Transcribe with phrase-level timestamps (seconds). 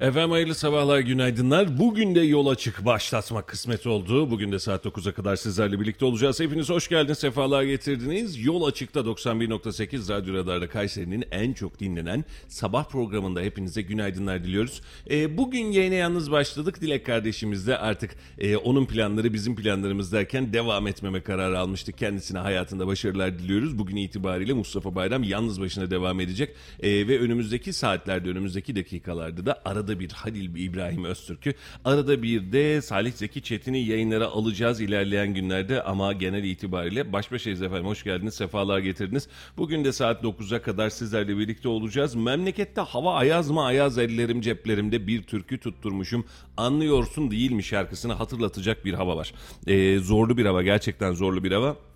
[0.00, 1.78] Efendim hayırlı sabahlar, günaydınlar.
[1.78, 4.30] Bugün de yol açık başlatmak kısmet oldu.
[4.30, 6.40] Bugün de saat 9'a kadar sizlerle birlikte olacağız.
[6.40, 8.44] Hepiniz hoş geldiniz, sefalar getirdiniz.
[8.44, 14.80] Yol açıkta 91.8 Radyo Radar'da Kayseri'nin en çok dinlenen sabah programında hepinize günaydınlar diliyoruz.
[15.10, 16.80] Ee, bugün yayına yalnız başladık.
[16.80, 21.98] Dilek kardeşimiz de artık e, onun planları bizim planlarımız derken devam etmeme kararı almıştık.
[21.98, 23.78] Kendisine hayatında başarılar diliyoruz.
[23.78, 26.56] Bugün itibariyle Mustafa Bayram yalnız başına devam edecek.
[26.80, 32.82] Ee, ve önümüzdeki saatlerde, önümüzdeki dakikalarda da arada bir Halil İbrahim Öztürk'ü, arada bir de
[32.82, 37.86] Salih Zeki Çetin'i yayınlara alacağız ilerleyen günlerde ama genel itibariyle baş başayız efendim.
[37.86, 39.28] Hoş geldiniz, sefalar getirdiniz.
[39.56, 42.14] Bugün de saat 9'a kadar sizlerle birlikte olacağız.
[42.14, 46.24] Memlekette hava ayaz mı ayaz ellerim ceplerimde bir türkü tutturmuşum.
[46.56, 49.34] Anlıyorsun değil mi şarkısını hatırlatacak bir hava var.
[49.66, 51.89] Ee, zorlu bir hava, gerçekten zorlu bir hava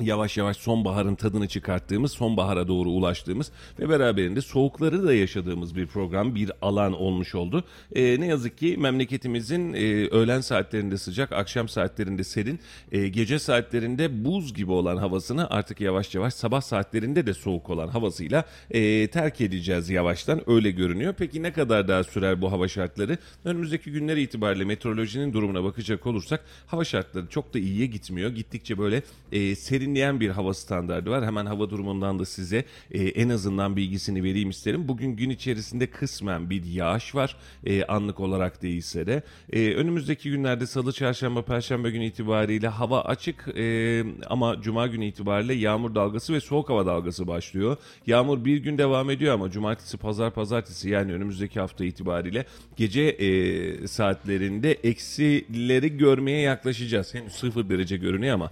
[0.00, 6.34] yavaş yavaş sonbaharın tadını çıkarttığımız, sonbahara doğru ulaştığımız ve beraberinde soğukları da yaşadığımız bir program,
[6.34, 7.64] bir alan olmuş oldu.
[7.94, 12.60] E, ne yazık ki memleketimizin e, öğlen saatlerinde sıcak, akşam saatlerinde serin,
[12.92, 17.88] e, gece saatlerinde buz gibi olan havasını artık yavaş yavaş sabah saatlerinde de soğuk olan
[17.88, 20.50] havasıyla e, terk edeceğiz yavaştan.
[20.50, 21.14] Öyle görünüyor.
[21.18, 23.18] Peki ne kadar daha sürer bu hava şartları?
[23.44, 28.30] Önümüzdeki günler itibariyle meteorolojinin durumuna bakacak olursak hava şartları çok da iyiye gitmiyor.
[28.30, 29.02] Gittikçe böyle
[29.32, 31.24] e, serin serinleyen bir hava standardı var.
[31.26, 34.88] Hemen hava durumundan da size e, en azından bilgisini vereyim isterim.
[34.88, 37.36] Bugün gün içerisinde kısmen bir yağış var.
[37.66, 39.22] E, anlık olarak değilse de.
[39.52, 45.54] E, önümüzdeki günlerde salı, çarşamba, perşembe günü itibariyle hava açık e, ama cuma günü itibariyle
[45.54, 47.76] yağmur dalgası ve soğuk hava dalgası başlıyor.
[48.06, 52.44] Yağmur bir gün devam ediyor ama cumartesi, pazar, pazartesi yani önümüzdeki hafta itibariyle
[52.76, 57.14] gece e, saatlerinde eksileri görmeye yaklaşacağız.
[57.14, 58.50] Henüz sıfır derece görünüyor ama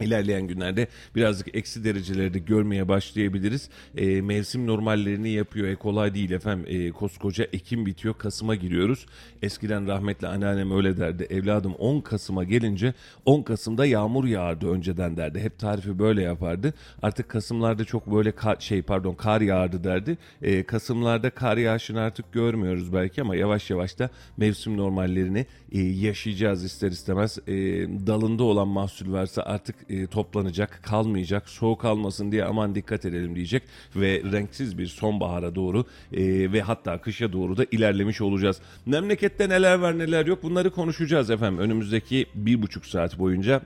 [0.00, 3.68] İlerleyen günlerde birazcık eksi dereceleri de görmeye başlayabiliriz.
[3.96, 5.68] E, mevsim normallerini yapıyor.
[5.68, 6.66] E, kolay değil efendim.
[6.68, 8.14] E, koskoca Ekim bitiyor.
[8.14, 9.06] Kasım'a giriyoruz.
[9.42, 11.22] Eskiden rahmetli anneannem öyle derdi.
[11.22, 12.94] Evladım 10 Kasım'a gelince
[13.24, 15.40] 10 Kasım'da yağmur yağardı önceden derdi.
[15.40, 16.74] Hep tarifi böyle yapardı.
[17.02, 20.18] Artık Kasım'larda çok böyle kar, şey pardon kar yağardı derdi.
[20.42, 26.64] E, Kasım'larda kar yağışını artık görmüyoruz belki ama yavaş yavaş da mevsim normallerini e, yaşayacağız
[26.64, 27.38] ister istemez.
[27.46, 27.52] E,
[28.06, 33.62] dalında olan mahsul varsa artık e, toplanacak, kalmayacak, soğuk almasın diye aman dikkat edelim diyecek
[33.96, 38.60] ve renksiz bir sonbahara doğru e, ve hatta kışa doğru da ilerlemiş olacağız.
[38.86, 43.60] Memlekette neler var neler yok bunları konuşacağız efendim önümüzdeki bir buçuk saat boyunca.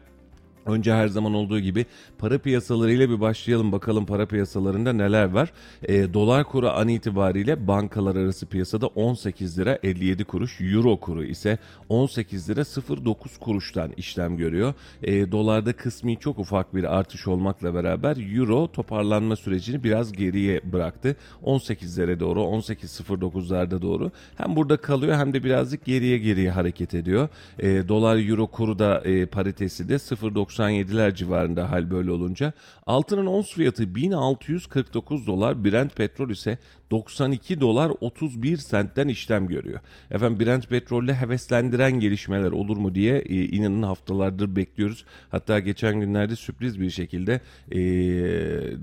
[0.66, 1.86] Önce her zaman olduğu gibi
[2.18, 5.52] para piyasalarıyla bir başlayalım bakalım para piyasalarında neler var.
[5.82, 10.60] E, dolar kuru an itibariyle bankalar arası piyasada 18 lira 57 kuruş.
[10.60, 11.58] Euro kuru ise
[11.88, 12.64] 18 lira
[13.04, 14.74] 09 kuruştan işlem görüyor.
[15.02, 21.16] E, dolarda kısmi çok ufak bir artış olmakla beraber Euro toparlanma sürecini biraz geriye bıraktı.
[21.44, 27.28] 18'lere doğru 18.09'larda doğru hem burada kalıyor hem de birazcık geriye geriye hareket ediyor.
[27.58, 32.52] E, dolar Euro kuru da e, paritesi de 0.90 97'ler civarında hal böyle olunca.
[32.86, 36.58] Altının ons fiyatı 1649 dolar, Brent petrol ise
[36.90, 39.80] 92 dolar 31 sentten işlem görüyor.
[40.10, 45.04] Efendim Brent petrolle heveslendiren gelişmeler olur mu diye e, inanın haftalardır bekliyoruz.
[45.30, 47.40] Hatta geçen günlerde sürpriz bir şekilde
[47.72, 47.80] e,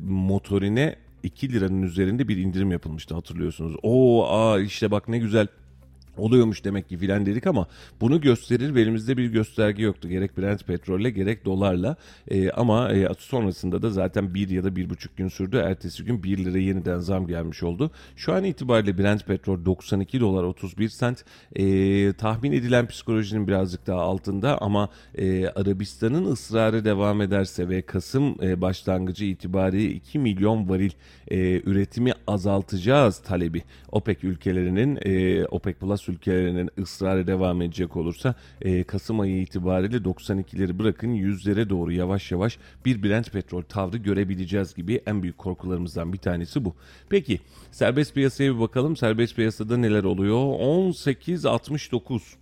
[0.07, 3.75] motorine 2 liranın üzerinde bir indirim yapılmıştı hatırlıyorsunuz.
[3.83, 5.47] Oo aa işte bak ne güzel
[6.17, 7.67] oluyormuş demek ki filan dedik ama
[8.01, 10.09] bunu gösterir ve elimizde bir gösterge yoktu.
[10.09, 11.95] Gerek Brent petrolle gerek dolarla
[12.27, 15.57] e, ama e, sonrasında da zaten bir ya da bir buçuk gün sürdü.
[15.57, 17.91] Ertesi gün 1 lira yeniden zam gelmiş oldu.
[18.15, 21.25] Şu an itibariyle Brent petrol 92 dolar 31 sent.
[21.55, 28.35] E, tahmin edilen psikolojinin birazcık daha altında ama e, Arabistan'ın ısrarı devam ederse ve Kasım
[28.43, 30.91] e, başlangıcı itibariyle 2 milyon varil
[31.27, 38.83] e, üretimi azaltacağız talebi OPEC ülkelerinin e, OPEC Plus ülkelerinin ısrarı devam edecek olursa e,
[38.83, 45.01] Kasım ayı itibariyle 92'leri bırakın yüzlere doğru yavaş yavaş bir Brent petrol tavrı görebileceğiz gibi
[45.05, 46.75] en büyük korkularımızdan bir tanesi bu.
[47.09, 47.39] Peki
[47.71, 48.95] serbest piyasaya bir bakalım.
[48.95, 50.37] Serbest piyasada neler oluyor?
[50.37, 52.40] 18.69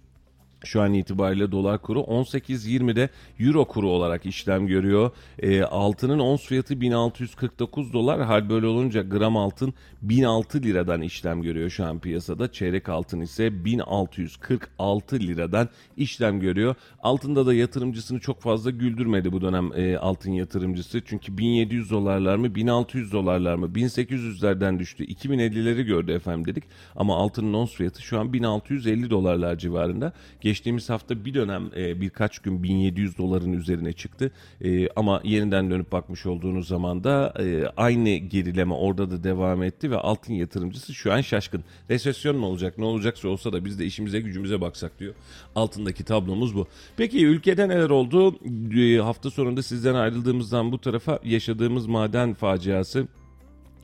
[0.64, 3.10] şu an itibariyle dolar kuru 18.20'de
[3.40, 5.12] euro kuru olarak işlem görüyor.
[5.40, 8.22] E, altının ons fiyatı 1649 dolar.
[8.22, 12.52] Hal böyle olunca gram altın 1006 liradan işlem görüyor şu an piyasada.
[12.52, 16.76] Çeyrek altın ise 1646 liradan işlem görüyor.
[17.04, 21.02] Altında da yatırımcısını çok fazla güldürmedi bu dönem e, altın yatırımcısı.
[21.06, 25.06] Çünkü 1700 dolarlar mı 1600 dolarlar mı 1800'lerden düştü.
[25.06, 26.64] 2050'leri gördü efendim dedik.
[26.96, 30.14] Ama altının ons fiyatı şu an 1650 dolarlar civarında.
[30.50, 34.32] Geçtiğimiz hafta bir dönem e, birkaç gün 1700 doların üzerine çıktı.
[34.62, 39.92] E, ama yeniden dönüp bakmış olduğunuz zaman da e, aynı gerileme orada da devam etti
[39.92, 41.64] ve altın yatırımcısı şu an şaşkın.
[41.90, 45.14] Resesyon mu olacak ne olacaksa olsa da biz de işimize gücümüze baksak diyor.
[45.56, 46.68] Altındaki tablomuz bu.
[46.98, 48.40] Peki ülkede neler oldu?
[48.80, 53.08] E, hafta sonunda sizden ayrıldığımızdan bu tarafa yaşadığımız maden faciası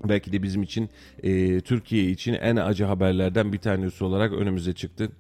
[0.04, 0.90] belki de bizim için
[1.24, 5.12] e, Türkiye için en acı haberlerden bir tanesi olarak önümüze çıktı.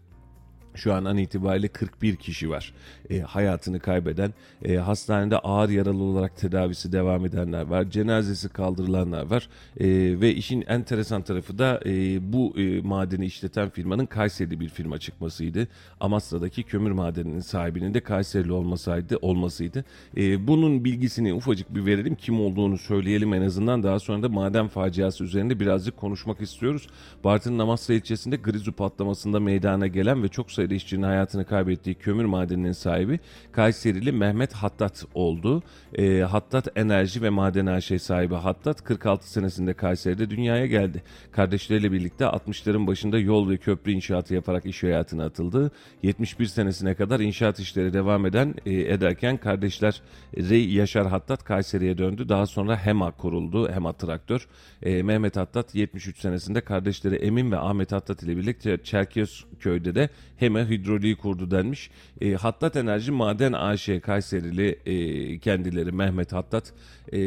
[0.76, 2.74] Şu an an itibariyle 41 kişi var
[3.10, 4.34] e, hayatını kaybeden,
[4.64, 9.50] e, hastanede ağır yaralı olarak tedavisi devam edenler var, cenazesi kaldırılanlar var
[9.80, 9.88] e,
[10.22, 15.68] ve işin enteresan tarafı da e, bu e, madeni işleten firmanın Kayseri'de bir firma çıkmasıydı.
[16.00, 19.86] Amasra'daki kömür madeninin sahibinin de Kayserili olmasaydı olmasıydı.
[20.18, 24.68] E, bunun bilgisini ufacık bir verelim, kim olduğunu söyleyelim en azından daha sonra da maden
[24.68, 26.88] faciası üzerinde birazcık konuşmak istiyoruz.
[27.24, 32.26] Bartın'ın Amasra ilçesinde Grizu patlamasında meydana gelen ve çok sayıda sayıda işçinin hayatını kaybettiği kömür
[32.26, 33.20] madeninin sahibi
[33.52, 35.64] Kayserili Mehmet Hattat oldu.
[35.98, 41.04] E, Hattat Enerji ve Maden AŞ sahibi Hattat 46 senesinde Kayseri'de dünyaya geldi.
[41.32, 45.72] Kardeşleriyle birlikte 60'ların başında yol ve köprü inşaatı yaparak iş hayatına atıldı.
[46.04, 50.02] 71 senesine kadar inşaat işleri devam eden e, ederken kardeşler
[50.38, 52.30] Rey Yaşar Hattat Kayseri'ye döndü.
[52.30, 53.72] Daha sonra HEMA kuruldu.
[53.72, 54.48] HEMA Traktör.
[54.84, 60.55] E, Mehmet Hattat 73 senesinde kardeşleri Emin ve Ahmet Hattat ile birlikte Çerkezköy'de de HEMA
[60.64, 61.90] hidroliği kurdu denmiş.
[62.22, 66.74] E, Hattat Enerji Maden AŞ Kayserili e, kendileri Mehmet Hattat.
[67.14, 67.20] E,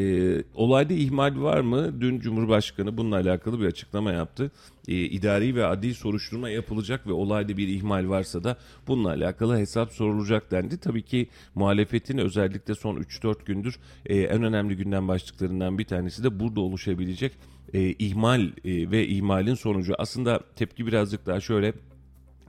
[0.54, 2.00] olayda ihmal var mı?
[2.00, 4.50] Dün Cumhurbaşkanı bununla alakalı bir açıklama yaptı.
[4.88, 9.92] E, idari ve adli soruşturma yapılacak ve olayda bir ihmal varsa da bununla alakalı hesap
[9.92, 10.78] sorulacak dendi.
[10.78, 16.40] Tabii ki muhalefetin özellikle son 3-4 gündür e, en önemli gündem başlıklarından bir tanesi de
[16.40, 17.32] burada oluşabilecek
[17.74, 19.94] e, ihmal e, ve ihmalin sonucu.
[19.98, 21.72] Aslında tepki birazcık daha şöyle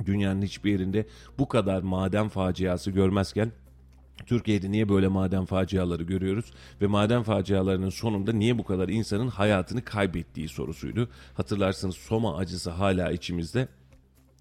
[0.06, 1.08] dünyanın hiçbir yerinde
[1.40, 3.52] bu kadar maden faciası görmezken
[4.26, 9.84] Türkiye'de niye böyle maden faciaları görüyoruz ve maden facialarının sonunda niye bu kadar insanın hayatını
[9.84, 11.10] kaybettiği sorusuydu.
[11.34, 13.68] Hatırlarsınız Soma acısı hala içimizde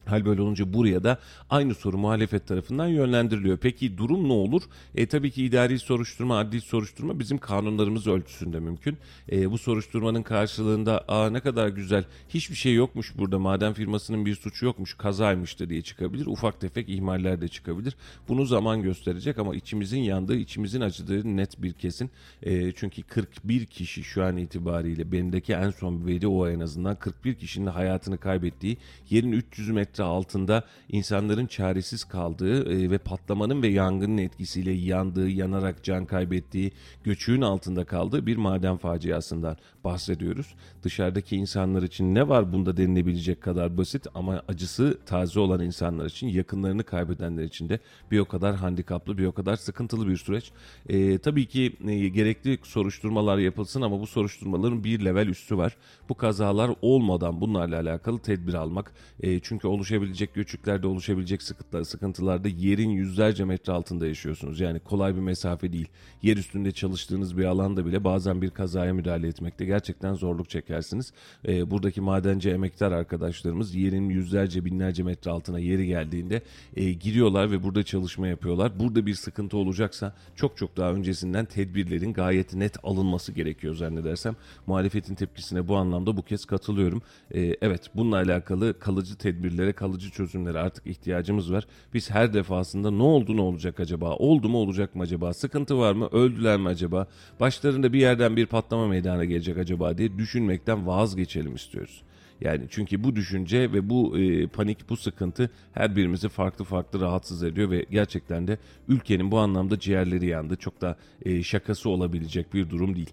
[0.09, 1.19] Hal böyle olunca buraya da
[1.51, 3.59] aynı soru muhalefet tarafından yönlendiriliyor.
[3.59, 4.63] Peki durum ne olur?
[4.95, 8.99] E tabii ki idari soruşturma, adli soruşturma bizim kanunlarımız ölçüsünde mümkün.
[9.33, 14.35] E, bu soruşturmanın karşılığında aa ne kadar güzel hiçbir şey yokmuş burada maden firmasının bir
[14.35, 16.27] suçu yokmuş kazaymıştı diye çıkabilir.
[16.27, 17.97] Ufak tefek ihmaller de çıkabilir.
[18.29, 22.11] Bunu zaman gösterecek ama içimizin yandığı, içimizin acıdığı net bir kesin.
[22.43, 27.35] E, çünkü 41 kişi şu an itibariyle benimdeki en son veri o en azından 41
[27.35, 28.77] kişinin hayatını kaybettiği
[29.11, 35.29] yerin 300 metre metre altında insanların çaresiz kaldığı e, ve patlamanın ve yangının etkisiyle yandığı,
[35.29, 36.73] yanarak can kaybettiği,
[37.05, 40.55] göçüğün altında kaldığı bir maden faciasından bahsediyoruz.
[40.83, 46.29] Dışarıdaki insanlar için ne var bunda denilebilecek kadar basit ama acısı taze olan insanlar için,
[46.29, 50.53] yakınlarını kaybedenler için de bir o kadar handikaplı, bir o kadar sıkıntılı bir süreç.
[50.89, 55.77] E, tabii ki e, gerekli soruşturmalar yapılsın ama bu soruşturmaların bir level üstü var.
[56.09, 58.93] Bu kazalar olmadan bunlarla alakalı tedbir almak.
[59.21, 64.61] E, çünkü oluşabilecek göçüklerde oluşabilecek sıkıntılar, sıkıntılarda yerin yüzlerce metre altında yaşıyorsunuz.
[64.61, 65.89] Yani kolay bir mesafe değil.
[66.23, 71.13] Yer üstünde çalıştığınız bir alanda bile bazen bir kazaya müdahale etmekte gerçekten zorluk çekersiniz.
[71.49, 76.43] E, buradaki madenci emektar arkadaşlarımız yerin yüzlerce binlerce metre altına yeri geldiğinde
[76.77, 78.81] e, giriyorlar ve burada çalışma yapıyorlar.
[78.81, 84.37] Burada bir sıkıntı olacaksa çok çok daha öncesinden tedbirlerin gayet net alınması gerekiyor zannedersem.
[84.67, 87.03] Muhalefetin tepkisine bu anlamda bu kez katılıyorum.
[87.35, 91.67] E, evet bununla alakalı kalıcı tedbirlere, kalıcı çözümlere artık ihtiyacımız var.
[91.95, 94.17] Biz her defasında ne oldu ne olacak acaba?
[94.17, 95.35] Oldu mu olacak mı acaba?
[95.35, 96.09] Sıkıntı var mı?
[96.13, 97.07] Öldüler mi acaba?
[97.41, 102.03] Başlarında bir yerden bir patlama meydana gelecek acaba diye düşünmekten vazgeçelim istiyoruz.
[102.41, 107.43] Yani çünkü bu düşünce ve bu e, panik, bu sıkıntı her birimizi farklı farklı rahatsız
[107.43, 108.59] ediyor ve gerçekten de
[108.89, 110.57] ülkenin bu anlamda ciğerleri yandı.
[110.57, 113.11] Çok da e, şakası olabilecek bir durum değil.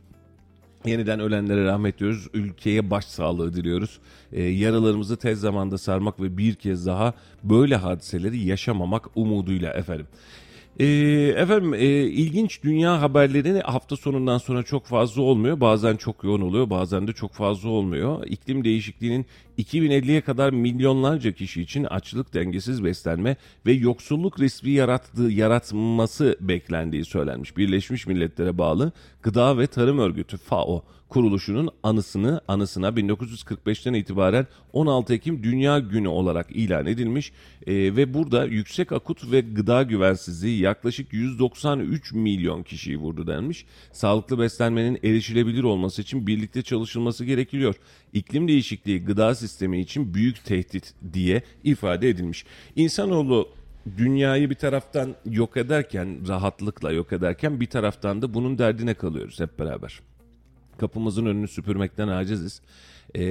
[0.87, 2.27] Yeniden ölenlere rahmet diyoruz.
[2.33, 3.99] Ülkeye başsağlığı diliyoruz.
[4.31, 7.13] Ee, yaralarımızı tez zamanda sarmak ve bir kez daha
[7.43, 10.07] böyle hadiseleri yaşamamak umuduyla efendim.
[10.79, 10.85] Ee,
[11.37, 15.59] efendim e, ilginç dünya haberleri hafta sonundan sonra çok fazla olmuyor.
[15.59, 18.25] Bazen çok yoğun oluyor bazen de çok fazla olmuyor.
[18.27, 19.25] İklim değişikliğinin
[19.59, 23.35] 2050'ye kadar milyonlarca kişi için açlık, dengesiz beslenme
[23.65, 27.57] ve yoksulluk riski yarattığı, yaratması beklendiği söylenmiş.
[27.57, 35.43] Birleşmiş Milletler'e bağlı Gıda ve Tarım Örgütü FAO kuruluşunun anısını anısına 1945'ten itibaren 16 Ekim
[35.43, 37.31] Dünya Günü olarak ilan edilmiş
[37.67, 43.65] e, ve burada yüksek akut ve gıda güvensizliği yaklaşık 193 milyon kişiyi vurdu denmiş.
[43.91, 47.75] Sağlıklı beslenmenin erişilebilir olması için birlikte çalışılması gerekiyor.
[48.15, 52.45] İklim değişikliği gıda sistemi için büyük tehdit diye ifade edilmiş.
[52.75, 53.49] İnsanoğlu
[53.97, 59.59] dünyayı bir taraftan yok ederken, rahatlıkla yok ederken bir taraftan da bunun derdine kalıyoruz hep
[59.59, 59.99] beraber.
[60.77, 62.61] Kapımızın önünü süpürmekten aciziz.
[63.15, 63.21] Ee,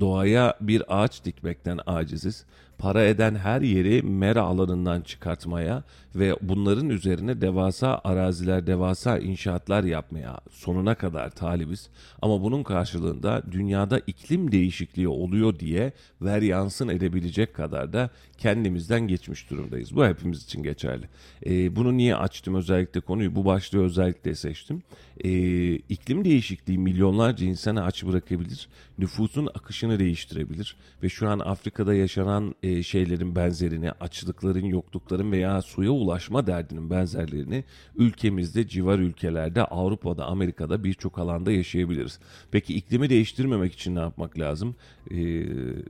[0.00, 2.44] doğaya bir ağaç dikmekten aciziz.
[2.78, 10.40] Para eden her yeri mera alanından çıkartmaya ve bunların üzerine devasa araziler, devasa inşaatlar yapmaya
[10.50, 11.88] sonuna kadar talibiz.
[12.22, 15.92] Ama bunun karşılığında dünyada iklim değişikliği oluyor diye
[16.22, 19.96] ver yansın edebilecek kadar da kendimizden geçmiş durumdayız.
[19.96, 21.08] Bu hepimiz için geçerli.
[21.46, 23.34] Ee, bunu niye açtım özellikle konuyu?
[23.34, 24.82] Bu başlığı özellikle seçtim.
[25.24, 28.68] Ee, iklim değişikliği milyonlarca insanı aç bırakabilir,
[28.98, 35.90] nüfusun akışını değiştirebilir ve şu an Afrika'da yaşanan e, şeylerin benzerini, açlıkların, yoklukların veya suya
[35.90, 37.64] ulaşma derdinin benzerlerini
[37.96, 42.18] ülkemizde, civar ülkelerde, Avrupa'da, Amerika'da birçok alanda yaşayabiliriz.
[42.50, 44.76] Peki iklimi değiştirmemek için ne yapmak lazım?
[45.10, 45.44] Ee,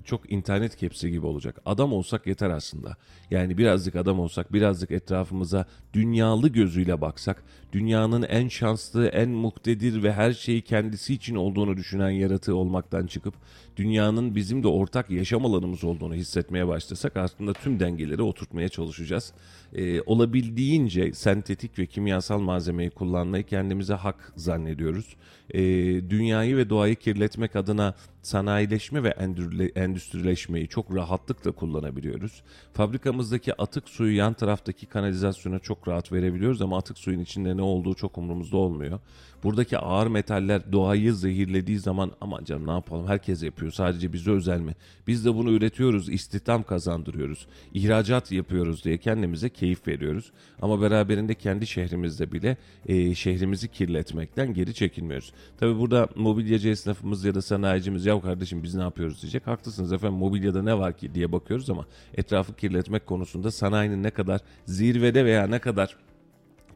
[0.04, 1.60] çok internet kepsi gibi olacak.
[1.66, 2.96] Adam olsak yeter aslında.
[3.30, 10.12] Yani birazcık adam olsak, birazcık etrafımıza dünyalı gözüyle baksak, dünyanın en şanslı, en muktedir ve
[10.12, 13.34] her şeyi kendisi için olduğunu düşünen yaratığı olmaktan çıkıp
[13.76, 19.32] dünyanın bizim de ortak yaşam alanımız olduğunu hissetmeye başlasak aslında tüm dengeleri oturtmaya çalışacağız.
[19.72, 25.16] Ee, olabildiğince sentetik ve kimyasal malzemeyi kullanmayı kendimize hak zannediyoruz.
[25.50, 25.60] Ee,
[26.10, 29.08] dünyayı ve doğayı kirletmek adına sanayileşme ve
[29.76, 32.42] endüstrileşmeyi çok rahatlıkla kullanabiliyoruz.
[32.72, 37.94] Fabrikamızdaki atık suyu yan taraftaki kanalizasyona çok rahat verebiliyoruz ama atık suyun içinde ne olduğu
[37.94, 39.00] çok umurumuzda olmuyor.
[39.42, 44.60] Buradaki ağır metaller doğayı zehirlediği zaman aman canım ne yapalım herkes yapıyor sadece bize özel
[44.60, 44.74] mi?
[45.06, 50.32] Biz de bunu üretiyoruz, istihdam kazandırıyoruz, ihracat yapıyoruz diye kendimize keyif veriyoruz.
[50.62, 52.56] Ama beraberinde kendi şehrimizde bile
[52.86, 55.32] e, şehrimizi kirletmekten geri çekinmiyoruz.
[55.60, 59.46] Tabi burada mobilyacı esnafımız ya da sanayicimiz ya kardeşim biz ne yapıyoruz diyecek.
[59.46, 64.40] Haklısınız efendim mobilyada ne var ki diye bakıyoruz ama etrafı kirletmek konusunda sanayinin ne kadar
[64.66, 65.96] zirvede veya ne kadar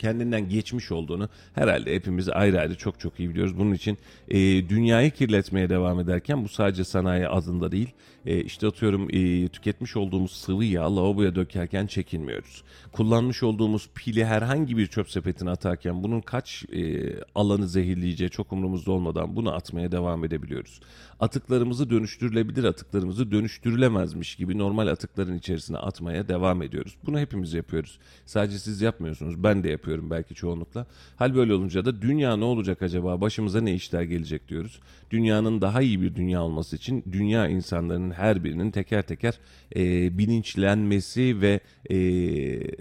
[0.02, 3.58] kendinden geçmiş olduğunu herhalde hepimiz ayrı ayrı çok çok iyi biliyoruz.
[3.58, 3.98] Bunun için
[4.28, 7.90] e, dünyayı kirletmeye devam ederken bu sadece sanayi adında değil.
[8.26, 12.62] E, işte atıyorum e, tüketmiş olduğumuz sıvı yağ lavaboya dökerken çekinmiyoruz.
[12.92, 18.92] Kullanmış olduğumuz pili herhangi bir çöp sepetine atarken bunun kaç e, alanı zehirleyeceği çok umurumuzda
[18.92, 20.80] olmadan bunu atmaya devam edebiliyoruz.
[21.20, 26.96] Atıklarımızı dönüştürülebilir atıklarımızı dönüştürülemezmiş gibi normal atıkların içerisine atmaya devam ediyoruz.
[27.06, 27.98] Bunu hepimiz yapıyoruz.
[28.26, 30.86] Sadece siz yapmıyorsunuz ben de yapıyorum belki çoğunlukla.
[31.16, 34.80] Hal böyle olunca da dünya ne olacak acaba başımıza ne işler gelecek diyoruz.
[35.10, 39.38] Dünyanın daha iyi bir dünya olması için dünya insanlarının her birinin teker teker
[39.76, 41.96] e, bilinçlenmesi ve e,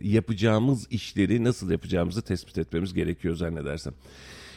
[0.03, 3.93] yapacağımız işleri nasıl yapacağımızı tespit etmemiz gerekiyor zannedersem.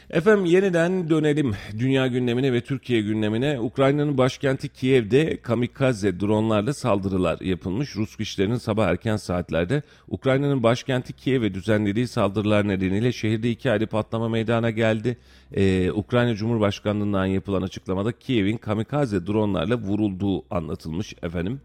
[0.09, 3.59] Efendim yeniden dönelim dünya gündemine ve Türkiye gündemine.
[3.59, 7.95] Ukrayna'nın başkenti Kiev'de kamikaze dronlarla saldırılar yapılmış.
[7.95, 14.29] Rus güçlerinin sabah erken saatlerde Ukrayna'nın başkenti Kiev'e düzenlediği saldırılar nedeniyle şehirde iki ayrı patlama
[14.29, 15.17] meydana geldi.
[15.53, 21.61] Ee, Ukrayna Cumhurbaşkanlığından yapılan açıklamada Kiev'in kamikaze dronlarla vurulduğu anlatılmış efendim.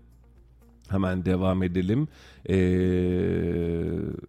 [0.90, 2.08] Hemen devam edelim.
[2.48, 4.20] Eee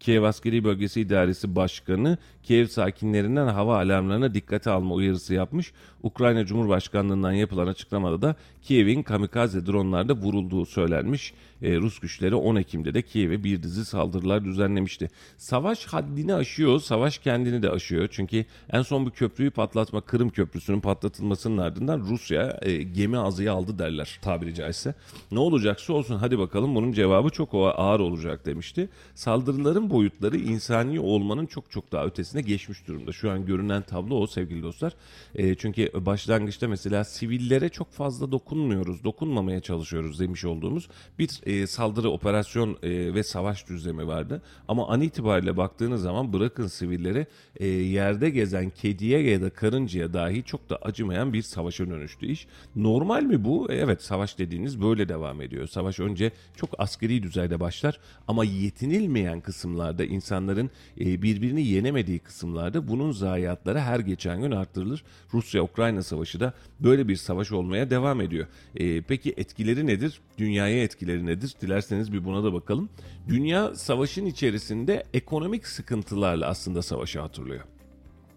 [0.00, 5.72] Kiev Askeri Bölgesi İdaresi Başkanı Kiev sakinlerinden hava alarmlarına dikkate alma uyarısı yapmış.
[6.02, 8.36] Ukrayna Cumhurbaşkanlığından yapılan açıklamada da
[8.68, 11.34] Kiev'in kamikaze dronlarda vurulduğu söylenmiş.
[11.62, 15.08] E, Rus güçleri 10 Ekim'de de Kiev'e bir dizi saldırılar düzenlemişti.
[15.36, 18.08] Savaş haddini aşıyor, savaş kendini de aşıyor.
[18.10, 23.78] Çünkü en son bir köprüyü patlatma, Kırım Köprüsü'nün patlatılmasının ardından Rusya e, gemi azıya aldı
[23.78, 24.94] derler tabiri caizse.
[25.32, 28.88] Ne olacaksa olsun hadi bakalım bunun cevabı çok ağır olacak demişti.
[29.14, 33.12] Saldırıların boyutları insani olmanın çok çok daha ötesine geçmiş durumda.
[33.12, 34.92] Şu an görünen tablo o sevgili dostlar.
[35.34, 40.88] E, çünkü başlangıçta mesela sivillere çok fazla dokunmuyoruz, dokunmamaya çalışıyoruz demiş olduğumuz
[41.18, 44.42] bir e, saldırı operasyon e, ve savaş düzlemi vardı.
[44.68, 50.42] Ama an itibariyle baktığınız zaman bırakın sivilleri e, yerde gezen kediye ya da karıncaya dahi
[50.42, 52.46] çok da acımayan bir savaşa dönüştü iş.
[52.76, 53.72] Normal mi bu?
[53.72, 55.66] E, evet savaş dediğiniz böyle devam ediyor.
[55.66, 63.12] Savaş önce çok askeri düzeyde başlar ama yetinilmeyen kısımlarda insanların e, birbirini yenemediği kısımlarda bunun
[63.12, 65.04] zayiatları her geçen gün arttırılır.
[65.34, 68.37] Rusya-Ukrayna savaşı da böyle bir savaş olmaya devam ediyor.
[68.76, 70.20] E, peki etkileri nedir?
[70.38, 71.54] Dünyaya etkileri nedir?
[71.60, 72.88] Dilerseniz bir buna da bakalım.
[73.28, 77.64] Dünya savaşın içerisinde ekonomik sıkıntılarla aslında savaşı hatırlıyor.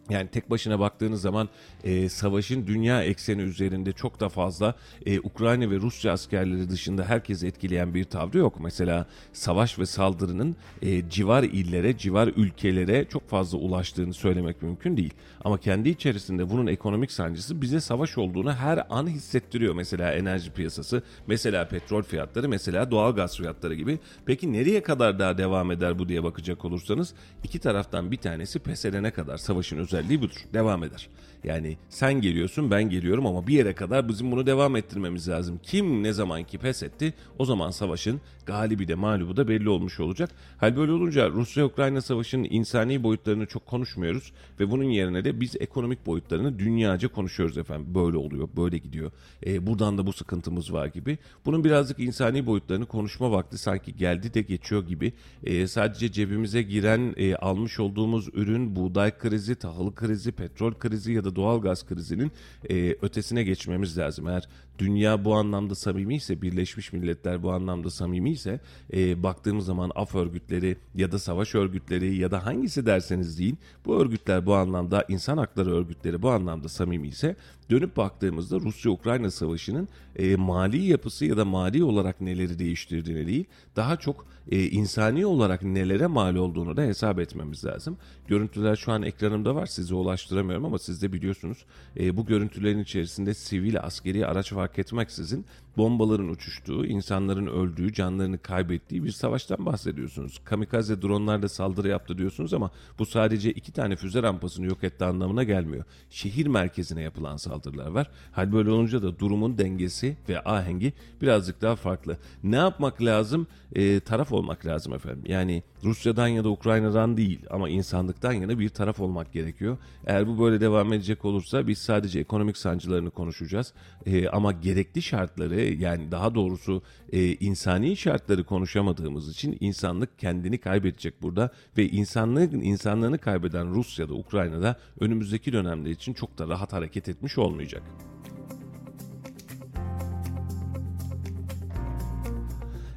[0.10, 1.50] Yani tek başına baktığınız zaman
[1.84, 7.48] e, savaşın dünya ekseni üzerinde çok da fazla e, Ukrayna ve Rusya askerleri dışında herkesi
[7.48, 8.60] etkileyen bir tavrı yok.
[8.60, 15.14] Mesela savaş ve saldırının e, civar illere, civar ülkelere çok fazla ulaştığını söylemek mümkün değil.
[15.44, 19.76] Ama kendi içerisinde bunun ekonomik sancısı bize savaş olduğunu her an hissettiriyor.
[19.76, 24.00] Mesela enerji piyasası, mesela petrol fiyatları, mesela doğal gaz fiyatları gibi.
[24.26, 28.86] Peki nereye kadar daha devam eder bu diye bakacak olursanız iki taraftan bir tanesi pes
[28.86, 30.46] edene kadar savaşın özelliği budur.
[30.54, 31.10] Devam eder.
[31.44, 35.60] Yani sen geliyorsun ben geliyorum ama bir yere kadar bizim bunu devam ettirmemiz lazım.
[35.64, 40.00] Kim ne zaman ki pes etti o zaman savaşın galibi de mağlubu da belli olmuş
[40.00, 40.30] olacak.
[40.58, 46.06] Hal böyle olunca Rusya-Ukrayna savaşının insani boyutlarını çok konuşmuyoruz ve bunun yerine de biz ekonomik
[46.06, 47.96] boyutlarını dünyaca konuşuyoruz efendim.
[47.96, 49.12] Böyle oluyor, böyle gidiyor.
[49.46, 51.18] E, buradan da bu sıkıntımız var gibi.
[51.46, 55.14] Bunun birazcık insani boyutlarını konuşma vakti sanki geldi de geçiyor gibi.
[55.44, 61.24] E, sadece cebimize giren e, almış olduğumuz ürün, buğday krizi, tahıl krizi, petrol krizi ya
[61.24, 62.32] da doğal gaz krizinin
[62.70, 64.28] e, ötesine geçmemiz lazım.
[64.28, 64.48] Eğer
[64.80, 68.60] dünya bu anlamda samimi ise, Birleşmiş Milletler bu anlamda samimi ise
[68.94, 74.02] e, baktığımız zaman af örgütleri ya da savaş örgütleri ya da hangisi derseniz deyin bu
[74.02, 77.36] örgütler bu anlamda insan hakları örgütleri bu anlamda samimi ise
[77.72, 83.98] dönüp baktığımızda Rusya-Ukrayna savaşının e, mali yapısı ya da mali olarak neleri değiştirdiğini değil daha
[83.98, 87.98] çok e, insani olarak nelere mal olduğunu da hesap etmemiz lazım.
[88.28, 91.66] Görüntüler şu an ekranımda var size ulaştıramıyorum ama siz de biliyorsunuz
[92.00, 95.46] e, bu görüntülerin içerisinde sivil askeri araç fark etmeksizin
[95.78, 100.40] bombaların uçuştuğu, insanların öldüğü, canlarını kaybettiği bir savaştan bahsediyorsunuz.
[100.44, 105.44] Kamikaze dronlarla saldırı yaptı diyorsunuz ama bu sadece iki tane füze rampasını yok etti anlamına
[105.44, 105.84] gelmiyor.
[106.10, 108.10] Şehir merkezine yapılan saldırılar var.
[108.32, 112.18] Hal böyle olunca da durumun dengesi ve ahengi birazcık daha farklı.
[112.44, 113.48] Ne yapmak lazım?
[113.76, 115.24] E, taraf olmak lazım efendim.
[115.26, 119.78] Yani Rusya'dan ya da Ukrayna'dan değil ama insanlıktan yana bir taraf olmak gerekiyor.
[120.06, 123.74] Eğer bu böyle devam edecek olursa biz sadece ekonomik sancılarını konuşacağız.
[124.06, 131.22] E, ama gerekli şartları yani daha doğrusu e, insani şartları konuşamadığımız için insanlık kendini kaybedecek
[131.22, 137.38] burada ve insanlığın insanlığını kaybeden Rusya'da Ukrayna'da önümüzdeki dönemler için çok da rahat hareket etmiş
[137.38, 137.84] olmayacak.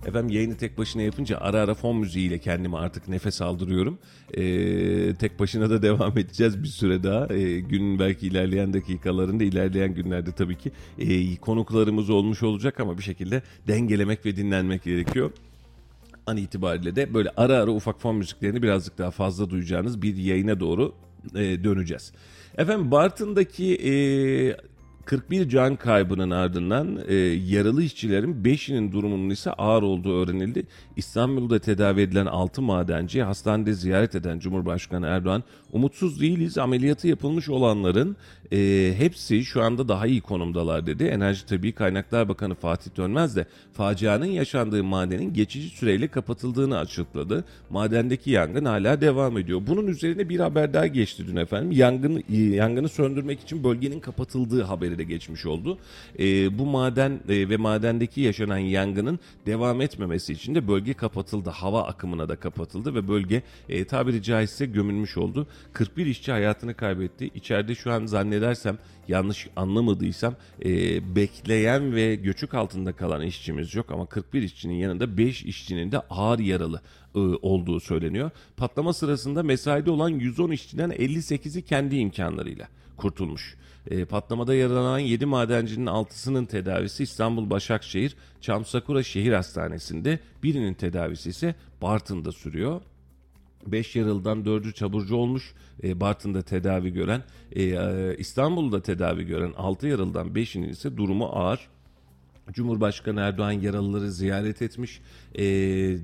[0.06, 3.98] Efendim yayını tek başına yapınca ara ara fon müziğiyle kendime artık nefes aldırıyorum.
[4.34, 7.34] Ee, tek başına da devam edeceğiz bir süre daha.
[7.34, 13.02] Ee, günün belki ilerleyen dakikalarında, ilerleyen günlerde tabii ki e, konuklarımız olmuş olacak ama bir
[13.02, 15.30] şekilde dengelemek ve dinlenmek gerekiyor
[16.26, 20.60] an itibariyle de böyle ara ara ufak fon müziklerini birazcık daha fazla duyacağınız bir yayına
[20.60, 20.94] doğru
[21.34, 22.12] e, döneceğiz.
[22.58, 23.92] Efendim Bartın'daki e,
[25.04, 30.66] 41 can kaybının ardından e, yaralı işçilerin 5'inin durumunun ise ağır olduğu öğrenildi.
[30.96, 38.16] İstanbul'da tedavi edilen 6 madenci hastanede ziyaret eden Cumhurbaşkanı Erdoğan umutsuz değiliz ameliyatı yapılmış olanların
[38.52, 41.04] e, hepsi şu anda daha iyi konumdalar dedi.
[41.04, 47.44] Enerji Tabii Kaynaklar Bakanı Fatih Dönmez de facianın yaşandığı madenin geçici süreyle kapatıldığını açıkladı.
[47.70, 49.62] Madendeki yangın hala devam ediyor.
[49.66, 51.72] Bunun üzerine bir haber daha geçti dün efendim.
[51.72, 55.78] Yangın yangını söndürmek için bölgenin kapatıldığı haberi de geçmiş oldu.
[56.18, 61.50] E, bu maden e, ve madendeki yaşanan yangının devam etmemesi için de bölge kapatıldı.
[61.50, 65.46] Hava akımına da kapatıldı ve bölge e, tabiri caizse gömülmüş oldu.
[65.72, 67.30] 41 işçi hayatını kaybetti.
[67.34, 68.78] İçeride şu an zannedersem
[69.08, 70.70] yanlış anlamadıysam e,
[71.16, 76.38] bekleyen ve göçük altında kalan işçimiz yok ama 41 işçinin yanında 5 işçinin de ağır
[76.38, 76.80] yaralı
[77.14, 78.30] e, olduğu söyleniyor.
[78.56, 83.56] Patlama sırasında mesaide olan 110 işçiden 58'i kendi imkanlarıyla kurtulmuş.
[83.90, 91.54] E, patlamada yaralanan 7 madencinin 6'sının tedavisi İstanbul Başakşehir Çamsakura Şehir Hastanesi'nde, birinin tedavisi ise
[91.82, 92.80] Bartın'da sürüyor.
[93.66, 99.86] 5 yaralıdan 4'ü çaburcu olmuş e, Bartın'da tedavi gören, e, e, İstanbul'da tedavi gören 6
[99.86, 101.60] yaralıdan 5'inin ise durumu ağır.
[102.52, 105.00] Cumhurbaşkanı Erdoğan yaralıları ziyaret etmiş.
[105.34, 105.42] Ee,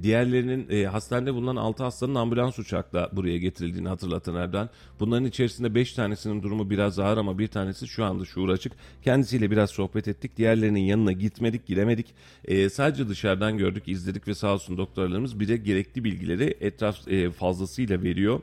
[0.02, 4.70] diğerlerinin e, hastanede bulunan 6 hastanın ambulans uçakla buraya getirildiğini hatırlatan Erdoğan.
[5.00, 8.72] Bunların içerisinde 5 tanesinin durumu biraz ağır ama bir tanesi şu anda şuur açık.
[9.02, 10.36] Kendisiyle biraz sohbet ettik.
[10.36, 12.06] Diğerlerinin yanına gitmedik, gidemedik.
[12.44, 18.02] Ee, sadece dışarıdan gördük, izledik ve sağ olsun doktorlarımız bize gerekli bilgileri etraf e, fazlasıyla
[18.02, 18.40] veriyor.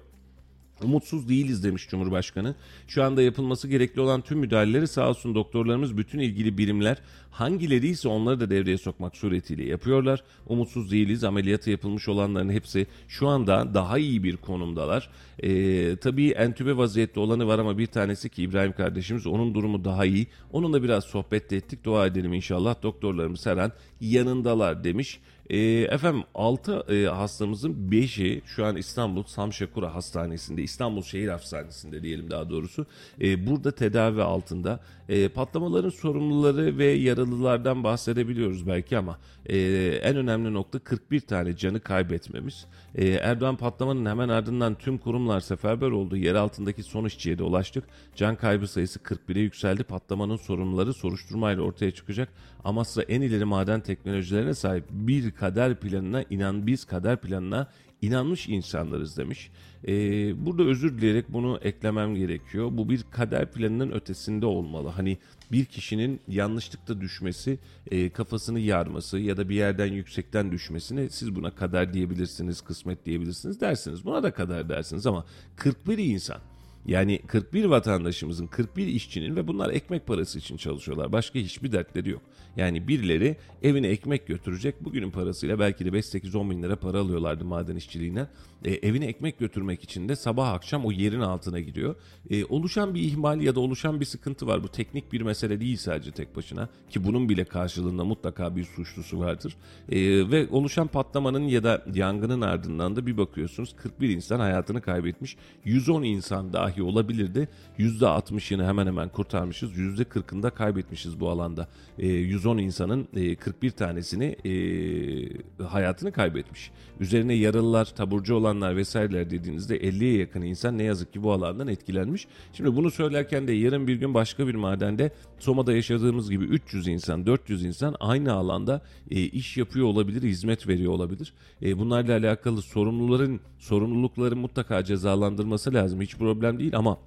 [0.83, 2.55] Umutsuz değiliz demiş Cumhurbaşkanı.
[2.87, 6.97] Şu anda yapılması gerekli olan tüm müdahaleleri sağ olsun doktorlarımız bütün ilgili birimler
[7.31, 10.23] hangileri ise onları da devreye sokmak suretiyle yapıyorlar.
[10.47, 11.23] Umutsuz değiliz.
[11.23, 15.09] Ameliyatı yapılmış olanların hepsi şu anda daha iyi bir konumdalar.
[15.43, 20.05] Ee, tabii entübe vaziyette olanı var ama bir tanesi ki İbrahim kardeşimiz onun durumu daha
[20.05, 20.27] iyi.
[20.51, 21.83] Onunla biraz sohbet ettik.
[21.83, 25.19] Dua edelim inşallah doktorlarımız her an yanındalar demiş.
[25.49, 32.31] E, efendim 6 e, hastamızın 5'i şu an İstanbul Samşakura Hastanesi'nde, İstanbul Şehir Hastanesi'nde diyelim
[32.31, 32.85] daha doğrusu.
[33.21, 34.79] E, burada tedavi altında.
[35.09, 39.57] E, patlamaların sorumluları ve yaralılardan bahsedebiliyoruz belki ama e,
[40.03, 42.65] en önemli nokta 41 tane canı kaybetmemiz.
[42.95, 46.17] E, Erdoğan patlamanın hemen ardından tüm kurumlar seferber oldu.
[46.17, 47.83] Yer altındaki son işçiye de ulaştık.
[48.15, 49.83] Can kaybı sayısı 41'e yükseldi.
[49.83, 52.29] Patlamanın sorumluları soruşturmayla ortaya çıkacak.
[52.63, 57.67] Amasra en ileri maden teknolojilerine sahip bir kader planına inan biz kader planına
[58.01, 59.51] inanmış insanlarız demiş.
[59.87, 62.69] Ee, burada özür dileyerek bunu eklemem gerekiyor.
[62.71, 64.89] Bu bir kader planının ötesinde olmalı.
[64.89, 65.17] Hani
[65.51, 67.59] bir kişinin yanlışlıkla düşmesi,
[67.91, 73.61] e, kafasını yarması ya da bir yerden yüksekten düşmesine siz buna kader diyebilirsiniz, kısmet diyebilirsiniz
[73.61, 74.05] dersiniz.
[74.05, 76.41] Buna da kader dersiniz ama 41 insan
[76.85, 81.11] yani 41 vatandaşımızın, 41 işçinin ve bunlar ekmek parası için çalışıyorlar.
[81.11, 82.21] Başka hiçbir dertleri yok.
[82.57, 84.85] Yani birileri evine ekmek götürecek.
[84.85, 88.27] Bugünün parasıyla belki de 5-8-10 bin lira para alıyorlardı maden işçiliğinden.
[88.65, 91.95] E, evine ekmek götürmek için de sabah akşam o yerin altına giriyor.
[92.29, 94.63] E, oluşan bir ihmal ya da oluşan bir sıkıntı var.
[94.63, 96.69] Bu teknik bir mesele değil sadece tek başına.
[96.89, 99.55] Ki bunun bile karşılığında mutlaka bir suçlusu vardır.
[99.89, 99.99] E,
[100.31, 105.37] ve oluşan patlamanın ya da yangının ardından da bir bakıyorsunuz 41 insan hayatını kaybetmiş.
[105.65, 107.47] 110 insan dahi olabilirdi.
[107.79, 109.71] %60'ını hemen hemen kurtarmışız.
[109.71, 111.67] %40'ını da kaybetmişiz bu alanda.
[111.99, 116.71] E, 110 insanın e, 41 tanesini e, hayatını kaybetmiş.
[116.99, 122.27] Üzerine yaralılar, taburcu olanlar vesaireler dediğinizde 50'ye yakın insan ne yazık ki bu alandan etkilenmiş.
[122.53, 127.25] Şimdi bunu söylerken de yarın bir gün başka bir madende Soma'da yaşadığımız gibi 300 insan,
[127.25, 128.81] 400 insan aynı alanda
[129.11, 131.33] e, iş yapıyor olabilir, hizmet veriyor olabilir.
[131.61, 136.01] E, bunlarla alakalı sorumluların sorumlulukları mutlaka cezalandırması lazım.
[136.01, 136.97] Hiç problem değil ama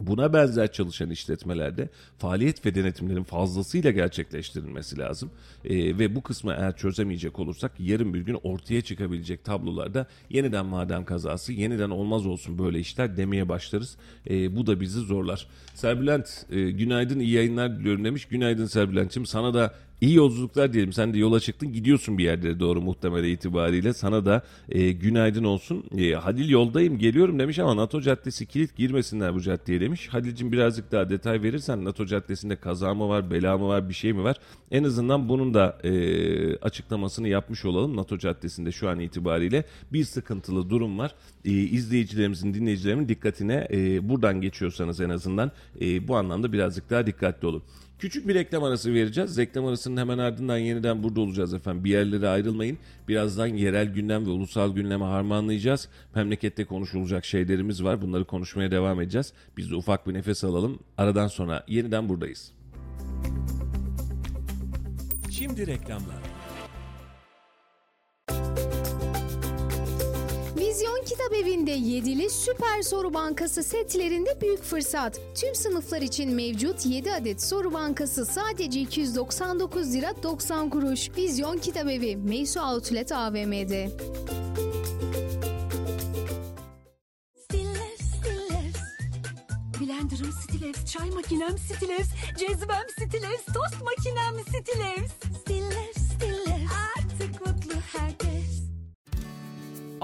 [0.00, 5.30] Buna benzer çalışan işletmelerde faaliyet ve denetimlerin fazlasıyla gerçekleştirilmesi lazım.
[5.64, 11.04] E, ve bu kısmı eğer çözemeyecek olursak yarın bir gün ortaya çıkabilecek tablolarda yeniden maden
[11.04, 13.96] kazası, yeniden olmaz olsun böyle işler demeye başlarız.
[14.30, 15.46] E, bu da bizi zorlar.
[15.74, 18.24] Serbülent e, günaydın iyi yayınlar diliyorum demiş.
[18.24, 20.92] Günaydın Serbülent'ciğim sana da İyi yolculuklar diyelim.
[20.92, 23.92] Sen de yola çıktın gidiyorsun bir yerlere doğru muhtemelen itibariyle.
[23.92, 25.84] Sana da e, günaydın olsun.
[25.98, 30.08] E, Halil yoldayım geliyorum demiş ama NATO Caddesi kilit girmesinler bu caddeye demiş.
[30.08, 34.12] Halil'cim birazcık daha detay verirsen NATO Caddesi'nde kaza mı var, bela mı var, bir şey
[34.12, 34.36] mi var?
[34.70, 37.96] En azından bunun da e, açıklamasını yapmış olalım.
[37.96, 41.14] NATO Caddesi'nde şu an itibariyle bir sıkıntılı durum var.
[41.44, 47.46] E, izleyicilerimizin, dinleyicilerimin dikkatine e, buradan geçiyorsanız en azından e, bu anlamda birazcık daha dikkatli
[47.46, 47.62] olun.
[47.98, 49.38] Küçük bir reklam arası vereceğiz.
[49.38, 51.84] Reklam arasının hemen ardından yeniden burada olacağız efendim.
[51.84, 52.78] Bir yerlere ayrılmayın.
[53.08, 55.88] Birazdan yerel gündem ve ulusal gündeme harmanlayacağız.
[56.14, 58.02] Memlekette konuşulacak şeylerimiz var.
[58.02, 59.32] Bunları konuşmaya devam edeceğiz.
[59.56, 60.78] Biz de ufak bir nefes alalım.
[60.98, 62.52] Aradan sonra yeniden buradayız.
[65.30, 66.25] Şimdi reklamlar.
[70.76, 75.20] Vizyon Kitap Evi'nde yedili Süper Soru Bankası setlerinde büyük fırsat.
[75.34, 81.10] Tüm sınıflar için mevcut 7 adet soru bankası sadece 299 lira 90 kuruş.
[81.16, 83.90] Vizyon Kitap Evi Meysu Outlet AVM'de.
[89.80, 92.08] Blender'ım Stillers, çay makinem Stillers,
[92.38, 95.10] cezvem Stillers, tost makinem Stillers.
[95.40, 95.85] Stillers,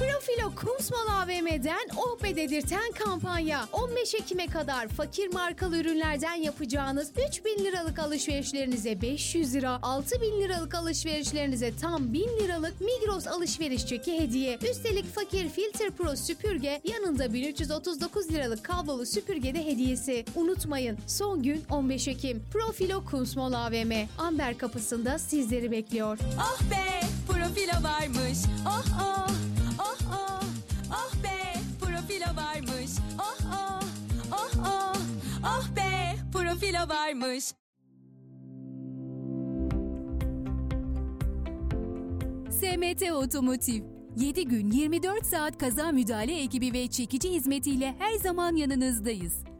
[0.00, 3.68] Profilo Kumsmal AVM'den oh be dedirten kampanya.
[3.72, 11.76] 15 Ekim'e kadar fakir markalı ürünlerden yapacağınız 3000 liralık alışverişlerinize 500 lira, 6000 liralık alışverişlerinize
[11.76, 14.58] tam 1000 liralık Migros alışveriş çeki hediye.
[14.70, 20.24] Üstelik fakir Filter Pro süpürge yanında 1339 liralık kablolu süpürge de hediyesi.
[20.34, 22.42] Unutmayın son gün 15 Ekim.
[22.52, 26.18] Profilo Kumsmal AVM Amber kapısında sizleri bekliyor.
[26.38, 28.38] Oh be profilo varmış.
[28.66, 29.29] Oh oh
[36.80, 37.44] profilo varmış.
[42.50, 43.82] SMT Otomotiv
[44.16, 49.49] 7 gün 24 saat kaza müdahale ekibi ve çekici hizmetiyle her zaman yanınızdayız.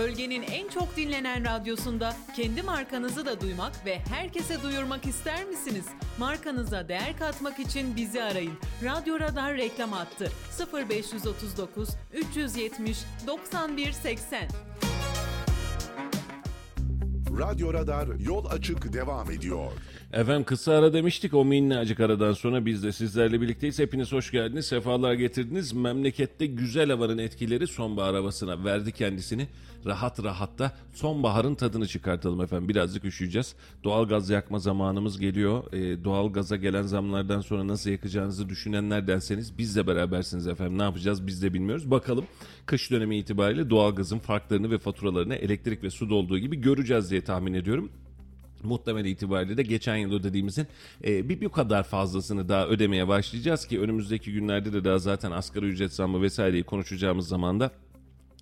[0.00, 5.84] Bölgenin en çok dinlenen radyosunda kendi markanızı da duymak ve herkese duyurmak ister misiniz?
[6.18, 8.52] Markanıza değer katmak için bizi arayın.
[8.84, 10.32] Radyo Radar reklam attı.
[10.88, 14.48] 0539 370 91 80.
[17.38, 19.72] Radyo Radar yol açık devam ediyor.
[20.12, 23.78] Efendim kısa ara demiştik o minnacık aradan sonra biz de sizlerle birlikteyiz.
[23.78, 25.72] Hepiniz hoş geldiniz, sefalar getirdiniz.
[25.72, 29.48] Memlekette güzel havanın etkileri sonbahar havasına verdi kendisini.
[29.86, 32.68] Rahat rahat da sonbaharın tadını çıkartalım efendim.
[32.68, 33.54] Birazcık üşüyeceğiz.
[33.84, 35.72] Doğal gaz yakma zamanımız geliyor.
[35.72, 40.78] Ee, doğal gaza gelen zamlardan sonra nasıl yakacağınızı düşünenler derseniz bizle berabersiniz efendim.
[40.78, 41.90] Ne yapacağız biz de bilmiyoruz.
[41.90, 42.24] Bakalım
[42.66, 47.20] kış dönemi itibariyle doğal gazın farklarını ve faturalarını elektrik ve su olduğu gibi göreceğiz diye
[47.20, 47.90] tahmin ediyorum
[48.64, 50.66] muhtemel itibariyle de geçen yıl ödediğimizin
[51.04, 55.66] e, bir, bir kadar fazlasını daha ödemeye başlayacağız ki önümüzdeki günlerde de daha zaten asgari
[55.66, 57.70] ücret zammı vesaireyi konuşacağımız zaman da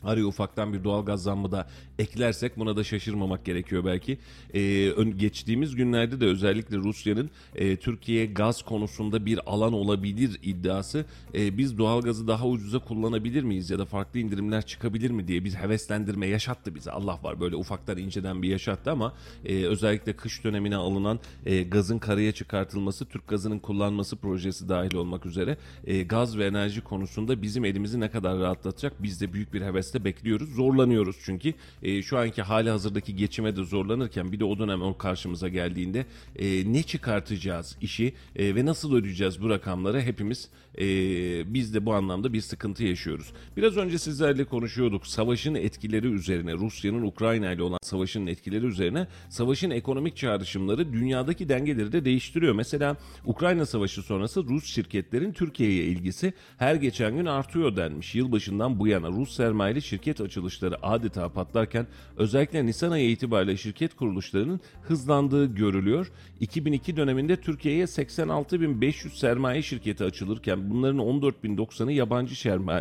[0.04, 4.18] Araya ufaktan bir doğalgaz zammı da eklersek buna da şaşırmamak gerekiyor belki.
[4.54, 11.04] Ee, geçtiğimiz günlerde de özellikle Rusya'nın e, Türkiye gaz konusunda bir alan olabilir iddiası.
[11.34, 15.54] E, biz doğalgazı daha ucuza kullanabilir miyiz ya da farklı indirimler çıkabilir mi diye bir
[15.54, 16.90] heveslendirme yaşattı bize.
[16.90, 21.98] Allah var böyle ufaktan inceden bir yaşattı ama e, özellikle kış dönemine alınan e, gazın
[21.98, 27.64] karaya çıkartılması, Türk gazının kullanması projesi dahil olmak üzere e, gaz ve enerji konusunda bizim
[27.64, 30.54] elimizi ne kadar rahatlatacak biz de büyük bir heves hevesle bekliyoruz.
[30.54, 34.92] Zorlanıyoruz çünkü e, şu anki hali hazırdaki geçime de zorlanırken bir de o dönem on
[34.92, 40.48] karşımıza geldiğinde e, ne çıkartacağız işi e, ve nasıl ödeyeceğiz bu rakamları hepimiz
[40.78, 40.84] e,
[41.54, 43.32] biz de bu anlamda bir sıkıntı yaşıyoruz.
[43.56, 49.70] Biraz önce sizlerle konuşuyorduk savaşın etkileri üzerine Rusya'nın Ukrayna ile olan savaşın etkileri üzerine savaşın
[49.70, 52.54] ekonomik çağrışımları dünyadaki dengeleri de değiştiriyor.
[52.54, 58.14] Mesela Ukrayna Savaşı sonrası Rus şirketlerin Türkiye'ye ilgisi her geçen gün artıyor denmiş.
[58.14, 59.38] Yılbaşından bu yana Rus
[59.78, 61.86] sermayeli şirket açılışları adeta patlarken
[62.16, 66.10] özellikle Nisan ayı itibariyle şirket kuruluşlarının hızlandığı görülüyor.
[66.40, 72.34] 2002 döneminde Türkiye'ye 86.500 sermaye şirketi açılırken bunların 14.090'ı yabancı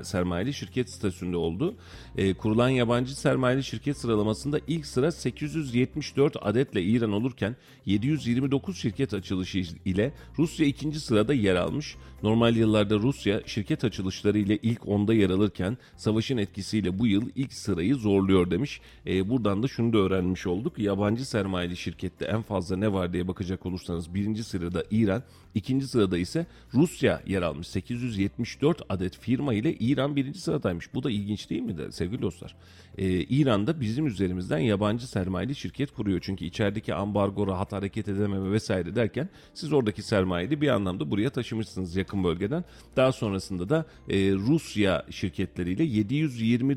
[0.04, 1.76] sermayeli şirket statüsünde oldu.
[2.18, 7.56] E, kurulan yabancı sermayeli şirket sıralamasında ilk sıra 874 adetle İran olurken
[7.86, 11.96] 729 şirket açılışı ile Rusya ikinci sırada yer almış.
[12.24, 17.54] Normal yıllarda Rusya şirket açılışları ile ilk onda yer alırken savaşın etkisiyle bu yıl ilk
[17.54, 18.82] sırayı zorluyor demiş.
[19.08, 20.80] E, buradan da şunu da öğrenmiş olduk.
[20.80, 25.24] Yabancı sermayeli şirkette en fazla ne var diye bakacak olursanız birinci sırada İran,
[25.56, 27.68] ikinci sırada ise Rusya yer almış.
[27.68, 30.94] 874 adet firma ile İran birinci sıradaymış.
[30.94, 32.56] Bu da ilginç değil mi de sevgili dostlar?
[32.98, 36.20] E, İran'da bizim üzerimizden yabancı sermayeli şirket kuruyor.
[36.24, 41.96] Çünkü içerideki ambargo, rahat hareket edememe vesaire derken siz oradaki sermayeyi bir anlamda buraya taşımışsınız
[41.96, 42.64] yakın bölgeden.
[42.96, 45.84] Daha sonrasında da e, Rusya şirketleriyle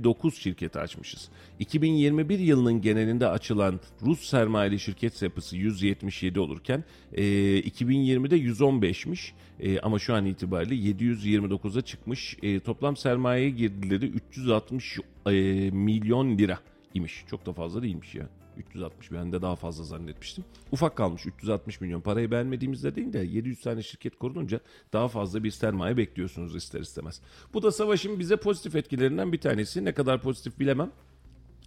[0.00, 1.28] 29 şirket açmışız.
[1.58, 7.22] 2021 yılının genelinde açılan Rus sermayeli şirket yapısı 177 olurken e,
[7.60, 12.36] 2020'de 115'miş E, ama şu an itibariyle 729'a çıkmış.
[12.42, 15.30] E, toplam sermaye girdileri 360 e,
[15.70, 16.58] milyon lira
[16.94, 17.24] imiş.
[17.30, 18.28] Çok da fazla değilmiş ya.
[18.60, 20.44] 360 ben de daha fazla zannetmiştim.
[20.72, 24.60] Ufak kalmış 360 milyon parayı beğenmediğimizde değil de 700 tane şirket kurulunca
[24.92, 27.20] daha fazla bir sermaye bekliyorsunuz ister istemez.
[27.54, 29.84] Bu da savaşın bize pozitif etkilerinden bir tanesi.
[29.84, 30.90] Ne kadar pozitif bilemem.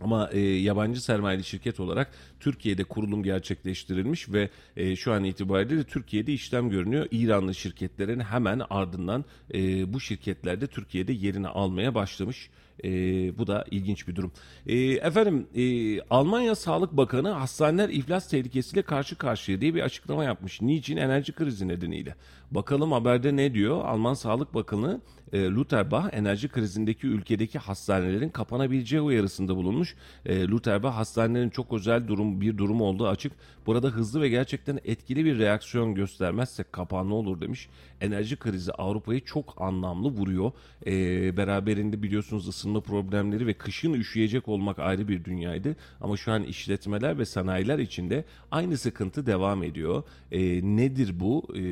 [0.01, 5.83] Ama e, yabancı sermayeli şirket olarak Türkiye'de kurulum gerçekleştirilmiş ve e, şu an itibariyle de
[5.83, 7.07] Türkiye'de işlem görünüyor.
[7.11, 12.49] İranlı şirketlerin hemen ardından e, bu şirketlerde Türkiye'de yerini almaya başlamış.
[12.83, 12.89] E,
[13.37, 14.31] bu da ilginç bir durum.
[14.67, 20.61] E, efendim e, Almanya Sağlık Bakanı hastaneler iflas tehlikesiyle karşı karşıya diye bir açıklama yapmış.
[20.61, 20.97] Niçin?
[20.97, 22.15] Enerji krizi nedeniyle.
[22.51, 23.85] Bakalım haberde ne diyor?
[23.85, 25.01] Alman Sağlık Bakanı
[25.33, 29.95] e, Lutherbach enerji krizindeki ülkedeki hastanelerin kapanabileceği uyarısında bulunmuş.
[30.25, 33.33] E, Lutherbach hastanelerin çok özel durum bir durum olduğu açık.
[33.65, 37.69] Burada hızlı ve gerçekten etkili bir reaksiyon göstermezsek kapanma olur demiş.
[38.01, 40.51] Enerji krizi Avrupa'yı çok anlamlı vuruyor.
[40.85, 40.91] E,
[41.37, 45.75] beraberinde biliyorsunuz ısınma problemleri ve kışın üşüyecek olmak ayrı bir dünyaydı.
[46.01, 50.03] Ama şu an işletmeler ve sanayiler içinde aynı sıkıntı devam ediyor.
[50.31, 51.47] E, nedir bu?
[51.57, 51.63] E,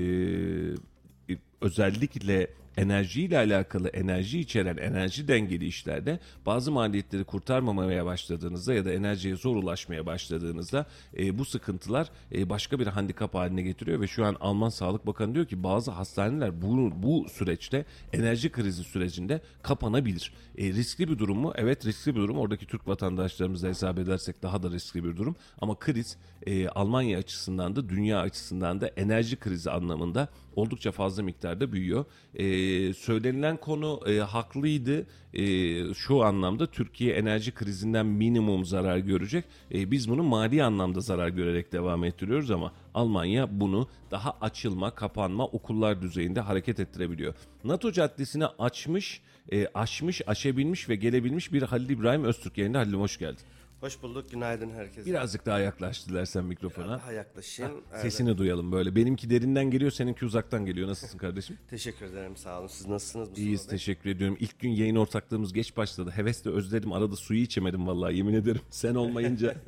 [1.62, 2.48] özellikle
[2.78, 9.56] enerjiyle alakalı enerji içeren enerji dengeli işlerde bazı maliyetleri kurtarmamaya başladığınızda ya da enerjiye zor
[9.56, 10.86] ulaşmaya başladığınızda
[11.20, 15.36] e, bu sıkıntılar e, başka bir handikap haline getiriyor ve şu an Alman Sağlık Bakanı
[15.36, 20.34] diyor ki bazı hastaneler bu, bu süreçte enerji krizi sürecinde kapanabilir.
[20.58, 21.54] E, riskli bir durum mu?
[21.56, 22.38] Evet riskli bir durum.
[22.38, 25.36] Oradaki Türk vatandaşlarımızla hesap edersek daha da riskli bir durum.
[25.62, 31.72] Ama kriz e, Almanya açısından da dünya açısından da enerji krizi anlamında oldukça fazla miktarda
[31.72, 32.06] büyüyor.
[32.36, 35.06] E, söylenilen konu e, haklıydı.
[35.34, 39.46] E, şu anlamda Türkiye enerji krizinden minimum zarar görecek.
[39.74, 45.46] E, biz bunu mali anlamda zarar görerek devam ettiriyoruz ama Almanya bunu daha açılma, kapanma,
[45.46, 47.34] okullar düzeyinde hareket ettirebiliyor.
[47.64, 52.80] NATO caddesini açmış, e, aşmış, aşabilmiş ve gelebilmiş bir Halil İbrahim Öztürk yayında.
[52.80, 53.46] Halil'im hoş geldin.
[53.82, 54.32] Hoş bulduk.
[54.32, 55.10] Günaydın herkese.
[55.10, 57.00] Birazcık daha yaklaş dilersen mikrofona.
[57.00, 57.72] Daha yaklaşayım.
[57.92, 58.02] Evet.
[58.02, 58.96] Sesini duyalım böyle.
[58.96, 60.88] Benimki derinden geliyor, seninki uzaktan geliyor.
[60.88, 61.58] Nasılsın kardeşim?
[61.70, 62.38] Teşekkür ederim.
[62.38, 62.68] Sağ olun.
[62.68, 63.28] Siz nasılsınız?
[63.30, 63.70] Mustafa İyiyiz, Bey?
[63.78, 64.38] teşekkür ediyorum.
[64.40, 66.12] İlk gün yayın ortaklığımız geç başladı.
[66.16, 66.94] Hevesle özledim.
[66.94, 68.62] Arada suyu içemedim vallahi yemin ederim.
[68.70, 69.56] Sen olmayınca.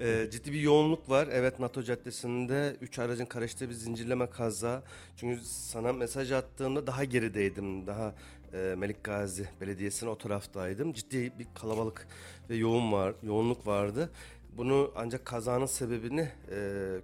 [0.00, 1.28] Ee, ciddi bir yoğunluk var.
[1.32, 4.82] Evet NATO Caddesi'nde 3 aracın karıştığı bir zincirleme kaza.
[5.16, 7.86] Çünkü sana mesaj attığımda daha gerideydim.
[7.86, 8.14] Daha
[8.54, 10.92] e, Melik Gazi Belediyesi'nin o taraftaydım.
[10.92, 12.08] Ciddi bir kalabalık
[12.50, 14.10] ve yoğun var, yoğunluk vardı.
[14.56, 16.56] Bunu ancak kazanın sebebini e,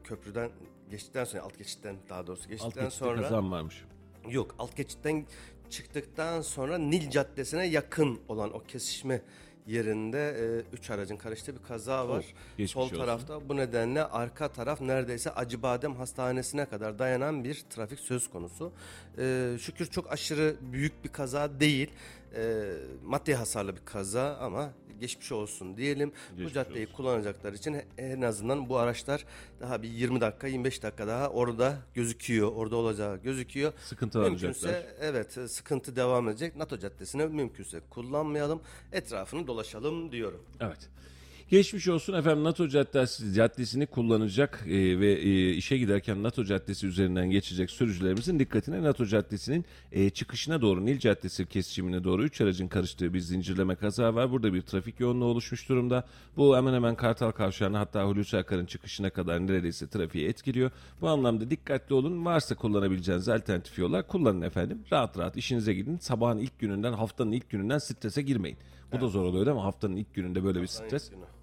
[0.04, 0.50] köprüden
[0.90, 3.84] geçtikten sonra alt geçitten daha doğrusu Alt geçtikten geçitte sonra kazan varmış.
[4.28, 5.26] Yok alt geçitten
[5.70, 9.22] çıktıktan sonra Nil Caddesi'ne yakın olan o kesişme
[9.66, 12.24] yerinde 3 aracın karıştığı bir kaza var.
[12.58, 12.96] geçmiş Sol olsun.
[12.96, 18.72] tarafta bu nedenle arka taraf neredeyse Acıbadem Hastanesi'ne kadar dayanan bir trafik söz konusu.
[19.18, 21.90] E, şükür çok aşırı büyük bir kaza değil.
[22.36, 22.72] E,
[23.04, 26.12] maddi hasarlı bir kaza ama geçmiş olsun diyelim.
[26.32, 26.96] bu Geçmiş caddeyi olsun.
[26.96, 29.24] kullanacaklar için en azından bu araçlar
[29.60, 32.52] daha bir 20 dakika 25 dakika daha orada gözüküyor.
[32.52, 33.72] Orada olacağı gözüküyor.
[33.84, 34.94] Sıkıntı Mümkünse arayacaklar.
[35.00, 36.56] evet sıkıntı devam edecek.
[36.56, 38.60] NATO Caddesi'ne mümkünse kullanmayalım.
[38.92, 40.42] Etrafını dolaşalım diyorum.
[40.60, 40.88] Evet.
[41.50, 47.30] Geçmiş olsun efendim NATO caddesi, caddesini kullanacak e, ve e, işe giderken NATO caddesi üzerinden
[47.30, 53.14] geçecek sürücülerimizin dikkatine NATO caddesinin e, çıkışına doğru Nil Caddesi kesişimine doğru 3 aracın karıştığı
[53.14, 54.30] bir zincirleme kaza var.
[54.30, 56.04] Burada bir trafik yoğunluğu oluşmuş durumda.
[56.36, 60.70] Bu hemen hemen Kartal Kavşağı'na hatta Hulusi Akar'ın çıkışına kadar neredeyse trafiği etkiliyor.
[61.00, 62.24] Bu anlamda dikkatli olun.
[62.24, 64.78] Varsa kullanabileceğiniz alternatif yollar kullanın efendim.
[64.92, 65.98] Rahat rahat işinize gidin.
[65.98, 68.58] Sabahın ilk gününden, haftanın ilk gününden strese girmeyin.
[68.92, 69.62] Bu da zor oluyor değil mi?
[69.62, 71.04] Haftanın ilk gününde böyle bir Haftanın stres.
[71.06, 71.35] ilk günü.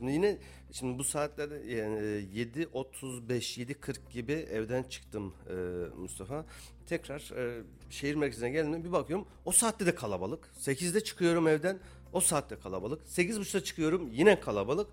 [0.00, 0.36] Şimdi yine
[0.72, 5.54] şimdi bu saatlerde yani e, 7.35 7.40 gibi evden çıktım e,
[5.96, 6.44] Mustafa.
[6.86, 10.50] Tekrar e, şehir merkezine geldim bir bakıyorum o saatte de kalabalık.
[10.60, 11.78] 8'de çıkıyorum evden
[12.12, 13.02] o saatte kalabalık.
[13.08, 14.88] 8.30'da çıkıyorum yine kalabalık.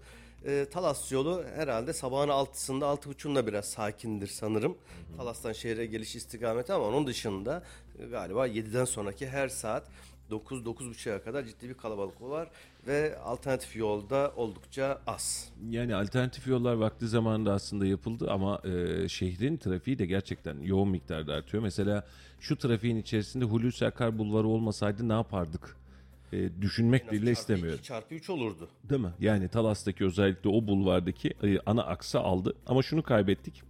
[0.45, 4.77] E, Talas yolu herhalde sabahın 6'sında 6.30'da biraz sakindir sanırım.
[5.17, 7.63] Talas'tan şehre geliş istikameti ama onun dışında
[7.99, 9.87] e, galiba 7'den sonraki her saat
[10.31, 12.49] 9-9.30'a kadar ciddi bir kalabalık var
[12.87, 15.49] ve alternatif yolda oldukça az.
[15.69, 21.33] Yani alternatif yollar vakti zamanında aslında yapıldı ama e, şehrin trafiği de gerçekten yoğun miktarda
[21.33, 21.63] artıyor.
[21.63, 22.07] Mesela
[22.39, 25.77] şu trafiğin içerisinde Hulusi Akar Bulvarı olmasaydı ne yapardık?
[26.33, 27.77] E, düşünmek bile Çarpı istemiyorum.
[27.77, 28.69] iki, Çarpı 3 olurdu.
[28.89, 29.13] Değil mi?
[29.19, 32.53] Yani Talas'taki özellikle o bulvardaki e, ana aksa aldı.
[32.67, 33.61] Ama şunu kaybettik.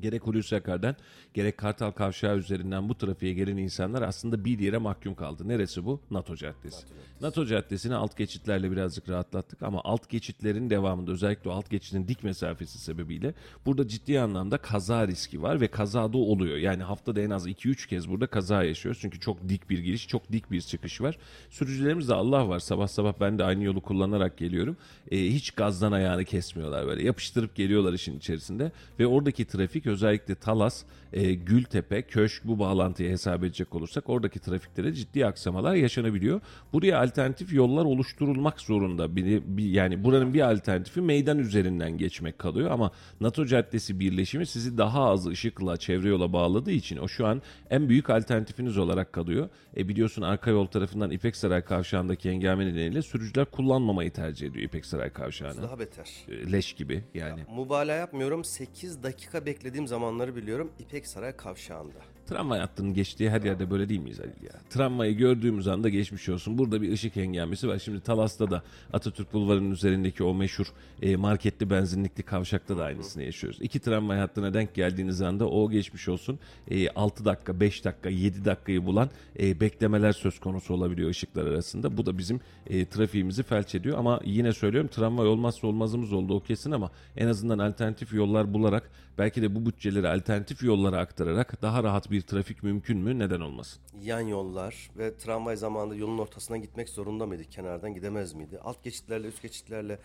[0.00, 0.96] Gerek Hulusi Akar'dan
[1.34, 5.48] gerek Kartal Kavşağı üzerinden bu trafiğe gelen insanlar aslında bir yere mahkum kaldı.
[5.48, 6.00] Neresi bu?
[6.10, 6.86] NATO Caddesi.
[7.20, 12.78] NATO Caddesi'ni alt geçitlerle birazcık rahatlattık ama alt geçitlerin devamında özellikle alt geçitin dik mesafesi
[12.78, 13.34] sebebiyle
[13.66, 16.56] burada ciddi anlamda kaza riski var ve kaza da oluyor.
[16.56, 19.00] Yani haftada en az 2-3 kez burada kaza yaşıyoruz.
[19.00, 21.18] Çünkü çok dik bir giriş, çok dik bir çıkış var.
[21.50, 22.58] Sürücülerimiz de Allah var.
[22.58, 24.76] Sabah sabah ben de aynı yolu kullanarak geliyorum.
[25.10, 27.02] Ee, hiç gazdan ayağını kesmiyorlar böyle.
[27.02, 33.44] Yapıştırıp geliyorlar işin içerisinde ve oradaki trafik özellikle Talas, e, Gültepe, Köşk bu bağlantıyı hesap
[33.44, 36.40] edecek olursak oradaki trafikte de ciddi aksamalar yaşanabiliyor.
[36.72, 39.16] Buraya alternatif yollar oluşturulmak zorunda.
[39.16, 44.78] Bir, bir, yani buranın bir alternatifi meydan üzerinden geçmek kalıyor ama NATO Caddesi birleşimi sizi
[44.78, 49.48] daha az ışıkla çevre yola bağladığı için o şu an en büyük alternatifiniz olarak kalıyor.
[49.76, 54.86] E biliyorsun arka yol tarafından İpek Saray kavşağındaki engame nedeniyle sürücüler kullanmamayı tercih ediyor İpek
[54.86, 55.62] Saray kavşağını.
[55.62, 56.08] Daha beter.
[56.28, 57.40] E, Leş gibi yani.
[57.56, 58.44] Mübalağa yapmıyorum.
[58.44, 59.46] 8 dakika
[59.80, 61.98] beklediğim zamanları biliyorum İpek Saray kavşağında.
[62.26, 64.52] Tramvay hattının geçtiği her yerde böyle değil miyiz Halil ya?
[64.70, 66.58] Tramvayı gördüğümüz anda geçmiş olsun.
[66.58, 67.78] Burada bir ışık engelmesi var.
[67.78, 68.62] Şimdi Talas'ta da
[68.92, 70.66] Atatürk Bulvarı'nın üzerindeki o meşhur
[71.02, 73.58] e, marketli benzinlikli kavşakta da aynısını yaşıyoruz.
[73.62, 76.38] İki tramvay hattına denk geldiğiniz anda o geçmiş olsun.
[76.70, 81.96] E, 6 dakika, 5 dakika, 7 dakikayı bulan e, beklemeler söz konusu olabiliyor ışıklar arasında.
[81.96, 83.98] Bu da bizim e, trafiğimizi felç ediyor.
[83.98, 88.90] Ama yine söylüyorum tramvay olmazsa olmazımız oldu o kesin ama en azından alternatif yollar bularak
[89.18, 93.18] belki de bu bütçeleri alternatif yollara aktararak daha rahat bir trafik mümkün mü?
[93.18, 93.82] Neden olmasın?
[94.02, 97.44] Yan yollar ve tramvay zamanında yolun ortasından gitmek zorunda mıydı?
[97.44, 98.58] Kenardan gidemez miydi?
[98.58, 99.98] Alt geçitlerle, üst geçitlerle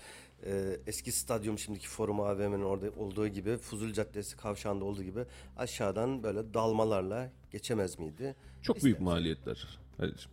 [0.46, 5.20] e, eski stadyum şimdiki Forum AVM'nin orada olduğu gibi Fuzul Caddesi kavşağında olduğu gibi
[5.58, 8.36] aşağıdan böyle dalmalarla geçemez miydi?
[8.62, 9.68] Çok büyük maliyetler.
[9.98, 10.32] Halicim.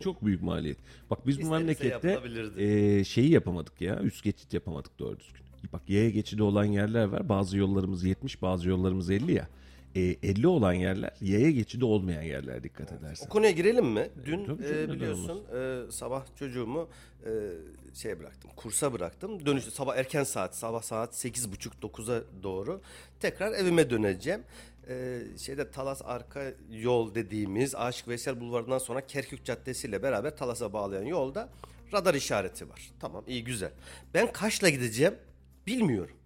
[0.00, 0.78] Çok büyük maliyet.
[1.10, 2.20] Bak biz bu memlekette
[2.56, 4.00] e, şeyi yapamadık ya.
[4.00, 5.40] Üst geçit yapamadık doğru düzgün.
[5.72, 7.28] Bak yaya geçidi olan yerler var.
[7.28, 9.48] Bazı yollarımız 70, bazı yollarımız 50 ya.
[9.94, 13.26] E, 50 olan yerler yaya geçidi olmayan yerler dikkat edersen.
[13.26, 14.08] O konuya girelim mi?
[14.24, 16.88] Dün tabii e, canım, neden biliyorsun e, sabah çocuğumu
[17.26, 17.30] e,
[17.94, 19.46] şey bıraktım, kursa bıraktım.
[19.46, 22.80] Dönüşte sabah erken saat, sabah saat 8.30-9'a doğru
[23.20, 24.42] tekrar evime döneceğim.
[24.88, 30.72] E, şeyde Talas arka yol dediğimiz Aşık Veysel Bulvarı'ndan sonra Kerkük Caddesi ile beraber Talas'a
[30.72, 31.48] bağlayan yolda
[31.92, 32.90] radar işareti var.
[33.00, 33.70] Tamam iyi güzel.
[34.14, 35.14] Ben kaçla gideceğim
[35.66, 36.16] bilmiyorum.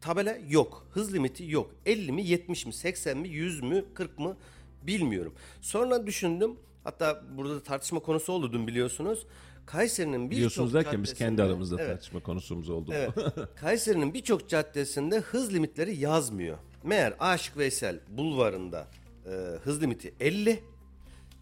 [0.00, 0.86] Tabela yok.
[0.90, 1.70] Hız limiti yok.
[1.86, 4.36] 50 mi 70 mi 80 mi 100 mü 40 mı
[4.82, 5.34] bilmiyorum.
[5.60, 6.56] Sonra düşündüm.
[6.84, 9.26] Hatta burada da tartışma konusu oldu dün biliyorsunuz.
[9.66, 12.92] Kayseri'nin birçok Biliyorsunuz derken biz kendi aramızda Evet, tartışma konusumuz oldu.
[12.94, 13.10] Evet.
[13.56, 16.58] Kayseri'nin birçok caddesinde hız limitleri yazmıyor.
[16.84, 18.88] Meğer Aşık Veysel bulvarında
[19.26, 19.30] e,
[19.64, 20.62] hız limiti 50.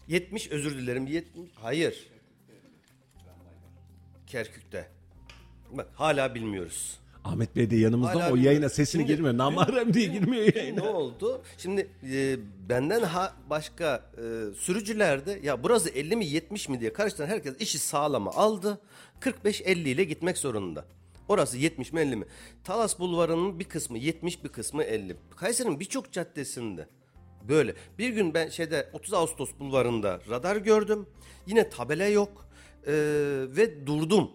[0.07, 2.07] 70 özür dilerim 70 hayır.
[4.27, 4.87] Kerkük'te.
[5.71, 6.99] Bak hala bilmiyoruz.
[7.23, 8.45] Ahmet Bey de yanımızda Hala ama o bilmiyorum.
[8.45, 9.37] yayına sesini Şimdi- girmiyor.
[9.37, 10.83] Namarem diye girmiyor ne yayına.
[10.93, 11.41] oldu?
[11.57, 12.37] Şimdi e,
[12.69, 17.79] benden ha başka e, sürücülerde ya burası 50 mi 70 mi diye karıştıran herkes işi
[17.79, 18.81] sağlama aldı.
[19.21, 20.85] 45-50 ile gitmek zorunda.
[21.27, 22.25] Orası 70 mi 50 mi?
[22.63, 25.15] Talas Bulvarı'nın bir kısmı 70 bir kısmı 50.
[25.35, 26.87] Kayseri'nin birçok caddesinde
[27.49, 27.73] böyle.
[27.97, 31.05] Bir gün ben şeyde 30 Ağustos Bulvarı'nda radar gördüm.
[31.47, 32.47] Yine tabela yok.
[32.87, 32.93] E,
[33.57, 34.31] ve durdum.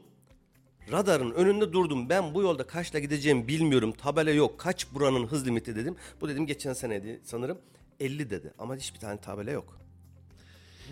[0.91, 2.09] Radarın önünde durdum.
[2.09, 3.93] Ben bu yolda kaçla gideceğimi bilmiyorum.
[3.93, 4.59] Tabela yok.
[4.59, 5.97] Kaç buranın hız limiti dedim.
[6.21, 7.59] Bu dedim geçen seneydi sanırım.
[8.01, 8.53] 50 dedi.
[8.59, 9.79] Ama hiçbir tane tabela yok.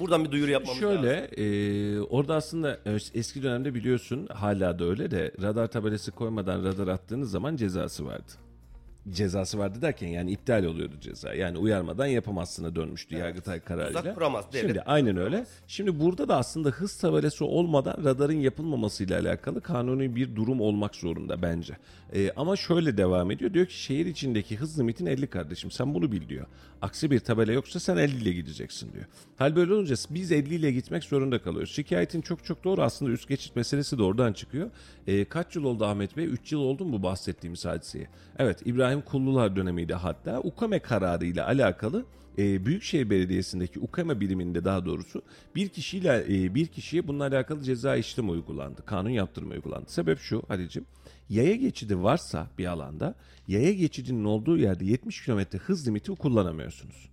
[0.01, 1.03] Buradan bir duyuru yapmamız lazım.
[1.03, 6.65] Şöyle e, orada aslında e, eski dönemde biliyorsun hala da öyle de radar tabelası koymadan
[6.65, 8.33] radar attığınız zaman cezası vardı.
[9.13, 11.35] Cezası vardı derken yani iptal oluyordu ceza.
[11.35, 14.01] Yani uyarmadan yapamazsına dönmüştü Yargıtay kararıyla.
[14.01, 15.47] Tuzak kuramaz, devlet Şimdi aynen öyle.
[15.67, 21.43] Şimdi burada da aslında hız tabelası olmadan radarın yapılmamasıyla alakalı kanuni bir durum olmak zorunda
[21.43, 21.77] bence.
[22.15, 23.55] E, ama şöyle devam ediyor.
[23.55, 26.47] Diyor ki şehir içindeki hız limitin 50 kardeşim sen bunu bil diyor.
[26.83, 29.05] Aksi bir tabela yoksa sen 50 ile gideceksin diyor.
[29.37, 31.71] Hal böyle olunca biz 50 ile gitmek zorunda kalıyoruz.
[31.71, 34.71] Şikayetin çok çok doğru aslında üst geçit meselesi de oradan çıkıyor.
[35.07, 36.25] E, kaç yıl oldu Ahmet Bey?
[36.25, 38.09] 3 yıl oldu mu bu bahsettiğimiz hadiseye?
[38.39, 40.41] Evet İbrahim Kullular dönemiydi hatta.
[40.41, 42.05] UKAME kararı ile alakalı
[42.39, 45.23] e, Büyükşehir Belediyesi'ndeki UKAME biriminde daha doğrusu
[45.55, 48.85] bir kişiyle e, bir kişiye bununla alakalı ceza işlem uygulandı.
[48.87, 49.91] Kanun yaptırma uygulandı.
[49.91, 50.85] Sebep şu Halicim.
[51.29, 53.15] Yaya geçidi varsa bir alanda
[53.49, 57.10] yaya geçidinin olduğu yerde 70 km hız limiti kullanamıyorsunuz.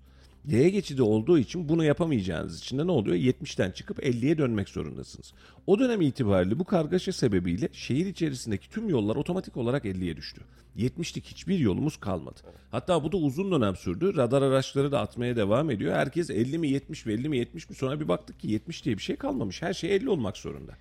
[0.48, 3.16] Yaya geçidi olduğu için bunu yapamayacağınız için de ne oluyor?
[3.16, 5.34] 70'ten çıkıp 50'ye dönmek zorundasınız.
[5.68, 10.42] O dönem itibariyle bu kargaşa sebebiyle şehir içerisindeki tüm yollar otomatik olarak 50'ye düştü.
[10.78, 12.40] 70'lik hiçbir yolumuz kalmadı.
[12.72, 14.16] Hatta bu da uzun dönem sürdü.
[14.16, 15.96] Radar araçları da atmaya devam ediyor.
[15.96, 18.98] Herkes 50 mi 70 mi 50 mi 70 mi sonra bir baktık ki 70 diye
[18.98, 19.62] bir şey kalmamış.
[19.62, 20.74] Her şey 50 olmak zorunda.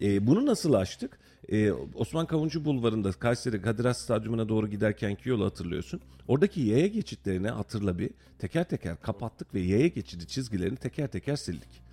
[0.00, 1.18] E, bunu nasıl aştık?
[1.52, 6.00] Ee, Osman Kavuncu Bulvarı'nda Kayseri Kadir Has Stadyumuna doğru giderkenki yolu hatırlıyorsun.
[6.28, 11.86] Oradaki yaya geçitlerini hatırla bir teker teker kapattık ve yaya geçidi çizgilerini teker teker sildik.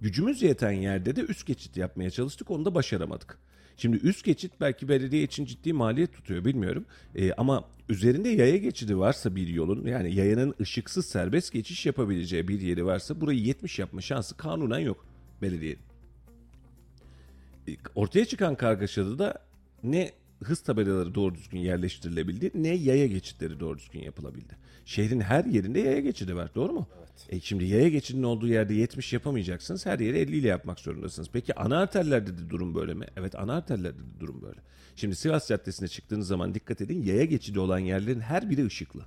[0.00, 3.38] Gücümüz yeten yerde de üst geçit yapmaya çalıştık onu da başaramadık.
[3.76, 6.86] Şimdi üst geçit belki belediye için ciddi maliyet tutuyor bilmiyorum.
[7.14, 12.60] Ee, ama üzerinde yaya geçidi varsa bir yolun yani yayanın ışıksız serbest geçiş yapabileceği bir
[12.60, 15.06] yeri varsa burayı 70 yapma şansı kanunen yok
[15.42, 15.87] belediyenin.
[17.94, 19.34] Ortaya çıkan kargaşada da
[19.84, 20.12] ne
[20.44, 24.56] hız tabelaları doğru düzgün yerleştirilebildi ne yaya geçitleri doğru düzgün yapılabildi.
[24.84, 26.88] Şehrin her yerinde yaya geçidi var doğru mu?
[27.28, 29.86] E şimdi yaya geçidinin olduğu yerde 70 yapamayacaksınız.
[29.86, 31.28] Her yeri 50 ile yapmak zorundasınız.
[31.32, 33.06] Peki ana arterlerde de durum böyle mi?
[33.16, 34.60] Evet ana arterlerde de durum böyle.
[34.96, 39.00] Şimdi Sivas Caddesi'ne çıktığınız zaman dikkat edin yaya geçidi olan yerlerin her biri ışıklı.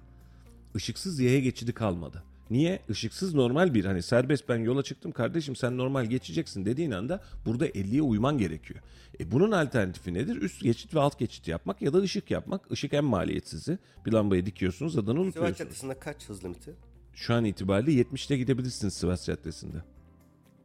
[0.76, 2.24] Işıksız yaya geçidi kalmadı.
[2.52, 2.80] Niye?
[2.90, 7.68] Işıksız normal bir hani serbest ben yola çıktım kardeşim sen normal geçeceksin dediğin anda burada
[7.68, 8.80] 50'ye uyman gerekiyor.
[9.20, 10.36] E bunun alternatifi nedir?
[10.42, 12.72] Üst geçit ve alt geçit yapmak ya da ışık yapmak.
[12.72, 13.78] Işık en maliyetsizi.
[14.06, 15.58] Bir lambayı dikiyorsunuz adını Sivas unutuyorsunuz.
[15.58, 16.74] Caddesi'nde kaç hız limiti?
[17.14, 19.78] Şu an itibariyle 70'te gidebilirsiniz Sivas Caddesi'nde.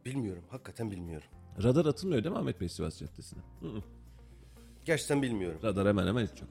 [0.05, 0.43] Bilmiyorum.
[0.49, 1.27] Hakikaten bilmiyorum.
[1.63, 3.39] Radar atılmıyor değil mi Ahmet Bey Sivas Caddesi'ne?
[4.85, 5.59] Gerçekten bilmiyorum.
[5.63, 6.49] Radar hemen hemen hiç yok.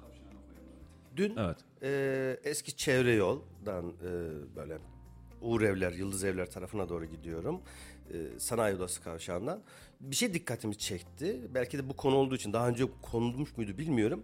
[1.17, 1.57] Dün Evet.
[1.83, 4.11] e, eski çevre yoldan e,
[4.57, 4.79] böyle
[5.41, 7.61] Uğur Evler, Yıldız Evler tarafına doğru gidiyorum.
[8.13, 9.63] E, Sanayi Odası kavşağından.
[10.01, 11.41] Bir şey dikkatimi çekti.
[11.55, 14.23] Belki de bu konu olduğu için daha önce konulmuş muydu bilmiyorum.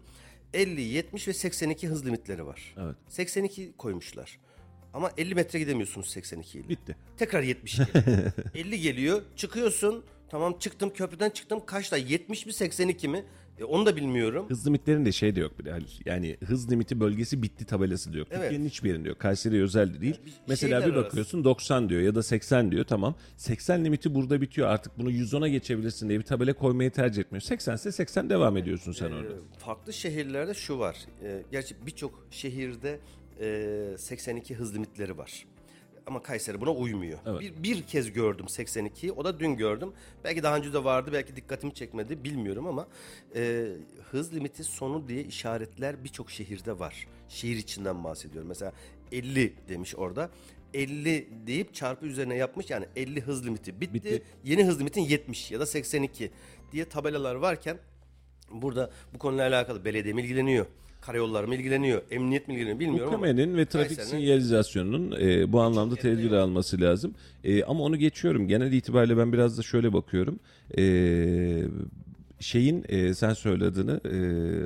[0.54, 2.74] 50, 70 ve 82 hız limitleri var.
[2.78, 2.96] Evet.
[3.08, 4.38] 82 koymuşlar.
[4.94, 6.68] Ama 50 metre gidemiyorsunuz 82 ile.
[6.68, 6.96] Bitti.
[7.16, 8.32] Tekrar 70 geliyor.
[8.54, 9.22] 50 geliyor.
[9.36, 10.04] Çıkıyorsun.
[10.28, 11.66] Tamam çıktım köprüden çıktım.
[11.66, 11.96] Kaçta?
[11.96, 13.24] 70 mi 82 mi?
[13.62, 14.46] E, onu da bilmiyorum.
[14.48, 15.86] Hız limitlerinde şey de yok bir de Halil.
[16.06, 18.28] Yani hız limiti bölgesi bitti tabelası da yok.
[18.30, 18.40] Evet.
[18.42, 19.18] Türkiye'nin hiçbir yerinde yok.
[19.18, 20.20] Kayseri özel de değil.
[20.26, 23.14] bir Mesela bir bakıyorsun 90 diyor ya da 80 diyor tamam.
[23.36, 27.40] 80 limiti burada bitiyor artık bunu 110'a geçebilirsin diye bir tabela koymayı tercih etmiyor.
[27.42, 29.32] 80 ise 80 devam ediyorsun sen orada.
[29.58, 30.96] Farklı şehirlerde şu var.
[31.22, 32.98] E, gerçi birçok şehirde
[33.40, 35.46] e, 82 hız limitleri var.
[36.06, 37.18] Ama Kayseri buna uymuyor.
[37.26, 37.40] Evet.
[37.40, 39.12] Bir, bir kez gördüm 82'yi.
[39.12, 39.92] O da dün gördüm.
[40.24, 41.10] Belki daha önce de vardı.
[41.12, 42.24] Belki dikkatimi çekmedi.
[42.24, 42.88] Bilmiyorum ama
[43.34, 43.66] e,
[44.10, 47.06] hız limiti sonu diye işaretler birçok şehirde var.
[47.28, 48.48] Şehir içinden bahsediyorum.
[48.48, 48.72] Mesela
[49.12, 50.30] 50 demiş orada.
[50.74, 52.70] 50 deyip çarpı üzerine yapmış.
[52.70, 53.94] Yani 50 hız limiti bitti.
[53.94, 54.22] Bitti.
[54.44, 56.30] Yeni hız limitin 70 ya da 82
[56.72, 57.78] diye tabelalar varken
[58.52, 60.66] Burada bu konuyla alakalı belediye ilgileniyor?
[61.06, 62.02] Karayolları mı ilgileniyor?
[62.10, 63.26] Emniyet mi ilgileniyor bilmiyorum ama.
[63.26, 67.14] UKM'nin ve trafik Kayseri'nin- sinyalizasyonunun e, bu anlamda tedbir alması lazım.
[67.44, 68.48] E, ama onu geçiyorum.
[68.48, 70.38] Genel itibariyle ben biraz da şöyle bakıyorum.
[70.78, 70.82] E,
[72.42, 74.18] şeyin e, sen söylediğini e,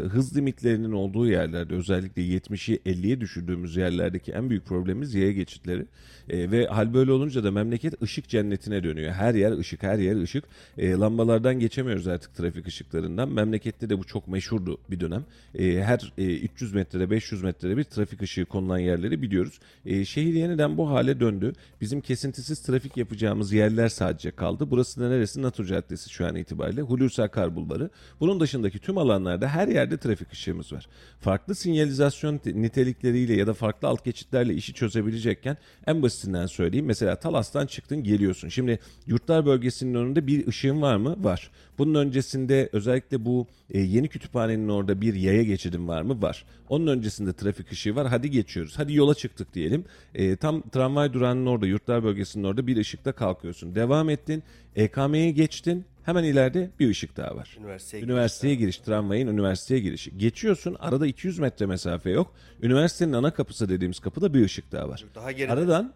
[0.09, 5.87] hız limitlerinin olduğu yerlerde özellikle 70'i 50'ye düşürdüğümüz yerlerdeki en büyük problemimiz yaya geçitleri.
[6.29, 9.13] E, ve hal böyle olunca da memleket ışık cennetine dönüyor.
[9.13, 10.45] Her yer ışık, her yer ışık.
[10.79, 13.29] E, lambalardan geçemiyoruz artık trafik ışıklarından.
[13.29, 15.25] Memlekette de bu çok meşhurdu bir dönem.
[15.55, 19.59] E, her e, 300 metrede 500 metrede bir trafik ışığı konulan yerleri biliyoruz.
[19.87, 21.53] E, şehir yeniden bu hale döndü.
[21.81, 24.71] Bizim kesintisiz trafik yapacağımız yerler sadece kaldı.
[24.71, 25.43] Burası da neresi?
[25.43, 26.83] Natur Caddesi şu an itibariyle.
[26.83, 27.91] Hulusi Akar Bulvarı.
[28.21, 30.89] Bunun dışındaki tüm alanlarda her yerde trafik ışığımız var.
[31.21, 35.57] Farklı sinyalizasyon te- nitelikleriyle ya da farklı alt geçitlerle işi çözebilecekken
[35.87, 36.87] en basitinden söyleyeyim.
[36.87, 38.49] Mesela Talas'tan çıktın geliyorsun.
[38.49, 41.25] Şimdi yurtlar bölgesinin önünde bir ışığın var mı?
[41.25, 41.51] Var.
[41.79, 46.23] Bunun öncesinde özellikle bu e, yeni kütüphanenin orada bir yaya geçidim var mı?
[46.23, 46.45] Var.
[46.69, 48.07] Onun öncesinde trafik ışığı var.
[48.09, 48.79] Hadi geçiyoruz.
[48.79, 49.85] Hadi yola çıktık diyelim.
[50.15, 53.75] E, tam tramvay durağının orada, yurtlar bölgesinin orada bir ışıkta kalkıyorsun.
[53.75, 54.43] Devam ettin.
[54.77, 55.85] EKM'ye geçtin.
[56.07, 57.57] Hemen ileride bir ışık daha var.
[57.61, 60.19] Üniversiteye Üniversiteye giriş, tramvayın üniversiteye girişi.
[60.19, 62.35] Geçiyorsun, arada 200 metre mesafe yok.
[62.63, 65.05] Üniversitenin ana kapısı dediğimiz kapıda bir ışık daha var.
[65.15, 65.53] Daha geride.
[65.53, 65.93] Aradan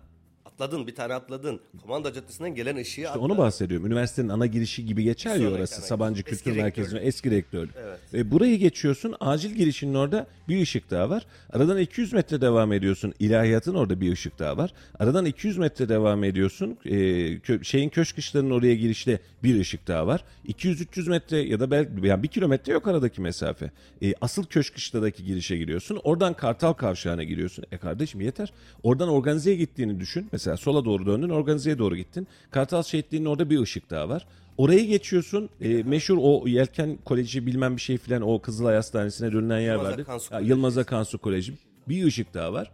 [0.61, 1.61] Atladın bir tane atladın.
[1.83, 3.25] Komanda Caddesi'nden gelen ışığı İşte atladın.
[3.25, 3.87] onu bahsediyorum.
[3.87, 5.75] Üniversitenin ana girişi gibi geçer ya Sonraki orası.
[5.77, 6.39] ana Sabancı giriş.
[6.39, 7.75] Kültür Eski Merkezi'nin eski rektörlük.
[7.85, 7.99] Evet.
[8.13, 9.15] Ve burayı geçiyorsun.
[9.21, 11.27] Acil girişinin orada bir ışık daha var.
[11.53, 13.15] Aradan 200 metre devam ediyorsun.
[13.19, 14.73] İlahiyatın orada bir ışık daha var.
[14.99, 16.79] Aradan 200 metre devam ediyorsun.
[16.85, 16.91] Ee,
[17.39, 20.25] kö- şeyin köşk kışlarının oraya girişte bir ışık daha var.
[20.49, 23.71] 200-300 metre ya da belki yani bir kilometre yok aradaki mesafe.
[24.03, 26.01] Ee, asıl köşk kışladaki girişe giriyorsun.
[26.05, 27.65] Oradan Kartal Kavşağı'na giriyorsun.
[27.73, 28.53] E kardeşim yeter.
[28.83, 30.29] Oradan organizeye gittiğini düşün.
[30.33, 32.29] Mesela sola doğru döndün organizeye doğru gittin.
[32.51, 34.27] Kartal Şehitliği'nin orada bir ışık daha var.
[34.59, 35.49] Orayı geçiyorsun.
[35.61, 40.05] E, meşhur o Yelken Koleji bilmem bir şey filan o Kızılay Hastanesi'ne dönülen yer vardı.
[40.43, 41.53] Yılmaz Akansu Koleji.
[41.89, 42.71] Bir ışık daha var.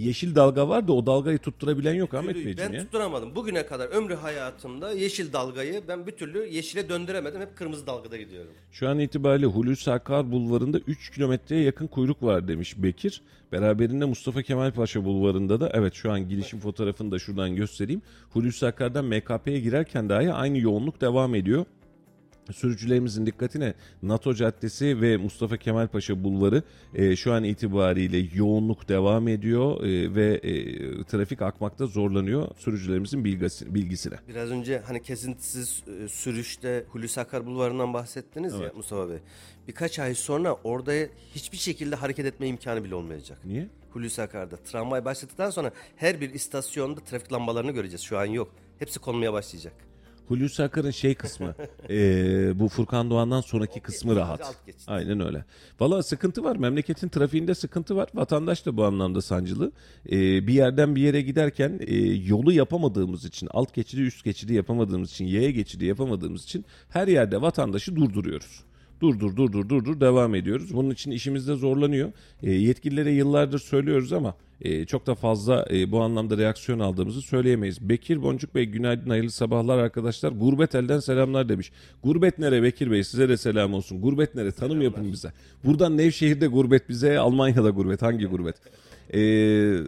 [0.00, 2.82] Yeşil dalga var da o dalgayı tutturabilen yok Ahmet Ben Beyciğim ya.
[2.82, 3.34] tutturamadım.
[3.34, 7.40] Bugüne kadar ömrü hayatımda yeşil dalgayı ben bir türlü yeşile döndüremedim.
[7.40, 8.50] Hep kırmızı dalgada gidiyorum.
[8.72, 13.22] Şu an itibariyle Hulusi Akar Bulvarı'nda 3 kilometreye yakın kuyruk var demiş Bekir.
[13.52, 18.02] Beraberinde Mustafa Kemal Paşa Bulvarı'nda da evet şu an girişim fotoğrafını da şuradan göstereyim.
[18.30, 21.64] Hulusi Akar'dan MKP'ye girerken dahi aynı yoğunluk devam ediyor.
[22.52, 26.62] Sürücülerimizin dikkatine NATO Caddesi ve Mustafa Kemal Paşa Bulvarı
[26.94, 33.74] e, şu an itibariyle yoğunluk devam ediyor e, ve e, trafik akmakta zorlanıyor sürücülerimizin bilgisi,
[33.74, 34.14] bilgisine.
[34.28, 38.76] Biraz önce hani kesintisiz e, sürüşte Hulusi Akar Bulvarı'ndan bahsettiniz ya Evet.
[38.76, 39.18] Mustafa Bey.
[39.68, 40.92] Birkaç ay sonra orada
[41.34, 43.38] hiçbir şekilde hareket etme imkanı bile olmayacak.
[43.44, 43.68] Niye?
[43.90, 44.56] Hulusi Akar'da.
[44.56, 48.02] Tramvay başladıktan sonra her bir istasyonda trafik lambalarını göreceğiz.
[48.02, 48.54] Şu an yok.
[48.78, 49.72] Hepsi konmaya başlayacak.
[50.30, 51.54] Hulusi Akar'ın şey kısmı
[51.90, 54.56] e, bu Furkan Doğan'dan sonraki kısmı rahat.
[54.86, 55.44] Aynen öyle.
[55.80, 56.56] Valla sıkıntı var.
[56.56, 58.08] Memleketin trafiğinde sıkıntı var.
[58.14, 59.72] Vatandaş da bu anlamda sancılı.
[60.10, 65.10] E, bir yerden bir yere giderken e, yolu yapamadığımız için, alt geçidi üst geçidi yapamadığımız
[65.10, 68.64] için, yaya geçidi yapamadığımız için her yerde vatandaşı durduruyoruz.
[69.00, 70.74] Dur dur dur dur dur dur devam ediyoruz.
[70.74, 72.12] Bunun için işimizde zorlanıyor.
[72.42, 77.88] E, yetkililere yıllardır söylüyoruz ama e, çok da fazla e, bu anlamda reaksiyon aldığımızı söyleyemeyiz.
[77.88, 80.32] Bekir Boncuk Bey günaydın hayırlı sabahlar arkadaşlar.
[80.32, 81.72] Gurbet elden selamlar demiş.
[82.04, 84.00] Gurbet nere Bekir Bey size de selam olsun.
[84.00, 85.32] Gurbet nere tanım yapın bize.
[85.64, 88.56] Buradan Nevşehir'de gurbet bize Almanya'da gurbet hangi gurbet?
[89.12, 89.80] Eee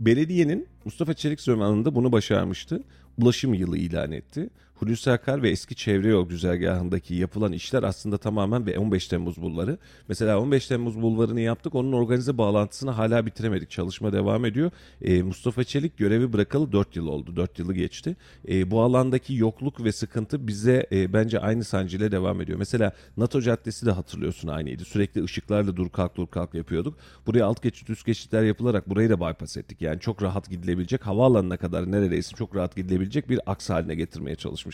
[0.00, 2.82] belediyenin Mustafa Çelik zamanında bunu başarmıştı.
[3.18, 4.50] Ulaşım yılı ilan etti.
[4.82, 9.78] Hulusi Akar ve eski çevre yol güzergahındaki yapılan işler aslında tamamen ve 15 Temmuz bulvarı.
[10.08, 11.74] Mesela 15 Temmuz bulvarını yaptık.
[11.74, 13.70] Onun organize bağlantısını hala bitiremedik.
[13.70, 14.70] Çalışma devam ediyor.
[15.02, 17.36] Ee, Mustafa Çelik görevi bırakalı 4 yıl oldu.
[17.36, 18.16] 4 yılı geçti.
[18.48, 22.58] Ee, bu alandaki yokluk ve sıkıntı bize e, bence aynı sancıyla devam ediyor.
[22.58, 24.84] Mesela NATO Caddesi de hatırlıyorsun aynıydı.
[24.84, 26.98] Sürekli ışıklarla dur kalk dur kalk yapıyorduk.
[27.26, 29.82] Buraya alt geçit üst geçitler yapılarak burayı da bypass ettik.
[29.82, 34.71] Yani çok rahat gidilebilecek havaalanına kadar neredeyse çok rahat gidilebilecek bir aks haline getirmeye çalışmıştık.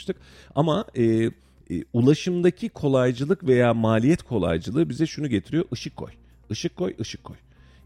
[0.55, 1.31] Ama e, e,
[1.93, 5.65] ulaşımdaki kolaycılık veya maliyet kolaycılığı bize şunu getiriyor.
[5.73, 6.11] Işık koy.
[6.51, 7.37] Işık koy, ışık koy.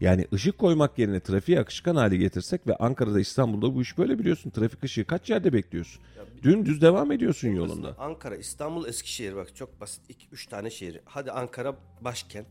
[0.01, 4.49] Yani ışık koymak yerine trafiği akışkan hale getirsek ve Ankara'da İstanbul'da bu iş böyle biliyorsun.
[4.49, 6.01] Trafik ışığı kaç yerde bekliyorsun?
[6.43, 7.95] Dümdüz devam ediyorsun yolunda.
[7.99, 10.01] Ankara, İstanbul, Eskişehir bak çok basit.
[10.33, 10.99] 2-3 tane şehir.
[11.05, 12.47] Hadi Ankara başkent.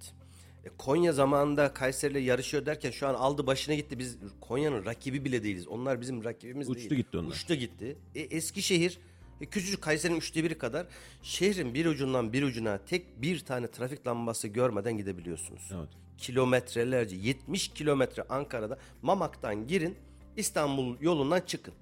[0.65, 3.99] E, Konya zamanında Kayseri'yle yarışıyor derken şu an aldı başına gitti.
[3.99, 5.69] Biz Konya'nın rakibi bile değiliz.
[5.69, 7.03] Onlar bizim rakibimiz Uçtu değil.
[7.03, 7.31] gitti onlar.
[7.31, 7.97] Uçtu gitti.
[8.15, 8.99] E, Eskişehir
[9.43, 10.87] e, küçücük Kayseri'nin üçte biri kadar
[11.23, 15.71] şehrin bir ucundan bir ucuna tek bir tane trafik lambası görmeden gidebiliyorsunuz.
[15.75, 15.89] Evet.
[16.19, 19.97] Kilometrelerce 70 kilometre Ankara'da Mamak'tan girin
[20.37, 21.75] İstanbul yolundan çıkın.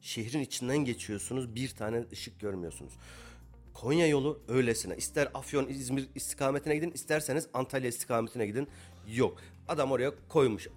[0.00, 2.92] Şehrin içinden geçiyorsunuz bir tane ışık görmüyorsunuz.
[3.74, 4.96] Konya yolu öylesine.
[4.96, 8.68] İster Afyon, İzmir istikametine gidin, isterseniz Antalya istikametine gidin.
[9.08, 9.38] Yok.
[9.68, 10.68] Adam oraya koymuş.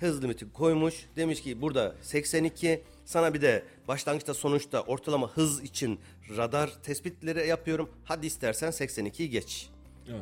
[0.00, 0.94] Hız limiti koymuş.
[1.16, 2.82] Demiş ki burada 82.
[3.04, 6.00] Sana bir de başlangıçta sonuçta ortalama hız için
[6.36, 7.90] radar tespitleri yapıyorum.
[8.04, 9.68] Hadi istersen 82'yi geç.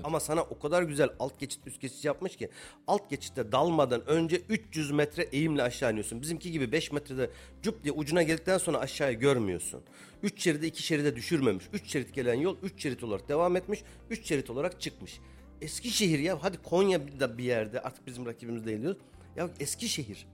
[0.04, 2.48] Ama sana o kadar güzel alt geçit üst geçit yapmış ki
[2.86, 6.22] alt geçitte dalmadan önce 300 metre eğimle aşağı iniyorsun.
[6.22, 7.30] Bizimki gibi 5 metrede
[7.62, 9.80] cup diye ucuna geldikten sonra aşağıyı görmüyorsun.
[10.22, 11.64] 3 şeride 2 şeride düşürmemiş.
[11.72, 13.82] 3 şerit gelen yol 3 şerit olarak devam etmiş.
[14.10, 15.20] 3 şerit olarak çıkmış.
[15.60, 18.98] Eskişehir ya hadi Konya'da bir yerde artık bizim rakibimiz değil diyoruz.
[19.36, 20.26] Ya Eskişehir.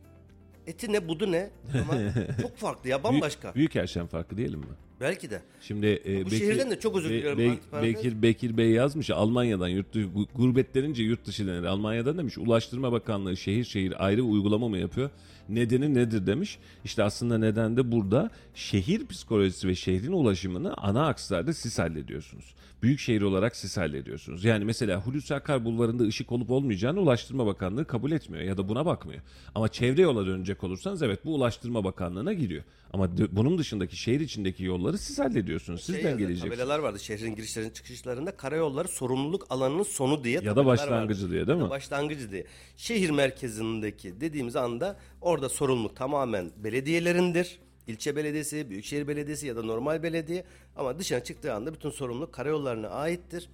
[0.66, 1.94] Eti ne budu ne ama
[2.42, 3.42] çok farklı ya bambaşka.
[3.42, 4.66] Büyük, büyük erşen farkı diyelim mi?
[5.00, 5.42] Belki de.
[5.60, 7.94] Şimdi e, Bu şehirden de çok özür diliyorum, antiparantez.
[7.94, 11.64] Bekir, Bekir Bey yazmış ya, Almanya'dan yurt dışı, gu- gurbet denince yurt dışı denir.
[11.64, 15.10] Almanya'dan demiş Ulaştırma Bakanlığı şehir şehir ayrı uygulama mı yapıyor?
[15.48, 16.58] Nedeni nedir demiş.
[16.84, 22.54] İşte aslında neden de burada şehir psikolojisi ve şehrin ulaşımını ana akslarda siz hallediyorsunuz.
[22.82, 24.44] Büyük şehir olarak siz hallediyorsunuz.
[24.44, 28.86] Yani mesela Hulusi Akar bulvarında ışık olup olmayacağını Ulaştırma Bakanlığı kabul etmiyor ya da buna
[28.86, 29.20] bakmıyor.
[29.54, 32.62] Ama çevre yola dönecek olursanız evet bu Ulaştırma Bakanlığı'na giriyor.
[32.92, 35.80] Ama dö- bunun dışındaki şehir içindeki yolları siz hallediyorsunuz.
[35.86, 36.58] Şey Sizden yazıyor, geleceksiniz.
[36.58, 41.32] Tabelalar vardı şehrin girişlerinin çıkışlarında karayolları sorumluluk alanının sonu diye Ya da başlangıcı vardı.
[41.32, 41.70] diye, değil mi?
[41.70, 42.44] Başlangıcı diye.
[42.76, 47.58] Şehir merkezindeki dediğimiz anda orada sorumluluk tamamen belediyelerindir.
[47.86, 50.44] İlçe belediyesi, büyükşehir belediyesi ya da normal belediye
[50.76, 53.48] ama dışına çıktığı anda bütün sorumluluk karayollarına aittir.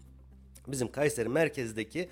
[0.69, 2.09] Bizim Kayseri merkezdeki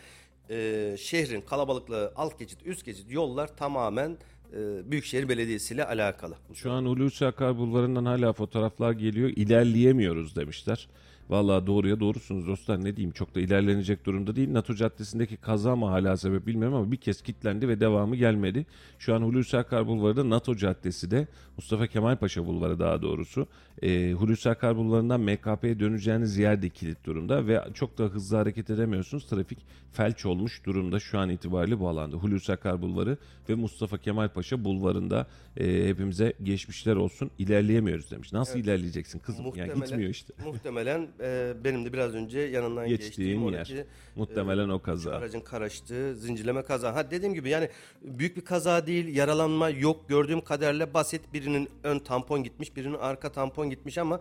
[0.51, 4.17] e, şehrin kalabalıklığı alt geçit, üst geçit yollar tamamen
[4.55, 6.35] e, Büyükşehir Belediyesi ile alakalı.
[6.55, 9.29] Şu an Hulusi Akar bulvarından hala fotoğraflar geliyor.
[9.37, 10.89] İlerleyemiyoruz demişler.
[11.29, 14.53] Vallahi doğruya doğrusunuz dostlar ne diyeyim çok da ilerlenecek durumda değil.
[14.53, 18.67] NATO Caddesi'ndeki kaza mı hala sebep bilmiyorum ama bir kez kilitlendi ve devamı gelmedi.
[18.99, 23.47] Şu an Hulusi Akar Bulvarı da NATO Caddesi de Mustafa Kemal Paşa Bulvarı daha doğrusu.
[23.83, 28.71] E, Hulusi Akar Bulvarı'ndan MKP'ye döneceğiniz yer de kilit durumda ve çok da hızlı hareket
[28.71, 29.27] edemiyorsunuz.
[29.27, 29.59] Trafik
[29.93, 32.17] felç olmuş durumda şu an itibariyle bu alanda.
[32.17, 33.19] Hulusi Akar Bulvarı
[33.49, 37.31] ve Mustafa Kemal Paşa Bulvarı'nda e, hepimize geçmişler olsun.
[37.39, 38.33] İlerleyemiyoruz demiş.
[38.33, 39.47] Nasıl ilerleyeceksin kızım?
[39.57, 40.33] Yani gitmiyor işte.
[40.45, 43.47] Muhtemelen e, benim de biraz önce yanından geçtiğim Geçtiğin yer.
[43.49, 43.87] oradaki
[44.17, 45.11] Muhtemelen o kaza.
[45.11, 46.95] aracın karıştığı zincirleme kaza.
[46.95, 47.69] Ha dediğim gibi yani
[48.03, 50.09] büyük bir kaza değil, yaralanma yok.
[50.09, 54.21] Gördüğüm kadarıyla basit birinin ön tampon gitmiş, birinin arka tampon gitmiş ama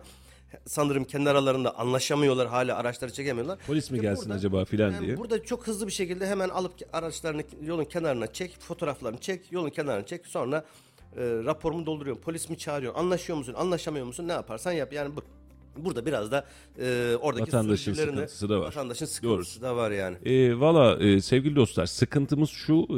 [0.66, 3.58] sanırım kendi aralarında anlaşamıyorlar hala araçları çekemiyorlar.
[3.66, 5.16] Polis mi İşte gelsin burada- acaba filan yani diye.
[5.16, 10.06] Burada çok hızlı bir şekilde hemen alıp araçlarını yolun kenarına çek, fotoğraflarını çek, yolun kenarına
[10.06, 10.26] çek.
[10.26, 10.64] Sonra
[11.16, 12.22] e, raporumu dolduruyorum.
[12.22, 13.00] Polis mi çağırıyorsun?
[13.00, 13.54] Anlaşıyor musun?
[13.58, 14.28] Anlaşamıyor musun?
[14.28, 14.92] Ne yaparsan yap.
[14.92, 15.22] Yani bu,
[15.76, 16.44] burada biraz da
[16.78, 18.66] e, oradaki Vatandaşın sıkıntısı da var.
[18.66, 20.16] Vatandaşın sıkıntısı da var yani.
[20.24, 22.94] E, Valla e, sevgili dostlar sıkıntımız şu e,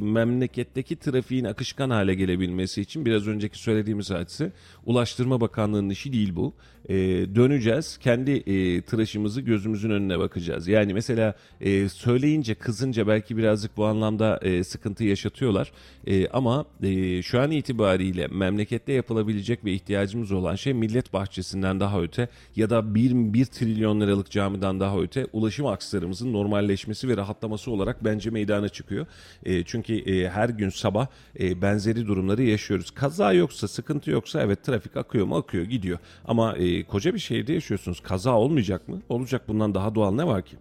[0.00, 4.52] memleketteki trafiğin akışkan hale gelebilmesi için biraz önceki söylediğimiz hadise
[4.86, 6.52] Ulaştırma Bakanlığı'nın işi değil bu.
[6.88, 6.96] E,
[7.34, 10.68] döneceğiz kendi e, tıraşımızı gözümüzün önüne bakacağız.
[10.68, 15.72] Yani mesela e, söyleyince kızınca belki birazcık bu anlamda e, sıkıntı yaşatıyorlar.
[16.06, 22.02] E, ama e, şu an itibariyle memlekette yapılabilecek ve ihtiyacımız olan şey millet bahçesinden daha
[22.02, 27.70] öte ya da 1, 1 trilyon liralık camiden daha öte ulaşım akslarımızın normalleşmesi ve rahatlaması
[27.70, 29.06] olarak bence meydana çıkıyor.
[29.44, 31.06] E, çünkü e, her gün sabah
[31.40, 32.90] e, benzeri durumları yaşıyoruz.
[32.90, 35.98] Kaza yoksa, sıkıntı yoksa evet trafik akıyor mu akıyor gidiyor.
[36.24, 38.00] Ama e, koca bir şehirde yaşıyorsunuz.
[38.00, 39.02] Kaza olmayacak mı?
[39.08, 40.56] Olacak bundan daha doğal ne var ki?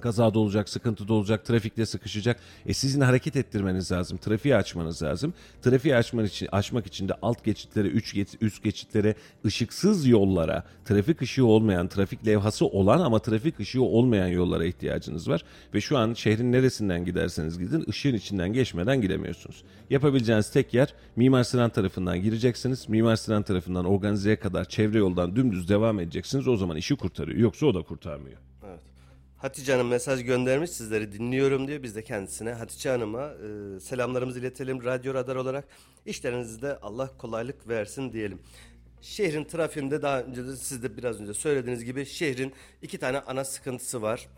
[0.00, 2.40] Kazada olacak, sıkıntıda olacak, trafikte sıkışacak.
[2.66, 4.18] E sizin hareket ettirmeniz lazım.
[4.18, 5.34] Trafiği açmanız lazım.
[5.62, 11.22] Trafiği açmak için, açmak için de alt geçitlere, üç geç, üst geçitlere, ışıksız yollara, trafik
[11.22, 15.44] ışığı olmayan, trafik levhası olan ama trafik ışığı olmayan yollara ihtiyacınız var.
[15.74, 19.64] Ve şu an şehrin neresinden giderseniz gidin ışığın içinden geçmeden gidemiyorsunuz.
[19.90, 22.88] Yapabileceğiniz tek yer Mimar Sinan tarafından gireceksiniz.
[22.88, 26.48] Mimar Sinan tarafından organizeye kadar çevre yoldan dümdüz devam edeceksiniz.
[26.48, 27.38] O zaman işi kurtarıyor.
[27.38, 28.47] Yoksa o da kurtarmıyor.
[29.38, 31.82] Hatice Hanım mesaj göndermiş sizleri dinliyorum diyor.
[31.82, 35.68] Biz de kendisine Hatice Hanım'a e, selamlarımızı iletelim radyo radar olarak.
[36.06, 38.38] İşlerinizde Allah kolaylık versin diyelim.
[39.00, 43.44] Şehrin trafiğinde daha önce de siz de biraz önce söylediğiniz gibi şehrin iki tane ana
[43.44, 44.28] sıkıntısı var.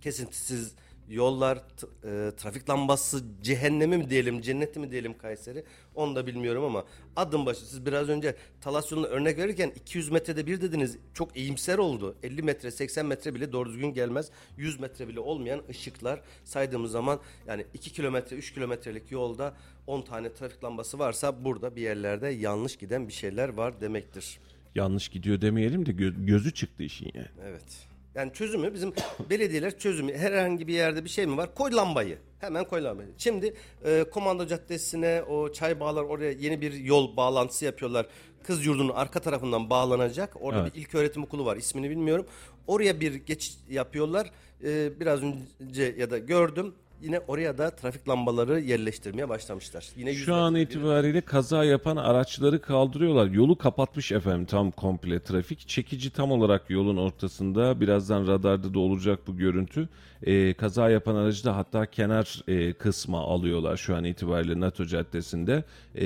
[0.00, 0.74] Kesintisiz
[1.08, 6.84] yollar, e, trafik lambası cehennemi mi diyelim, cenneti mi diyelim Kayseri onu da bilmiyorum ama
[7.16, 11.78] adım başı siz biraz önce Talas yoluna örnek verirken 200 metrede bir dediniz çok iyimser
[11.78, 12.16] oldu.
[12.22, 14.30] 50 metre 80 metre bile doğru düzgün gelmez.
[14.56, 19.56] 100 metre bile olmayan ışıklar saydığımız zaman yani 2 kilometre 3 kilometrelik yolda
[19.86, 24.38] 10 tane trafik lambası varsa burada bir yerlerde yanlış giden bir şeyler var demektir.
[24.74, 27.26] yanlış gidiyor demeyelim de gö- gözü çıktı işin yani.
[27.44, 27.87] Evet.
[28.18, 28.92] Yani çözümü bizim
[29.30, 31.54] belediyeler çözümü herhangi bir yerde bir şey mi var?
[31.54, 32.18] Koy lambayı.
[32.40, 33.08] Hemen koy lambayı.
[33.18, 33.54] Şimdi
[33.84, 38.06] e, Komando Caddesi'ne o çay bağlar oraya yeni bir yol bağlantısı yapıyorlar.
[38.42, 40.36] Kız yurdunun arka tarafından bağlanacak.
[40.40, 40.74] Orada Evet.
[40.74, 41.56] bir ilk öğretim okulu var.
[41.56, 42.26] ismini bilmiyorum.
[42.66, 44.30] Oraya bir geçiş yapıyorlar.
[44.64, 45.20] E, biraz
[45.60, 46.74] önce ya da gördüm.
[47.02, 49.88] Yine oraya da trafik lambaları yerleştirmeye başlamışlar.
[49.96, 53.26] Yine Şu an itibariyle kaza yapan araçları kaldırıyorlar.
[53.26, 55.68] Yolu kapatmış efendim tam komple trafik.
[55.68, 57.80] Çekici tam olarak yolun ortasında.
[57.80, 59.88] Birazdan radarda da olacak bu görüntü.
[60.22, 65.64] Ee, kaza yapan aracı da hatta kenar e, kısma alıyorlar şu an itibariyle NATO Caddesi'nde.
[65.96, 66.02] Ee,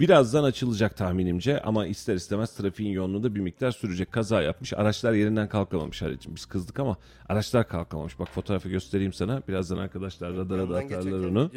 [0.00, 4.12] birazdan açılacak tahminimce ama ister istemez trafiğin yoğunluğu da bir miktar sürecek.
[4.12, 4.72] Kaza yapmış.
[4.72, 6.34] Araçlar yerinden kalkamamış aracım.
[6.36, 6.96] Biz kızdık ama
[7.28, 8.18] araçlar kalkamamış.
[8.18, 9.42] Bak fotoğrafı göstereyim sana.
[9.48, 11.50] Birazdan arkadaşlar radara da atarlar onu.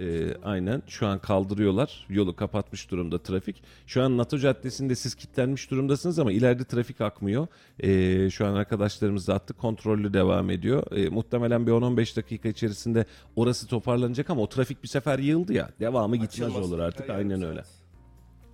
[0.00, 2.06] Ee, aynen şu an kaldırıyorlar.
[2.08, 3.62] Yolu kapatmış durumda trafik.
[3.86, 7.46] Şu an NATO Caddesi'nde siz kilitlenmiş durumdasınız ama ileride trafik akmıyor.
[7.80, 9.54] Ee, şu an arkadaşlarımız da attı.
[9.54, 10.82] Kontrollü devam ediyor.
[10.96, 13.04] Ee, muhtemelen bir 10-15 dakika içerisinde
[13.36, 15.70] orası toparlanacak ama o trafik bir sefer yığıldı ya.
[15.80, 17.10] Devamı gitmez Açılması olur artık.
[17.10, 17.48] Aynen saat.
[17.48, 17.62] öyle.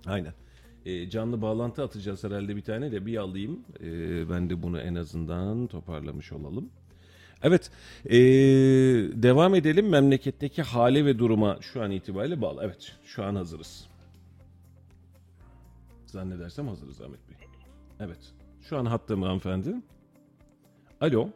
[0.05, 0.33] Aynen.
[0.85, 3.59] Ee, canlı bağlantı atacağız herhalde bir tane de bir alayım.
[3.79, 6.69] Ee, ben de bunu en azından toparlamış olalım.
[7.43, 7.71] Evet,
[8.05, 8.17] ee,
[9.23, 12.61] devam edelim memleketteki hale ve duruma şu an itibariyle bağlı.
[12.63, 13.87] Evet, şu an hazırız.
[16.05, 17.37] Zannedersem hazırız Ahmet Bey.
[17.99, 19.75] Evet, şu an hattım hanımefendi.
[21.01, 21.29] Alo,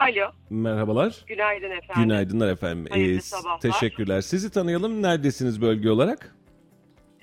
[0.00, 1.24] Alo, merhabalar.
[1.26, 2.02] günaydın efendim.
[2.02, 2.86] Günaydınlar efendim.
[2.90, 3.60] Hayırlı Ee, sabahlar.
[3.60, 4.20] teşekkürler.
[4.20, 5.02] Sizi tanıyalım.
[5.02, 6.36] Neredesiniz bölge olarak?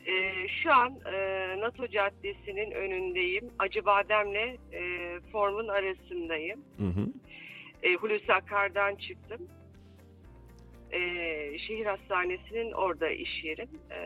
[0.07, 3.49] Ee, şu an e, NATO Caddesi'nin önündeyim.
[3.59, 4.82] Acıbadem'le e,
[5.32, 6.59] Form'un arasındayım.
[6.78, 7.07] Hı hı.
[7.84, 9.47] E, Hulusi Akar'dan çıktım.
[10.91, 10.99] E,
[11.67, 13.69] şehir hastanesinin orada iş yerim.
[13.91, 13.99] E,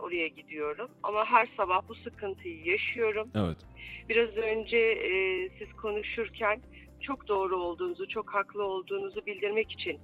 [0.00, 0.90] oraya gidiyorum.
[1.02, 3.28] Ama her sabah bu sıkıntıyı yaşıyorum.
[3.34, 3.56] Evet.
[4.08, 5.12] Biraz önce e,
[5.58, 6.60] siz konuşurken
[7.00, 10.00] çok doğru olduğunuzu, çok haklı olduğunuzu bildirmek için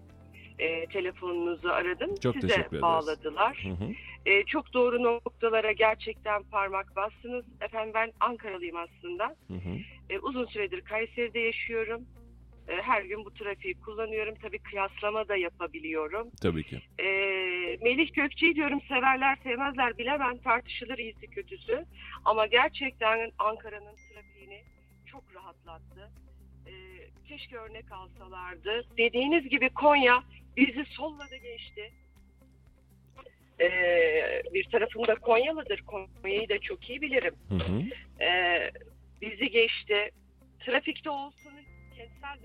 [0.58, 2.14] e, telefonunuzu aradım.
[2.22, 3.64] Çok Size bağladılar.
[3.64, 3.92] Hı hı.
[4.26, 7.44] E, çok doğru noktalara gerçekten parmak bastınız.
[7.60, 9.24] Efendim ben Ankaralıyım aslında.
[9.24, 9.78] Hı hı.
[10.10, 12.06] E, uzun süredir Kayseri'de yaşıyorum.
[12.68, 14.34] E, her gün bu trafiği kullanıyorum.
[14.42, 16.30] Tabii kıyaslama da yapabiliyorum.
[16.42, 16.80] Tabii ki.
[16.98, 17.06] E,
[17.82, 21.84] Melih Gökçe'yi diyorum severler sevmezler bilemem tartışılır iyisi kötüsü.
[22.24, 24.62] Ama gerçekten Ankara'nın trafiğini
[25.06, 26.10] çok rahatlattı.
[26.66, 26.72] E,
[27.28, 28.84] keşke örnek alsalardı.
[28.98, 30.22] Dediğiniz gibi Konya
[30.56, 31.92] bizi solladı geçti.
[33.60, 33.68] E,
[34.54, 35.82] bir tarafım da Konyalıdır.
[35.82, 37.34] Konya'yı da çok iyi bilirim.
[37.48, 37.82] Hı hı.
[38.24, 38.70] E,
[39.22, 40.10] bizi geçti.
[40.60, 41.52] Trafikte olsun,
[41.96, 42.42] kentsel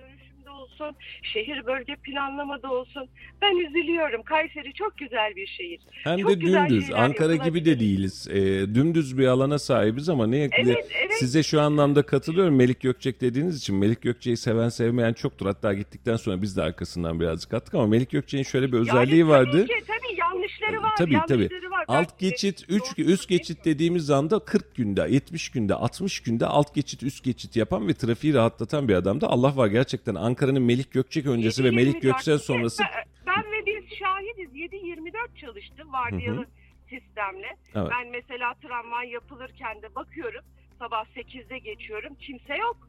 [0.51, 3.07] dönüşümde olsun, şehir bölge planlamada olsun.
[3.41, 4.23] Ben üzülüyorum.
[4.23, 5.79] Kayseri çok güzel bir şehir.
[6.03, 6.93] Hem Çok de dümdüz.
[6.93, 8.27] Ankara gibi de değiliz.
[8.31, 8.39] E,
[8.75, 11.13] dümdüz bir alana sahibiz ama ne Evet, evet.
[11.19, 12.55] size şu anlamda katılıyorum.
[12.55, 15.45] Melik Gökçek dediğiniz için Melik Gökçek'i seven sevmeyen çoktur.
[15.45, 19.29] Hatta gittikten sonra biz de arkasından birazcık attık ama Melik Gökçek'in şöyle bir özelliği yani
[19.29, 19.51] vardı.
[19.51, 20.95] Tabii ki tabii yanlışları var.
[20.97, 21.41] Tabii tabii.
[21.41, 21.85] yanlışları var.
[21.87, 26.75] Alt geçit, üç, Doğru üst geçit dediğimiz anda 40 günde, 70 günde, 60 günde alt
[26.75, 29.25] geçit, üst geçit yapan ve trafiği rahatlatan bir adamdı.
[29.25, 32.83] Allah var gerçekten Ankara'nın Melik Gökçek öncesi ve 7-24 Melik Gökçek sonrası.
[33.27, 34.49] Ben, ve biz şahidiz.
[34.55, 36.45] 7-24 çalıştı vardiyalı
[36.89, 37.57] sistemle.
[37.75, 37.91] Evet.
[37.91, 40.41] Ben mesela tramvay yapılırken de bakıyorum.
[40.79, 42.15] Sabah 8'de geçiyorum.
[42.15, 42.77] Kimse yok.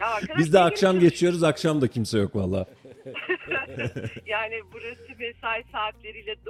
[0.00, 2.66] Ya Biz de akşam geçiyoruz, akşam da kimse yok valla.
[4.26, 6.44] Yani burası mesai saatleriyle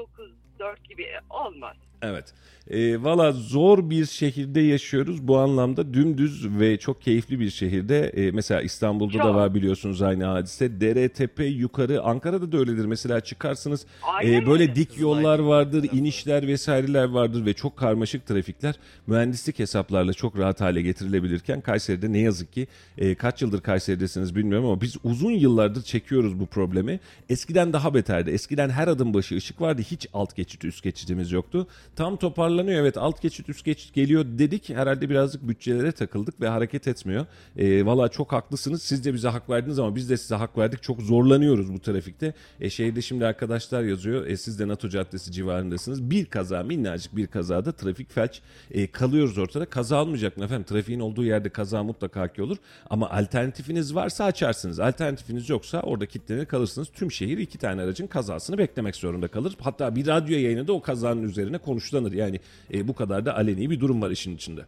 [0.61, 1.77] 9-4 gibi olmaz.
[2.03, 2.25] Evet.
[2.71, 5.29] E, Valla zor bir şehirde yaşıyoruz.
[5.29, 8.01] Bu anlamda dümdüz ve çok keyifli bir şehirde.
[8.09, 9.35] E, mesela İstanbul'da da Çok.
[9.35, 10.81] var biliyorsunuz aynı hadise.
[10.81, 12.03] Dere, tepe, yukarı.
[12.03, 12.85] Ankara'da da öyledir.
[12.85, 14.75] Mesela çıkarsınız Aynen e, böyle öyle.
[14.75, 18.75] dik yollar vardır, inişler vesaireler vardır ve çok karmaşık trafikler
[19.07, 22.67] mühendislik hesaplarla çok rahat hale getirilebilirken Kayseri'de ne yazık ki
[22.99, 27.01] e, kaç yıldır Kayseri'desiniz bilmiyorum ama biz uzun yıllardır çekiyoruz bu problemi.
[27.29, 28.31] Eskiden daha beterdi.
[28.31, 29.83] Eskiden her adım başı ışık vardı.
[29.83, 31.67] Hiç alt geçit üst geçitimiz yoktu.
[31.97, 32.81] Tam toparlanıyor.
[32.81, 34.69] Evet alt geçit üst geçit geliyor dedik.
[34.69, 37.27] Herhalde birazcık bütçelere takıldık ve hareket etmiyor.
[37.57, 38.83] E, Valla çok haklısınız.
[38.83, 40.83] Siz de bize hak verdiniz ama biz de size hak verdik.
[40.83, 42.35] Çok zorlanıyoruz bu trafikte.
[42.61, 44.27] E, şeyde şimdi arkadaşlar yazıyor.
[44.27, 46.11] E, siz de NATO Caddesi civarındasınız.
[46.11, 48.41] Bir kaza minnacık bir kazada trafik felç
[48.71, 49.67] e, kalıyoruz ortada.
[49.67, 50.65] Kaza olmayacak mı efendim?
[50.65, 52.57] Trafiğin olduğu yerde kaza mutlaka ki olur.
[52.91, 54.81] Ama alternatifiniz varsa açarsınız.
[54.81, 56.89] Alternatifiniz yoksa orada kilitlenir kalırsınız.
[56.93, 59.57] Tüm şehir iki tane aracın kazasını beklemek zorunda kalır.
[59.61, 62.13] Hatta bir radyo yayını da o kazanın üzerine konuşlanır.
[62.13, 62.41] Yani
[62.73, 64.65] e, bu kadar da aleni bir durum var işin içinde.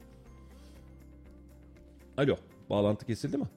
[2.16, 2.36] Alo.
[2.70, 3.48] Bağlantı kesildi mi?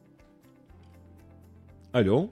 [1.93, 2.29] Alo.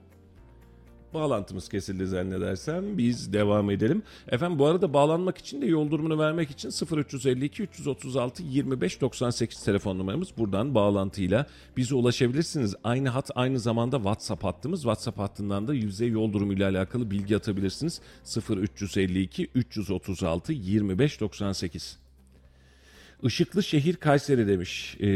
[1.18, 2.98] Bağlantımız kesildi zannedersem.
[2.98, 4.04] Biz devam edelim.
[4.28, 10.00] Efendim bu arada bağlanmak için de yol durumunu vermek için 0352 336 25 98 telefon
[10.00, 10.30] numaramız.
[10.38, 11.46] Buradan bağlantıyla
[11.78, 12.76] bize ulaşabilirsiniz.
[12.84, 14.82] Aynı hat aynı zamanda WhatsApp hattımız.
[14.82, 18.02] WhatsApp hattından da yüze yol durumu ile alakalı bilgi atabilirsiniz.
[18.50, 22.07] 0352 336 25 98.
[23.24, 25.08] Işıklı şehir Kayseri demiş ee,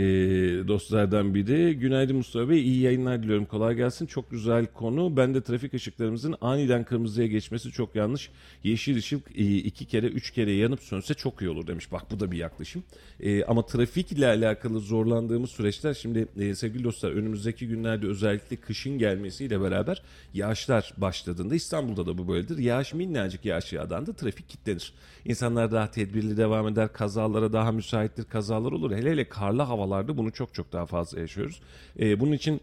[0.67, 1.73] dostlardan biri.
[1.73, 4.05] Günaydın Mustafa Bey iyi yayınlar diliyorum kolay gelsin.
[4.05, 5.17] Çok güzel konu.
[5.17, 8.29] Ben de trafik ışıklarımızın aniden kırmızıya geçmesi çok yanlış.
[8.63, 11.91] Yeşil ışık e, iki kere üç kere yanıp sönse çok iyi olur demiş.
[11.91, 12.83] Bak bu da bir yaklaşım.
[13.19, 18.97] E, ama trafik ile alakalı zorlandığımız süreçler şimdi e, sevgili dostlar önümüzdeki günlerde özellikle kışın
[18.97, 20.01] gelmesiyle beraber
[20.33, 22.57] yağışlar başladığında İstanbul'da da bu böyledir.
[22.57, 24.93] Yağış minnacık yağış yağdığında trafik kilitlenir.
[25.25, 26.93] İnsanlar daha tedbirli devam eder.
[26.93, 28.23] Kazalara daha müsaittir.
[28.23, 28.91] Kazalar olur.
[28.91, 31.61] Hele hele karlı havalarda bunu çok çok daha fazla yaşıyoruz.
[31.99, 32.61] E, bunun için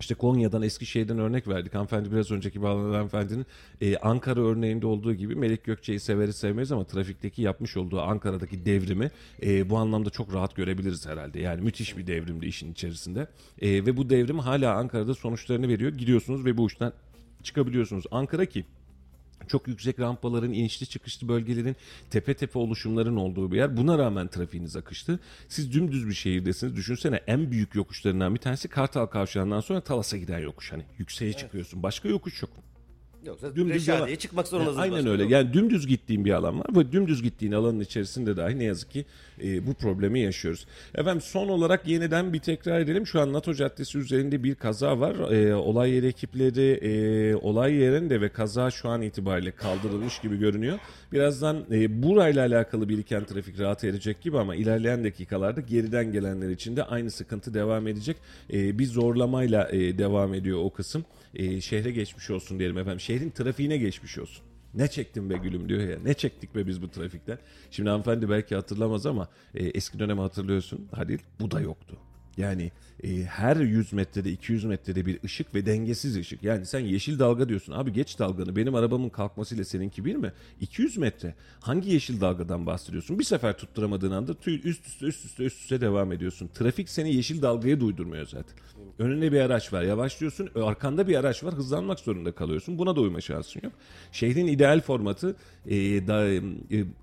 [0.00, 1.74] işte Konya'dan Eskişehir'den örnek verdik.
[1.74, 3.46] Hanımefendi biraz önceki bağlanan hanımefendinin
[3.80, 9.10] e, Ankara örneğinde olduğu gibi Melek Gökçe'yi severiz sevmeyiz ama trafikteki yapmış olduğu Ankara'daki devrimi
[9.42, 11.40] e, bu anlamda çok rahat görebiliriz herhalde.
[11.40, 13.26] Yani müthiş bir devrimdi işin içerisinde.
[13.60, 15.92] E, ve bu devrim hala Ankara'da sonuçlarını veriyor.
[15.92, 16.92] Gidiyorsunuz ve bu işten
[17.42, 18.04] çıkabiliyorsunuz.
[18.10, 18.64] Ankara ki
[19.48, 21.76] çok yüksek rampaların, inişli çıkışlı bölgelerin,
[22.10, 23.76] tepe tepe oluşumların olduğu bir yer.
[23.76, 25.20] Buna rağmen trafiğiniz akıştı.
[25.48, 26.76] Siz dümdüz bir şehirdesiniz.
[26.76, 30.72] Düşünsene en büyük yokuşlarından bir tanesi Kartal Kavşağı'ndan sonra Talas'a giden yokuş.
[30.72, 31.82] Hani yükseğe çıkıyorsun.
[31.82, 32.50] Başka yokuş yok.
[33.26, 34.14] Yoksa Dümdüz yalan.
[34.14, 34.78] çıkmak zorundasınız.
[34.78, 35.22] Aynen başka öyle.
[35.22, 35.32] yok.
[35.32, 39.06] Yani dümdüz gittiğin bir alan var ve dümdüz gittiğin alanın içerisinde dahi ne yazık ki
[39.42, 40.66] e, bu problemi yaşıyoruz.
[40.94, 43.06] Efendim son olarak yeniden bir tekrar edelim.
[43.06, 45.32] Şu an NATO Caddesi üzerinde bir kaza var.
[45.32, 50.78] E, olay yeri ekipleri e, olay yerinde ve kaza şu an itibariyle kaldırılmış gibi görünüyor.
[51.12, 56.76] Birazdan e, burayla alakalı biriken trafik rahat edecek gibi ama ilerleyen dakikalarda geriden gelenler için
[56.76, 58.16] de aynı sıkıntı devam edecek.
[58.52, 61.04] E, bir zorlamayla e, devam ediyor o kısım.
[61.34, 63.00] E, şehre geçmiş olsun diyelim efendim.
[63.00, 64.51] Şehrin trafiğine geçmiş olsun.
[64.74, 65.98] Ne çektim be gülüm diyor ya.
[66.04, 67.38] Ne çektik be biz bu trafikten.
[67.70, 70.88] Şimdi hanımefendi belki hatırlamaz ama e, eski dönemi hatırlıyorsun.
[70.92, 71.96] Hadi bu da yoktu.
[72.36, 72.70] Yani
[73.04, 76.42] e, her 100 metrede 200 metrede bir ışık ve dengesiz ışık.
[76.42, 77.72] Yani sen yeşil dalga diyorsun.
[77.72, 78.56] Abi geç dalganı.
[78.56, 80.32] Benim arabamın kalkmasıyla seninki bir mi?
[80.60, 81.34] 200 metre.
[81.60, 83.18] Hangi yeşil dalgadan bahsediyorsun?
[83.18, 86.50] Bir sefer tutturamadığın anda tüy üst üste üst üste üst üste devam ediyorsun.
[86.54, 88.56] Trafik seni yeşil dalgaya duydurmuyor zaten.
[88.98, 89.82] Önünde bir araç var.
[89.82, 90.50] Yavaşlıyorsun.
[90.54, 91.54] Arkanda bir araç var.
[91.54, 92.78] Hızlanmak zorunda kalıyorsun.
[92.78, 93.72] Buna da uyma şansın yok.
[94.12, 95.76] Şehrin ideal formatı e,
[96.06, 96.42] da, e,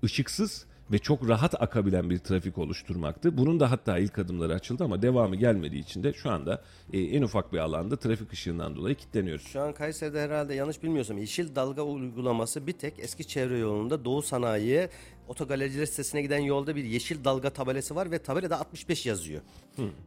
[0.04, 3.38] ışıksız ve çok rahat akabilen bir trafik oluşturmaktı.
[3.38, 6.62] Bunun da hatta ilk adımları açıldı ama devamı gelmediği için de şu anda
[6.92, 9.46] e, en ufak bir alanda trafik ışığından dolayı kilitleniyoruz.
[9.46, 14.22] Şu an Kayseri'de herhalde yanlış bilmiyorsam yeşil dalga uygulaması bir tek eski çevre yolunda Doğu
[14.22, 14.90] Sanayi'ye
[15.28, 19.40] otogalericiler sitesine giden yolda bir yeşil dalga tabelası var ve tabelada 65 yazıyor.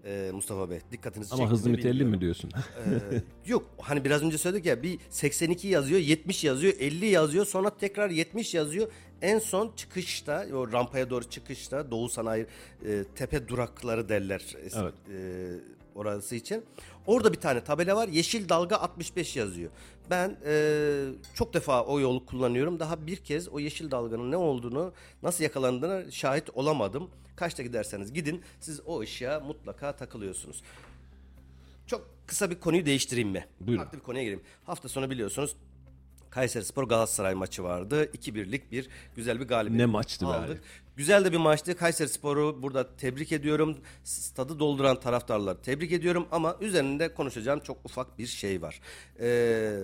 [0.06, 2.16] Ee, Mustafa Bey dikkatinizi Ama çekti hız mi limiti 50 bilmiyorum.
[2.16, 2.50] mi diyorsun?
[2.56, 7.70] Ee, yok hani biraz önce söyledik ya bir 82 yazıyor 70 yazıyor 50 yazıyor sonra
[7.70, 8.88] tekrar 70 yazıyor.
[9.24, 12.46] En son çıkışta o rampaya doğru çıkışta Doğu Sanayi
[12.86, 14.94] e, tepe durakları derler Evet.
[15.10, 15.18] e,
[15.96, 16.64] orası için.
[17.08, 19.72] Orada bir tane tabela var yeşil dalga 65 yazıyor.
[20.10, 22.80] Ben e, çok defa o yolu kullanıyorum.
[22.80, 24.94] Daha bir kez o yeşil dalganın ne olduğunu
[25.24, 27.10] nasıl yakalandığına şahit olamadım.
[27.36, 30.64] Kaçta giderseniz gidin siz o ışığa mutlaka takılıyorsunuz.
[31.88, 33.46] Çok kısa bir konuyu değiştireyim mi?
[33.60, 33.84] Buyurun.
[33.84, 34.44] Farklı bir konuya gireyim.
[34.66, 35.56] Hafta sonu biliyorsunuz
[36.34, 38.06] Kayseri Spor Galatasaray maçı vardı.
[38.06, 40.50] 2-1'lik bir güzel bir galibiyet Ne maçtı aldık.
[40.50, 40.58] abi.
[40.96, 41.78] Güzel de bir maçtı.
[41.78, 43.78] Kayseri Spor'u burada tebrik ediyorum.
[44.04, 48.80] Stadı dolduran taraftarları tebrik ediyorum ama üzerinde konuşacağım çok ufak bir şey var.
[49.20, 49.78] Ee,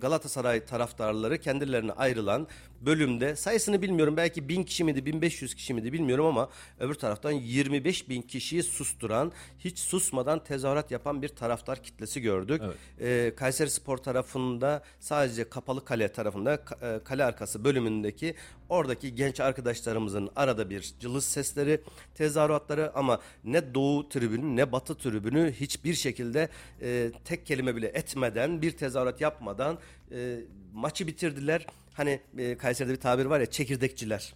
[0.00, 2.46] Galatasaray taraftarları kendilerine ayrılan
[2.80, 6.48] bölümde sayısını bilmiyorum belki 1000 kişi miydi 1500 kişi miydi bilmiyorum ama
[6.80, 12.62] öbür taraftan 25 bin kişiyi susturan hiç susmadan tezahürat yapan bir taraftar kitlesi gördük.
[13.00, 18.34] Ee, Kayseri Spor tarafında sadece kapalı kale tarafında e, kale arkası bölümündeki
[18.68, 21.80] oradaki genç arkadaşlarımızın arada bir cılız sesleri
[22.14, 26.48] tezahüratları ama ne doğu tribünü ne batı tribünü hiçbir şekilde
[26.82, 29.78] e, tek kelime bile etmeden bir tezahürat yapmadan
[30.12, 30.40] e,
[30.74, 31.66] maçı bitirdiler.
[31.96, 34.34] Hani e, Kayseri'de bir tabir var ya çekirdekçiler.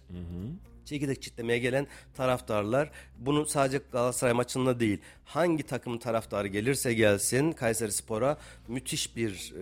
[0.85, 2.91] Çekirdek çitlemeye gelen taraftarlar
[3.25, 4.99] bunu sadece Galatasaray maçında değil
[5.33, 9.53] hangi takım taraftarı gelirse gelsin Kayseri Spor'a müthiş bir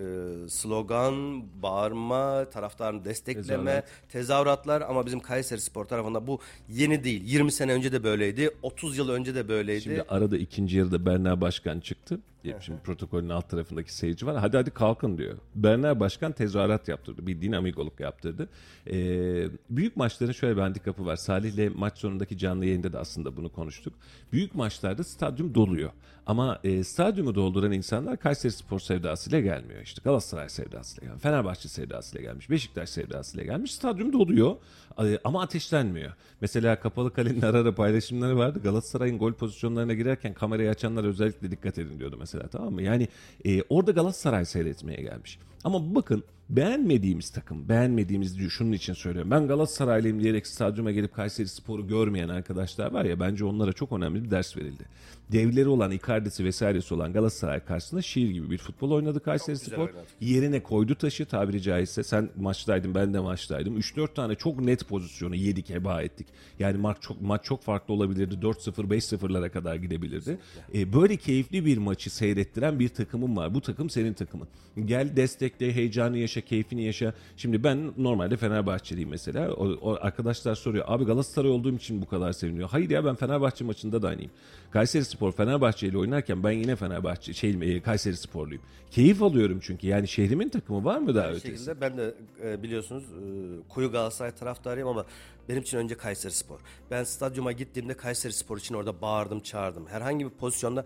[0.45, 3.85] e, slogan, bağırma, taraftarını destekleme, Tezahürat.
[4.09, 6.39] tezahüratlar ama bizim Kayseri Spor tarafında bu
[6.69, 7.21] yeni değil.
[7.25, 9.81] 20 sene önce de böyleydi, 30 yıl önce de böyleydi.
[9.81, 12.19] Şimdi arada ikinci yarıda Berna Başkan çıktı.
[12.61, 14.37] Şimdi protokolün alt tarafındaki seyirci var.
[14.37, 15.37] Hadi hadi kalkın diyor.
[15.55, 17.27] Berna Başkan tezahürat yaptırdı.
[17.27, 18.49] Bildiğin amigoluk yaptırdı.
[18.87, 21.15] Ee, büyük maçların şöyle bir handikapı var.
[21.15, 23.93] Salih'le maç sonundaki canlı yayında da aslında bunu konuştuk.
[24.33, 25.91] Büyük maçlarda stadyum doluyor.
[26.25, 29.81] Ama e, stadyumu dolduran insanlar Kayseri Spor sevdasıyla gelmiyor.
[29.81, 31.23] İşte Galatasaray sevdasıyla gelmiş.
[31.23, 32.49] Fenerbahçe sevdasıyla gelmiş.
[32.49, 33.73] Beşiktaş sevdasıyla gelmiş.
[33.73, 34.55] Stadyum doluyor
[35.03, 36.11] e, ama ateşlenmiyor.
[36.41, 38.59] Mesela kapalı kalenin ara ara paylaşımları vardı.
[38.63, 42.81] Galatasaray'ın gol pozisyonlarına girerken kamerayı açanlar özellikle dikkat edin diyordu mesela tamam mı?
[42.81, 43.07] Yani
[43.45, 45.39] e, orada Galatasaray seyretmeye gelmiş.
[45.63, 49.31] Ama bakın beğenmediğimiz takım, beğenmediğimiz diyor şunun için söylüyorum.
[49.31, 54.23] Ben Galatasaraylıyım diyerek stadyuma gelip Kayseri Spor'u görmeyen arkadaşlar var ya bence onlara çok önemli
[54.23, 54.85] bir ders verildi.
[55.31, 59.89] Devleri olan, Icardi'si vesairesi olan Galatasaray karşısında şiir gibi bir futbol oynadı Kayseri güzel Spor.
[60.21, 62.03] Yerine koydu taşı tabiri caizse.
[62.03, 63.79] Sen maçtaydın ben de maçtaydım.
[63.79, 66.27] 3-4 tane çok net pozisyonu yedik heba ettik.
[66.59, 68.35] Yani maç çok, maç çok farklı olabilirdi.
[68.35, 70.37] 4-0 5-0'lara kadar gidebilirdi.
[70.73, 73.53] Ee, böyle keyifli bir maçı seyrettiren bir takımım var.
[73.53, 74.47] Bu takım senin takımın.
[74.85, 77.13] Gel destekle, heyecanı yaşa, keyfini yaşa.
[77.37, 79.51] Şimdi ben normalde Fenerbahçeliyim mesela.
[79.53, 80.85] O, o arkadaşlar soruyor.
[80.87, 82.69] Abi Galatasaray olduğum için bu kadar seviniyor.
[82.69, 84.31] Hayır ya ben Fenerbahçe maçında da aynıyım.
[84.71, 88.61] Kayseri Spor Fenerbahçe ile oynarken ben yine Fenerbahçe şey e, Kayseri Sporluyum.
[88.91, 89.87] Keyif alıyorum çünkü.
[89.87, 91.47] Yani şehrimin takımı var mı daha Aynı ötesi?
[91.47, 92.13] şekilde ben de
[92.43, 93.23] e, biliyorsunuz e,
[93.69, 95.05] koyu Galatasaray taraftarıyım ama
[95.49, 96.59] benim için önce Kayseri Spor.
[96.91, 99.87] Ben stadyuma gittiğimde Kayseri Spor için orada bağırdım çağırdım.
[99.87, 100.85] Herhangi bir pozisyonda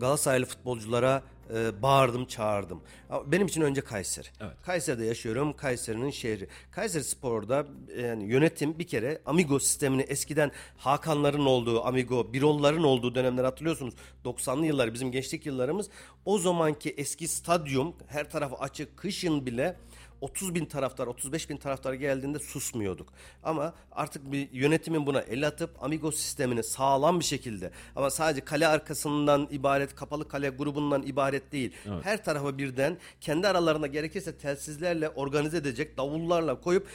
[0.00, 1.22] Galatasaraylı futbolculara
[1.54, 2.80] e, bağırdım çağırdım.
[3.26, 4.26] Benim için önce Kayseri.
[4.62, 5.52] Kayseri'de yaşıyorum.
[5.52, 6.48] Kayseri'nin şehri.
[6.70, 7.66] Kayseri Spor'da
[7.96, 13.94] e, yani yönetim bir kere Amigo sistemini eskiden Hakanların olduğu, Amigo, Birolların olduğu dönemler hatırlıyorsunuz.
[14.24, 15.88] 90'lı yıllar bizim gençlik yıllarımız.
[16.24, 19.76] O zamanki eski stadyum her tarafı açık kışın bile
[20.24, 23.08] 30 bin taraftar, 35 bin taraftar geldiğinde susmuyorduk.
[23.42, 28.66] Ama artık bir yönetimin buna el atıp Amigo sistemini sağlam bir şekilde ama sadece kale
[28.66, 31.72] arkasından ibaret, kapalı kale grubundan ibaret değil.
[32.02, 36.86] Her tarafa birden kendi aralarında gerekirse telsizlerle organize edecek, davullarla koyup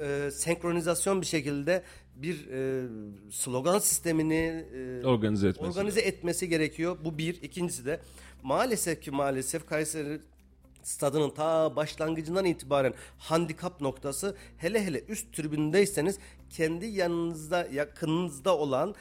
[0.00, 1.82] e, senkronizasyon bir şekilde
[2.16, 2.86] bir e,
[3.30, 4.64] slogan sistemini
[5.02, 5.70] e, Organize etmesi.
[5.70, 6.96] organize etmesi gerekiyor.
[7.04, 7.42] Bu bir.
[7.42, 8.00] İkincisi de
[8.42, 10.20] maalesef ki maalesef Kayseri
[10.88, 16.18] stadının ta başlangıcından itibaren handikap noktası hele hele üst tribündeyseniz
[16.50, 18.94] kendi yanınızda yakınınızda olan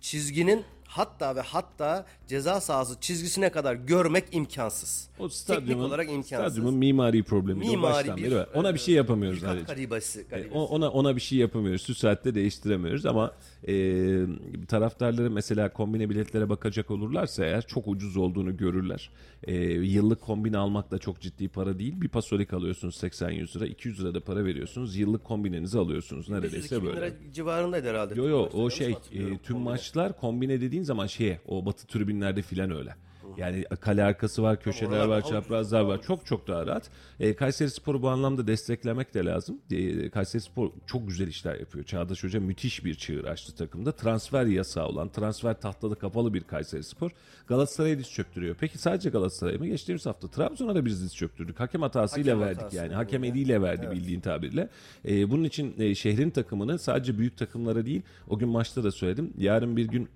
[0.00, 5.08] çizginin hatta ve hatta ceza sahası çizgisine kadar görmek imkansız.
[5.18, 6.52] O Teknik stadyumun, olarak imkansız.
[6.52, 7.58] stadyumun mimari problemi.
[7.66, 8.48] Mimari bir, var.
[8.54, 9.42] Ona bir şey yapamıyoruz.
[9.42, 9.64] bir Halil.
[9.64, 11.86] garibası, E, Ona ona bir şey yapamıyoruz.
[11.86, 13.32] Şu saatte değiştiremiyoruz ama
[13.68, 14.26] e,
[14.68, 19.10] taraftarları mesela kombine biletlere bakacak olurlarsa eğer çok ucuz olduğunu görürler.
[19.44, 22.00] E, yıllık kombine almak da çok ciddi para değil.
[22.00, 23.66] Bir pasolik alıyorsunuz 80-100 lira.
[23.66, 24.96] 200 lira da para veriyorsunuz.
[24.96, 26.28] Yıllık kombinenizi alıyorsunuz.
[26.28, 26.96] Neredeyse 100-2000 böyle.
[27.00, 28.14] lira civarındaydı herhalde.
[28.14, 29.58] Yo yo o şey e, tüm Kombine.
[29.64, 32.94] maçlar kombine dediğin zaman şeye o batı tribünlerde filan öyle.
[33.40, 36.02] Yani kale arkası var, köşeler oralar var, çaprazlar var.
[36.02, 36.90] Çok çok daha rahat.
[37.20, 39.58] E, Kayseri Spor'u bu anlamda desteklemek de lazım.
[39.70, 41.84] E, Kayseri Spor çok güzel işler yapıyor.
[41.84, 43.92] Çağdaş Hoca müthiş bir çığır açtı takımda.
[43.92, 47.10] Transfer yasağı olan, transfer tahtada kapalı bir Kayseri Spor.
[47.46, 48.56] Galatasaray'ı diz çöktürüyor.
[48.60, 49.66] Peki sadece Galatasaray mı?
[49.66, 51.60] Geçtiğimiz hafta Trabzon'a da biz diz çöktürdük.
[51.60, 52.94] Hakem hatasıyla Hakem verdik hatası yani.
[52.94, 54.68] Hakem eliyle verdi bildiğin tabirle.
[55.08, 59.32] E, bunun için e, şehrin takımını sadece büyük takımlara değil, o gün maçta da söyledim.
[59.38, 60.08] Yarın bir gün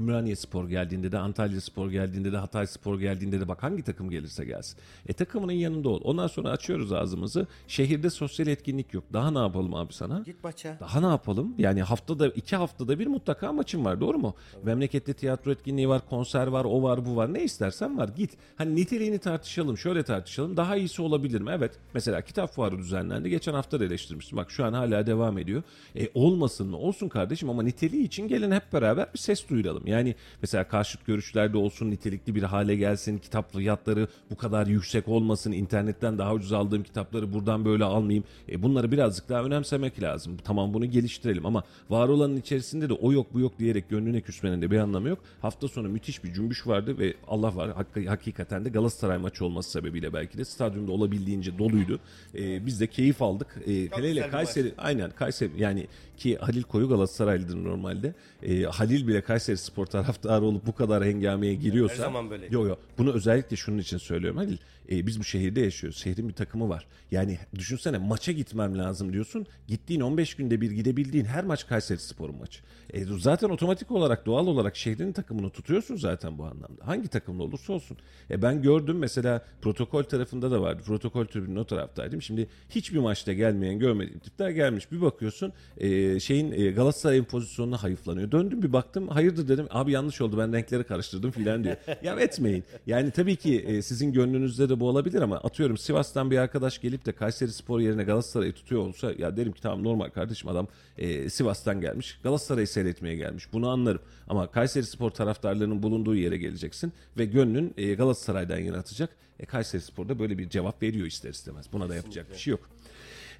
[0.00, 4.10] Ümraniye Spor geldiğinde de Antalya Spor geldiğinde de Hatay Spor geldiğinde de bak hangi takım
[4.10, 4.78] gelirse gelsin.
[5.08, 6.00] E takımının yanında ol.
[6.04, 7.46] Ondan sonra açıyoruz ağzımızı.
[7.68, 9.04] Şehirde sosyal etkinlik yok.
[9.12, 10.22] Daha ne yapalım abi sana?
[10.26, 10.76] Git maça.
[10.80, 11.54] Daha ne yapalım?
[11.58, 14.34] Yani haftada iki haftada bir mutlaka maçın var doğru mu?
[14.62, 17.34] Memlekette tiyatro etkinliği var, konser var, o var, bu var.
[17.34, 18.08] Ne istersen var.
[18.16, 18.30] Git.
[18.56, 19.78] Hani niteliğini tartışalım.
[19.78, 20.56] Şöyle tartışalım.
[20.56, 21.50] Daha iyisi olabilir mi?
[21.54, 21.72] Evet.
[21.94, 23.30] Mesela kitap fuarı düzenlendi.
[23.30, 24.38] Geçen hafta da eleştirmiştim.
[24.38, 25.62] Bak şu an hala devam ediyor.
[25.96, 26.76] E olmasın mı?
[26.76, 29.86] Olsun kardeşim ama niteliği için gelin hep beraber bir ses duyuralım.
[29.88, 33.18] Yani mesela karşıt görüşlerde olsun, nitelikli bir hale gelsin.
[33.18, 35.52] Kitap fiyatları bu kadar yüksek olmasın.
[35.52, 38.24] internetten daha ucuz aldığım kitapları buradan böyle almayayım.
[38.48, 40.36] E bunları birazcık daha önemsemek lazım.
[40.44, 44.62] Tamam bunu geliştirelim ama var olanın içerisinde de o yok bu yok diyerek gönlüne küsmenin
[44.62, 45.18] de bir anlamı yok.
[45.42, 49.70] Hafta sonu müthiş bir cümbüş vardı ve Allah var hak- hakikaten de Galatasaray maçı olması
[49.70, 52.00] sebebiyle belki de stadyumda olabildiğince doluydu.
[52.34, 53.46] E, biz de keyif aldık.
[53.66, 55.86] E, hele hele Kayseri aynen Kayseri yani
[56.18, 58.14] ki Halil Koyu Galatasaraylıdır normalde.
[58.42, 61.94] E, Halil bile Kayseri Spor taraftarı olup bu kadar hengameye giriyorsa.
[61.94, 62.46] Her zaman böyle.
[62.50, 64.58] Yo yo bunu özellikle şunun için söylüyorum Halil.
[64.92, 65.98] E, biz bu şehirde yaşıyoruz.
[65.98, 66.86] Şehrin bir takımı var.
[67.10, 69.46] Yani düşünsene maça gitmem lazım diyorsun.
[69.66, 72.60] Gittiğin 15 günde bir gidebildiğin her maç Kayseri Spor'un maçı.
[72.92, 76.86] E, zaten otomatik olarak doğal olarak şehrin takımını tutuyorsun zaten bu anlamda.
[76.86, 77.96] Hangi takımda olursa olsun.
[78.30, 80.82] E, ben gördüm mesela protokol tarafında da vardı.
[80.82, 82.22] Protokol tribünün o taraftaydım.
[82.22, 84.92] Şimdi hiçbir maçta gelmeyen görmediğim tipler gelmiş.
[84.92, 88.32] Bir bakıyorsun e, şeyin e, Galatasaray'ın pozisyonuna hayıflanıyor.
[88.32, 89.66] Döndüm bir baktım hayırdır dedim.
[89.70, 91.76] Abi yanlış oldu ben renkleri karıştırdım filan diyor.
[92.02, 92.64] ya etmeyin.
[92.86, 97.06] Yani tabii ki e, sizin gönlünüzde de bu olabilir ama atıyorum Sivas'tan bir arkadaş gelip
[97.06, 100.68] de Kayseri Spor yerine Galatasaray'ı tutuyor olsa ya derim ki tamam normal kardeşim adam
[100.98, 102.18] e, Sivas'tan gelmiş.
[102.22, 103.52] Galatasaray'ı seyretmeye gelmiş.
[103.52, 104.00] Bunu anlarım.
[104.28, 109.10] Ama Kayseri Spor taraftarlarının bulunduğu yere geleceksin ve gönlün e, Galatasaray'dan yana atacak.
[109.40, 111.66] E, Kayseri Spor da böyle bir cevap veriyor ister istemez.
[111.72, 112.70] Buna da yapacak bir şey yok.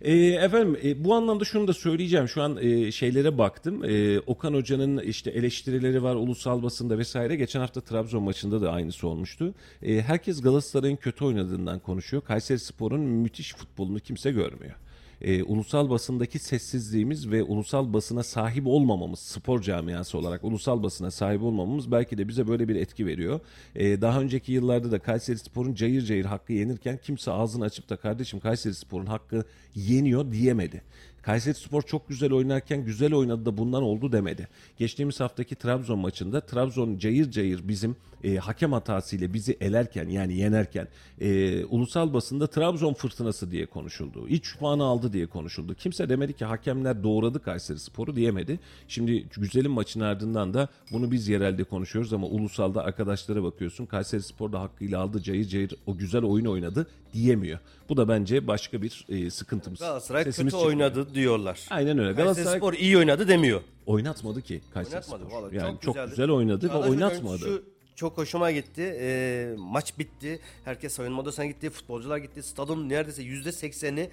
[0.02, 2.28] E, efendim e, bu anlamda şunu da söyleyeceğim.
[2.28, 3.84] Şu an e, şeylere baktım.
[3.84, 7.36] E, Okan Hoca'nın işte eleştirileri var ulusal basında vesaire.
[7.36, 9.54] Geçen hafta Trabzon maçında da aynısı olmuştu.
[9.82, 12.22] E, herkes Galatasaray'ın kötü oynadığından konuşuyor.
[12.22, 14.74] Kayseri Spor'un müthiş futbolunu kimse görmüyor
[15.22, 21.42] e, ulusal basındaki sessizliğimiz ve ulusal basına sahip olmamamız spor camiası olarak ulusal basına sahip
[21.42, 23.40] olmamamız belki de bize böyle bir etki veriyor.
[23.74, 27.96] E, daha önceki yıllarda da Kayseri Spor'un cayır cayır hakkı yenirken kimse ağzını açıp da
[27.96, 29.44] kardeşim Kayseri Spor'un hakkı
[29.74, 30.82] yeniyor diyemedi.
[31.28, 34.48] Kayseri Spor çok güzel oynarken güzel oynadı da bundan oldu demedi.
[34.78, 40.88] Geçtiğimiz haftaki Trabzon maçında Trabzon cayır cayır bizim e, hakem hatasıyla bizi elerken yani yenerken
[41.20, 44.26] e, ulusal basında Trabzon fırtınası diye konuşuldu.
[44.28, 45.74] 3 puanı aldı diye konuşuldu.
[45.74, 48.60] Kimse demedi ki hakemler doğradı Kayseri Spor'u diyemedi.
[48.88, 53.86] Şimdi güzelim maçın ardından da bunu biz yerelde konuşuyoruz ama ulusalda arkadaşlara bakıyorsun.
[53.86, 57.58] Kayseri Spor da hakkıyla aldı cayır cayır o güzel oyun oynadı diyemiyor.
[57.88, 59.80] Bu da bence başka bir e, sıkıntımız.
[59.80, 60.90] Galatasaray Sesimiz kötü çıkmıyor.
[60.90, 61.66] oynadı diyorlar.
[61.70, 62.12] Aynen öyle.
[62.12, 63.60] Galatasaray Spor iyi oynadı demiyor.
[63.86, 65.56] oynatmadı ki Kayseri Oynatmadı vallahi.
[65.56, 66.10] Yani çok, güzeldi.
[66.10, 67.38] güzel oynadı ve oynatmadı.
[67.38, 67.64] Şu
[67.96, 68.96] çok hoşuma gitti.
[69.00, 70.40] Ee, maç bitti.
[70.64, 71.70] Herkes soyunma odasına gitti.
[71.70, 72.42] Futbolcular gitti.
[72.42, 74.10] Stadın neredeyse yüzde sekseni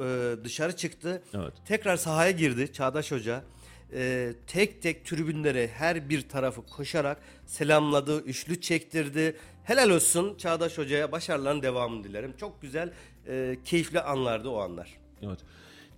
[0.00, 1.22] e, dışarı çıktı.
[1.34, 1.52] Evet.
[1.66, 3.42] Tekrar sahaya girdi Çağdaş Hoca.
[3.92, 9.36] Ee, tek tek tribünlere her bir tarafı koşarak selamladı, üçlü çektirdi.
[9.64, 12.34] Helal olsun Çağdaş Hoca'ya başarıların devamını dilerim.
[12.36, 12.92] Çok güzel,
[13.28, 14.98] e, keyifli anlardı o anlar.
[15.22, 15.38] Evet.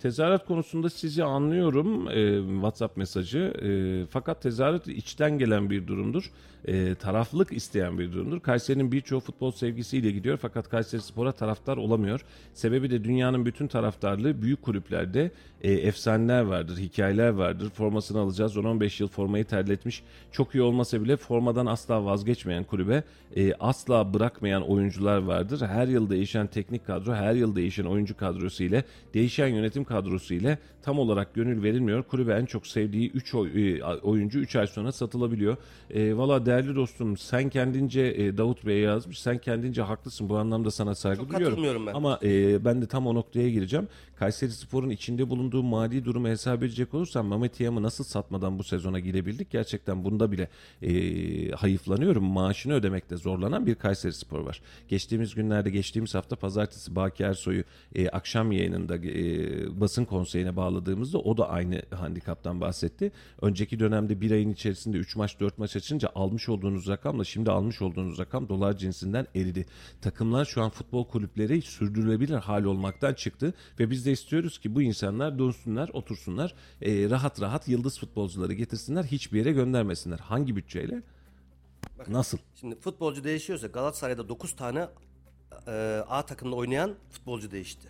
[0.07, 3.39] Tezahürat konusunda sizi anlıyorum e, WhatsApp mesajı.
[3.39, 3.69] E,
[4.09, 6.31] fakat tezahürat içten gelen bir durumdur.
[6.65, 8.39] E, taraflık isteyen bir durumdur.
[8.39, 12.21] Kayseri'nin birçoğu futbol sevgisiyle gidiyor fakat Kayseri Spor'a taraftar olamıyor.
[12.53, 15.31] Sebebi de dünyanın bütün taraftarlığı büyük kulüplerde
[15.61, 17.69] e, efsaneler vardır, hikayeler vardır.
[17.69, 20.03] Formasını alacağız 10-15 yıl formayı terletmiş.
[20.31, 23.03] Çok iyi olmasa bile formadan asla vazgeçmeyen kulübe
[23.35, 25.67] e, asla bırakmayan oyuncular vardır.
[25.67, 28.83] Her yıl değişen teknik kadro, her yıl değişen oyuncu kadrosu ile
[29.13, 32.03] değişen yönetim kadrosu ile tam olarak gönül verilmiyor.
[32.03, 33.35] Kulübe en çok sevdiği 3
[34.03, 35.57] oyuncu 3 ay sonra satılabiliyor.
[35.89, 39.19] E, Valla değerli dostum sen kendince e, Davut Bey yazmış.
[39.21, 40.29] Sen kendince haklısın.
[40.29, 41.49] Bu anlamda sana saygı Çok duyuyorum.
[41.49, 41.93] katılmıyorum ben.
[41.93, 43.87] Ama e, ben de tam o noktaya gireceğim.
[44.19, 48.99] Kayseri Spor'un içinde bulunduğu mali durumu hesap edecek olursam Mehmet Yam'ı nasıl satmadan bu sezona
[48.99, 49.51] girebildik?
[49.51, 50.49] Gerçekten bunda bile
[50.81, 52.23] e, hayıflanıyorum.
[52.23, 54.61] Maaşını ödemekte zorlanan bir Kayseri Spor var.
[54.87, 57.63] Geçtiğimiz günlerde geçtiğimiz hafta pazartesi Baki Ersoy'u
[57.95, 63.11] e, akşam yayınında e, basın konseyine bağladığımızda o da aynı handikaptan bahsetti.
[63.41, 67.81] Önceki dönemde bir ayın içerisinde 3 maç 4 maç açınca almış olduğunuz rakamla şimdi almış
[67.81, 69.65] olduğunuz rakam dolar cinsinden eridi.
[70.01, 74.81] Takımlar şu an futbol kulüpleri sürdürülebilir hal olmaktan çıktı ve biz de istiyoruz ki bu
[74.81, 80.19] insanlar dönsünler, otursunlar, e, rahat rahat yıldız futbolcuları getirsinler, hiçbir yere göndermesinler.
[80.19, 81.03] Hangi bütçeyle?
[82.07, 82.37] Nasıl?
[82.55, 84.87] Şimdi futbolcu değişiyorsa Galatasaray'da 9 tane
[85.67, 87.87] e, A takımda oynayan futbolcu değişti.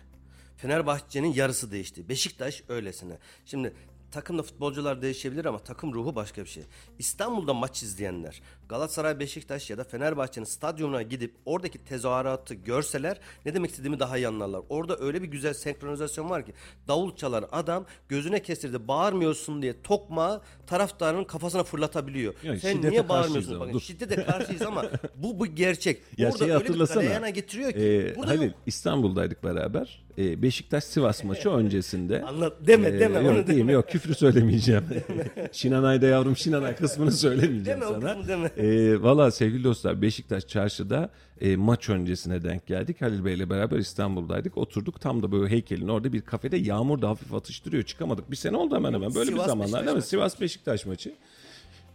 [0.56, 2.08] Fenerbahçe'nin yarısı değişti.
[2.08, 3.18] Beşiktaş öylesine.
[3.46, 3.72] Şimdi
[4.10, 6.62] takımda futbolcular değişebilir ama takım ruhu başka bir şey.
[6.98, 13.70] İstanbul'da maç izleyenler Galatasaray, Beşiktaş ya da Fenerbahçe'nin stadyumuna gidip oradaki tezahüratı görseler ne demek
[13.70, 14.60] istediğimi daha iyi anlarlar.
[14.68, 16.52] Orada öyle bir güzel senkronizasyon var ki
[16.88, 22.34] davul çalan adam gözüne kestirdi bağırmıyorsun diye tokmağı taraftarın kafasına fırlatabiliyor.
[22.42, 23.60] Yani Sen niye bağırmıyorsun?
[23.60, 24.84] Bakın, şiddete karşıyız ama
[25.16, 26.02] bu bu gerçek.
[26.18, 27.30] Ya Orada şeyi öyle bir hatırlasana.
[27.30, 28.12] getiriyor ki.
[28.16, 28.54] Burada Halil yok.
[28.66, 30.04] İstanbul'daydık beraber.
[30.18, 32.22] Ee, Beşiktaş Sivas maçı öncesinde.
[32.26, 33.72] Anlat deme Ee, deme yok, onu diyeyim, deme.
[33.72, 34.84] yok küfrü söylemeyeceğim.
[35.52, 38.08] Şinanay'da yavrum Şinanay kısmını söylemeyeceğim Deme, o sana.
[38.14, 38.50] kısmı deme.
[38.58, 41.10] Ee, Valla sevgili dostlar Beşiktaş çarşıda
[41.40, 43.02] e, maç öncesine denk geldik.
[43.02, 44.58] Halil Bey'le beraber İstanbul'daydık.
[44.58, 47.82] Oturduk tam da böyle heykelin orada bir kafede yağmur da hafif atıştırıyor.
[47.82, 48.30] Çıkamadık.
[48.30, 49.14] Bir sene oldu hemen hemen.
[49.14, 50.02] Böyle Sivas bir zamanlar Beşiktaş değil mi?
[50.02, 51.14] Sivas Beşiktaş maçı.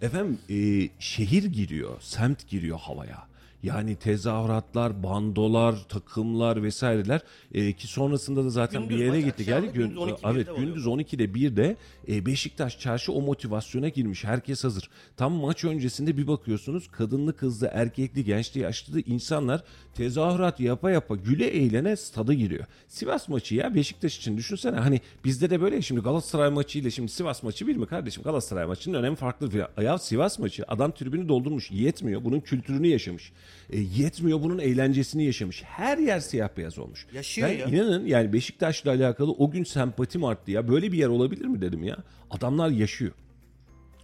[0.01, 3.32] Efendim e, şehir giriyor, semt giriyor havaya.
[3.63, 7.21] Yani tezahüratlar, bandolar, takımlar vesaireler
[7.53, 9.79] e, ki sonrasında da zaten Gündüz bir yere gitti akşam geldi.
[9.79, 11.77] 12'de evet gündüz 12'de 1'de
[12.07, 14.23] e, Beşiktaş çarşı o motivasyona girmiş.
[14.23, 14.89] Herkes hazır.
[15.17, 19.63] Tam maç öncesinde bir bakıyorsunuz kadınlı kızlı erkekli gençli yaşlı insanlar
[19.93, 22.65] tezahürat yapa yapa güle eğlene stada giriyor.
[22.87, 27.11] Sivas maçı ya Beşiktaş için düşünsene hani bizde de böyle şimdi Galatasaray maçı ile şimdi
[27.11, 28.23] Sivas maçı bir mi kardeşim?
[28.23, 29.67] Galatasaray maçının önemi farklı.
[29.81, 33.31] Ya Sivas maçı adam tribünü doldurmuş yetmiyor bunun kültürünü yaşamış.
[33.69, 35.63] E, yetmiyor bunun eğlencesini yaşamış.
[35.63, 37.07] Her yer siyah beyaz olmuş.
[37.13, 37.65] Yaşıyor ben ya.
[37.65, 40.67] inanın yani Beşiktaş'la alakalı o gün sempatim arttı ya.
[40.67, 41.97] Böyle bir yer olabilir mi dedim ya.
[42.31, 43.11] Adamlar yaşıyor.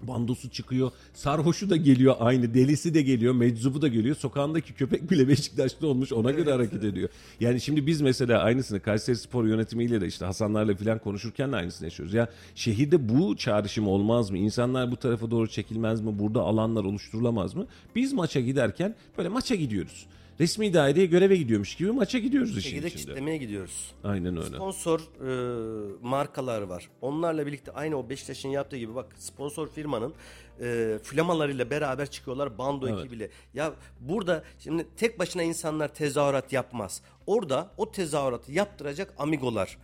[0.02, 0.92] Bandosu çıkıyor.
[1.14, 2.54] Sarhoşu da geliyor aynı.
[2.54, 3.34] Delisi de geliyor.
[3.34, 4.16] Meczubu da geliyor.
[4.16, 6.14] Sokağındaki köpek bile Beşiktaşlı olmuş.
[6.14, 7.10] Ona göre hareket ediyor.
[7.40, 11.88] Yani şimdi biz mesela aynısını Kayseri Spor yönetimiyle de işte Hasanlarla falan konuşurken de aynısını
[11.88, 12.14] yaşıyoruz.
[12.14, 14.38] Ya şehirde bu çağrışım olmaz mı?
[14.38, 16.20] İnsanlar bu tarafa doğru çekilmez mi?
[16.20, 17.66] Burada alanlar oluşturulamaz mı?
[17.96, 20.06] Biz maça giderken böyle maça gidiyoruz.
[20.40, 23.02] Resmi daireye göreve gidiyormuş gibi maça gidiyoruz işin şekilde içinde.
[23.02, 23.92] kitlemeye gidiyoruz.
[24.04, 24.56] Aynen öyle.
[24.56, 26.90] Sponsor e, markalar var.
[27.02, 30.14] Onlarla birlikte aynı o Beşiktaş'ın yaptığı gibi bak sponsor firmanın
[30.62, 33.00] e, flamalarıyla beraber çıkıyorlar bando Evet.
[33.00, 33.30] ekibiyle.
[33.54, 37.02] Ya burada şimdi tek başına insanlar tezahürat yapmaz.
[37.28, 39.78] Orada o tezahüratı yaptıracak amigolar,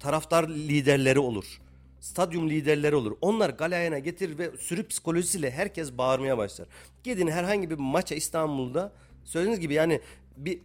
[0.00, 1.60] taraftar liderleri olur.
[2.00, 3.16] Stadyum liderleri olur.
[3.20, 6.68] Onlar galayana getirir ve sürü psikolojisiyle herkes bağırmaya başlar.
[7.04, 8.92] Gidin herhangi bir maça İstanbul'da
[9.28, 10.00] söylediğiniz gibi yani
[10.36, 10.58] bir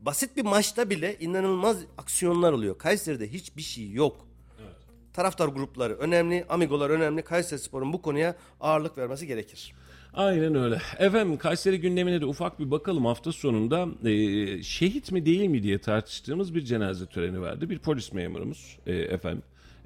[0.00, 2.78] basit bir maçta bile inanılmaz aksiyonlar oluyor.
[2.78, 4.26] Kayseri'de hiçbir şey yok.
[5.12, 7.22] Taraftar grupları önemli, amigolar önemli.
[7.22, 9.74] Kayseri Spor'un bu konuya ağırlık vermesi gerekir.
[10.14, 10.80] Aynen öyle.
[10.98, 15.78] Efendim Kayseri gündemine de ufak bir bakalım hafta sonunda e, şehit mi değil mi diye
[15.78, 17.70] tartıştığımız bir cenaze töreni vardı.
[17.70, 19.42] Bir polis memurumuz e, efendim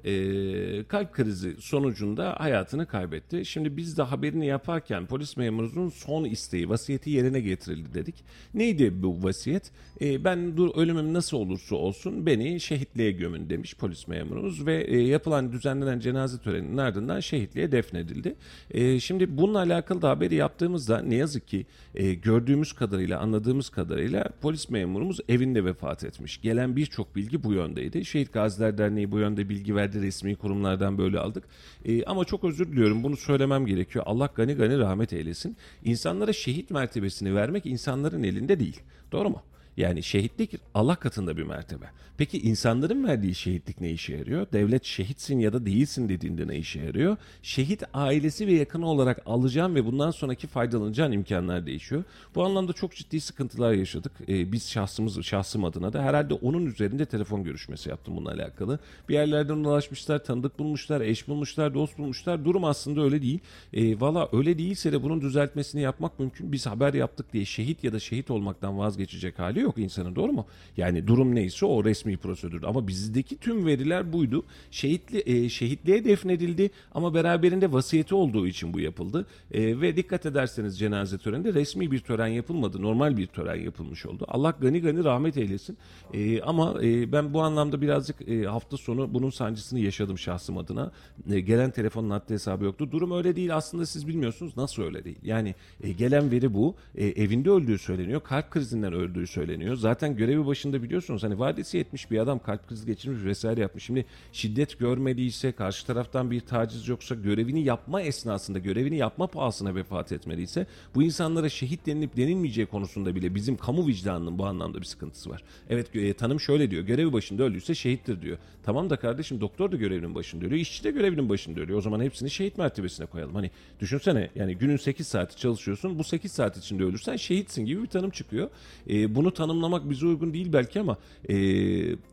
[0.07, 3.45] e, kalp krizi sonucunda hayatını kaybetti.
[3.45, 8.15] Şimdi biz de haberini yaparken polis memurumuzun son isteği, vasiyeti yerine getirildi dedik.
[8.53, 9.71] Neydi bu vasiyet?
[10.01, 15.01] E, ben dur ölümüm nasıl olursa olsun beni şehitliğe gömün demiş polis memurumuz ve e,
[15.01, 18.35] yapılan düzenlenen cenaze töreninin ardından şehitliğe defnedildi.
[18.71, 21.65] E, şimdi bununla alakalı da haberi yaptığımızda ne yazık ki
[21.95, 26.41] e, gördüğümüz kadarıyla anladığımız kadarıyla polis memurumuz evinde vefat etmiş.
[26.41, 28.05] Gelen birçok bilgi bu yöndeydi.
[28.05, 31.43] Şehit Gaziler Derneği bu yönde bilgi verdi resmi kurumlardan böyle aldık.
[31.85, 34.05] E, ama çok özür diliyorum bunu söylemem gerekiyor.
[34.07, 35.57] Allah gani gani rahmet eylesin.
[35.83, 38.81] İnsanlara şehit mertebesini vermek insanların elinde değil.
[39.11, 39.41] Doğru mu?
[39.77, 41.85] Yani şehitlik Allah katında bir mertebe.
[42.17, 44.47] Peki insanların verdiği şehitlik ne işe yarıyor?
[44.53, 47.17] Devlet şehitsin ya da değilsin dediğinde ne işe yarıyor?
[47.41, 52.03] Şehit ailesi ve yakını olarak alacağın ve bundan sonraki faydalanacağın imkanlar değişiyor.
[52.35, 54.11] Bu anlamda çok ciddi sıkıntılar yaşadık.
[54.27, 58.79] Ee, biz şahsımız, şahsım adına da herhalde onun üzerinde telefon görüşmesi yaptım bununla alakalı.
[59.09, 62.45] Bir yerlerden ulaşmışlar, tanıdık bulmuşlar, eş bulmuşlar, dost bulmuşlar.
[62.45, 63.39] Durum aslında öyle değil.
[63.73, 66.51] E, Valla öyle değilse de bunun düzeltmesini yapmak mümkün.
[66.51, 69.77] Biz haber yaptık diye şehit ya da şehit olmaktan vazgeçecek hali yok.
[69.77, 70.45] insanın doğru mu?
[70.77, 72.63] Yani durum neyse o resmi prosedür.
[72.63, 74.43] Ama bizdeki tüm veriler buydu.
[74.71, 79.25] Şehitli, e, şehitliğe defnedildi ama beraberinde vasiyeti olduğu için bu yapıldı.
[79.51, 82.81] E, ve dikkat ederseniz cenaze töreninde resmi bir tören yapılmadı.
[82.81, 84.25] Normal bir tören yapılmış oldu.
[84.27, 85.77] Allah gani gani rahmet eylesin.
[86.13, 90.91] E, ama e, ben bu anlamda birazcık e, hafta sonu bunun sancısını yaşadım şahsım adına.
[91.31, 92.91] E, gelen telefonun haddi hesabı yoktu.
[92.91, 94.57] Durum öyle değil aslında siz bilmiyorsunuz.
[94.57, 95.19] Nasıl öyle değil?
[95.23, 96.75] Yani e, gelen veri bu.
[96.95, 98.21] E, evinde öldüğü söyleniyor.
[98.23, 99.56] Kalp krizinden öldüğü söyleniyor.
[99.75, 103.83] Zaten görevi başında biliyorsunuz hani vadesi yetmiş bir adam kalp krizi geçirmiş vesaire yapmış.
[103.83, 110.11] Şimdi şiddet görmediyse, karşı taraftan bir taciz yoksa, görevini yapma esnasında, görevini yapma pahasına vefat
[110.11, 115.29] etmeliyse bu insanlara şehit denilip denilmeyeceği konusunda bile bizim kamu vicdanının bu anlamda bir sıkıntısı
[115.29, 115.43] var.
[115.69, 116.83] Evet e, tanım şöyle diyor.
[116.83, 118.37] Görevi başında öldüyse şehittir diyor.
[118.63, 120.61] Tamam da kardeşim doktor da görevinin başında ölüyor.
[120.61, 121.79] işçi de görevinin başında ölüyor.
[121.79, 123.35] O zaman hepsini şehit mertebesine koyalım.
[123.35, 125.99] Hani düşünsene yani günün 8 saati çalışıyorsun.
[125.99, 128.49] Bu 8 saat içinde ölürsen şehitsin gibi bir tanım çıkıyor.
[128.89, 130.97] E, bunu tanımlamak bize uygun değil belki ama
[131.29, 131.35] e,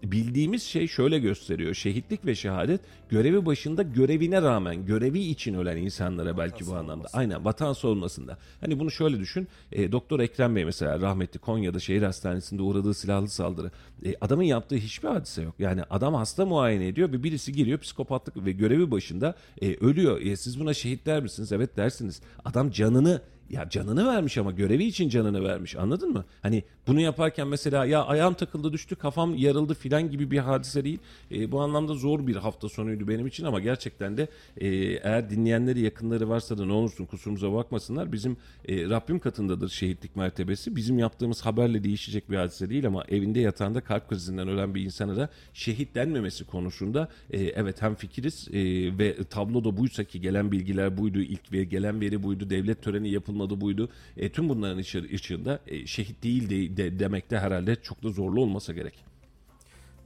[0.02, 1.74] bildiğimiz şey şöyle gösteriyor.
[1.74, 7.08] Şehitlik ve şehadet görevi başında görevine rağmen görevi için ölen insanlara belki bu anlamda.
[7.12, 8.38] Aynen vatan savunmasında.
[8.60, 9.48] Hani bunu şöyle düşün.
[9.72, 13.70] E, Doktor Ekrem Bey mesela rahmetli Konya'da şehir hastanesinde uğradığı silahlı saldırı.
[14.04, 15.54] E, adamın yaptığı hiçbir hadise yok.
[15.58, 20.20] Yani adam hasta muayene ediyor ve birisi giriyor psikopatlık ve görevi başında e, ölüyor.
[20.20, 21.52] E, siz buna şehit der misiniz?
[21.52, 22.20] Evet dersiniz.
[22.44, 26.24] Adam canını ya canını vermiş ama görevi için canını vermiş anladın mı?
[26.42, 30.98] Hani bunu yaparken mesela ya ayağım takıldı düştü kafam yarıldı filan gibi bir hadise değil.
[31.30, 34.66] E, bu anlamda zor bir hafta sonuydu benim için ama gerçekten de e,
[35.02, 38.12] eğer dinleyenleri yakınları varsa da ne olursun kusurumuza bakmasınlar.
[38.12, 38.36] Bizim
[38.68, 40.76] e, Rabbim katındadır şehitlik mertebesi.
[40.76, 45.16] Bizim yaptığımız haberle değişecek bir hadise değil ama evinde yatağında kalp krizinden ölen bir insana
[45.16, 48.54] da şehit denmemesi konusunda e, evet hem fikiriz e,
[48.98, 53.08] ve tablo da buysa ki gelen bilgiler buydu ilk ve gelen veri buydu devlet töreni
[53.34, 53.88] yapılmadı buydu.
[54.16, 58.40] E, tüm bunların içi- ışığında e, şehit değil de, de demekte herhalde çok da zorlu
[58.40, 59.04] olmasa gerek.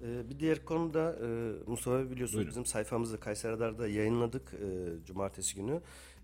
[0.02, 1.26] Ee, bir diğer konuda e,
[1.70, 2.50] Mustafa biliyorsunuz Buyurun.
[2.50, 4.66] bizim sayfamızda Kayseri Radar'da yayınladık e,
[5.06, 5.80] cumartesi günü.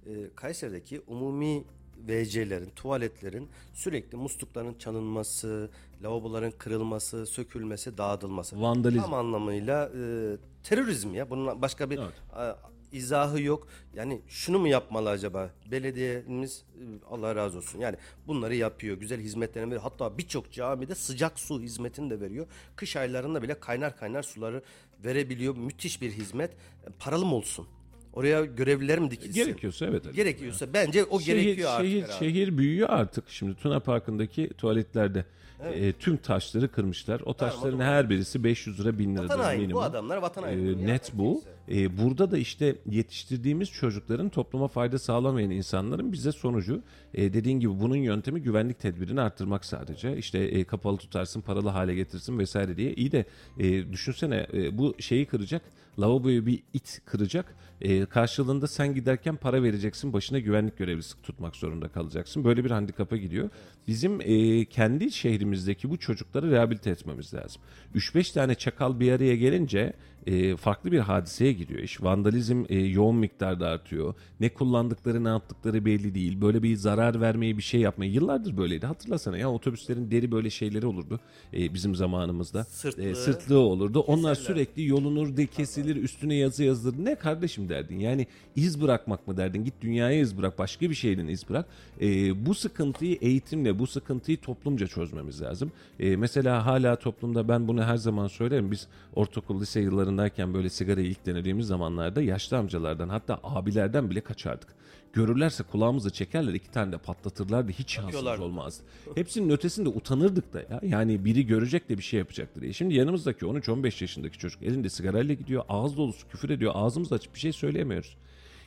[0.06, 1.64] E, Kayseri'deki umumi
[2.06, 5.70] WC'lerin, tuvaletlerin sürekli muslukların çalınması,
[6.02, 8.60] lavaboların kırılması, sökülmesi, dağıtılması.
[8.60, 9.02] Vandalizm.
[9.02, 11.31] Tam anlamıyla e, terörizm ya.
[11.31, 11.98] Bunun başka bir
[12.32, 12.56] a,
[12.95, 13.69] izahı yok.
[13.95, 15.51] Yani şunu mu yapmalı acaba?
[15.71, 17.79] Belediyemiz e, Allah razı olsun.
[17.81, 17.97] Yani
[18.27, 18.97] bunları yapıyor.
[18.97, 19.83] Güzel hizmetlerini veriyor.
[19.83, 22.47] Hatta birçok camide sıcak su hizmetini de veriyor.
[22.77, 24.62] Kış aylarında bile kaynar kaynar suları
[25.05, 25.57] verebiliyor.
[25.57, 26.51] Müthiş bir hizmet.
[26.51, 27.66] E, Paralı mı olsun?
[28.12, 29.45] Oraya görevliler mi dikilsin?
[29.45, 30.03] Gerekiyorsa evet.
[30.07, 30.16] evet.
[30.16, 32.19] Gerekiyorsa bence o şehir, gerekiyor artık şehir, herhalde.
[32.19, 33.25] şehir büyüyor artık.
[33.29, 35.25] Şimdi Tuna Parkı'ndaki tuvaletlerde
[35.73, 37.21] e, tüm taşları kırmışlar.
[37.25, 39.61] O taşların her birisi 500 lira 1000 lira Vatan haini.
[39.61, 39.75] minimum.
[39.75, 40.83] Bu adamlar vatan haini.
[40.83, 41.43] E, net bu.
[41.69, 46.82] E, burada da işte yetiştirdiğimiz çocukların topluma fayda sağlamayan insanların bize sonucu
[47.15, 50.16] e, dediğin gibi bunun yöntemi güvenlik tedbirini arttırmak sadece.
[50.16, 52.95] İşte e, kapalı tutarsın, paralı hale getirsin vesaire diye.
[52.95, 53.24] İyi de
[53.59, 55.62] e, düşünsene e, bu şeyi kıracak.
[55.99, 57.57] Lavaboyu bir it kıracak.
[57.81, 60.12] E, karşılığında sen giderken para vereceksin.
[60.12, 62.45] Başına güvenlik görevlisi tutmak zorunda kalacaksın.
[62.45, 63.51] Böyle bir handikapa gidiyor.
[63.89, 67.62] Bizim e, kendi şehrimizdeki bu çocukları rehabilite etmemiz lazım.
[67.95, 69.93] 3-5 tane çakal bir araya gelince
[70.27, 72.03] e, farklı bir hadiseye giriyor iş.
[72.03, 74.15] Vandalizm e, yoğun miktarda artıyor.
[74.41, 76.41] Ne kullandıkları ne yaptıkları belli değil.
[76.41, 78.87] Böyle bir zarar vermeyi bir şey yapmayı yıllardır böyleydi.
[78.87, 81.21] Hatırlasana ya otobüslerin deri böyle şeyleri olurdu
[81.55, 82.65] e, bizim zamanımızda.
[82.65, 83.03] Sırtlığı.
[83.03, 84.01] E, sırtlığı olurdu.
[84.01, 87.05] Onlar sürekli yolunur de kesilir üstüne yazı yazılır.
[87.05, 88.27] Ne kardeşim derdin yani
[88.57, 89.65] iz bırakmak mı derdin?
[89.65, 91.67] Git dünyaya iz bırak başka bir şeyden iz bırak.
[92.01, 95.73] E, bu sıkıntıyı eğitimle bu sıkıntıyı toplumca çözmemiz lazım.
[96.01, 98.71] E, mesela hala toplumda ben bunu her zaman söylerim.
[98.71, 99.81] Biz ortaokul lise
[100.15, 104.69] yıllarındayken böyle sigarayı ilk denediğimiz zamanlarda yaşlı amcalardan hatta abilerden bile kaçardık.
[105.12, 108.82] Görürlerse kulağımızı çekerler iki tane de patlatırlardı hiç şansımız olmazdı.
[109.15, 110.81] Hepsinin ötesinde utanırdık da ya.
[110.82, 112.73] Yani biri görecek de bir şey yapacaktır diye.
[112.73, 117.41] Şimdi yanımızdaki 13-15 yaşındaki çocuk elinde sigarayla gidiyor ağız dolusu küfür ediyor ağzımızı açıp bir
[117.41, 118.16] şey söyleyemiyoruz.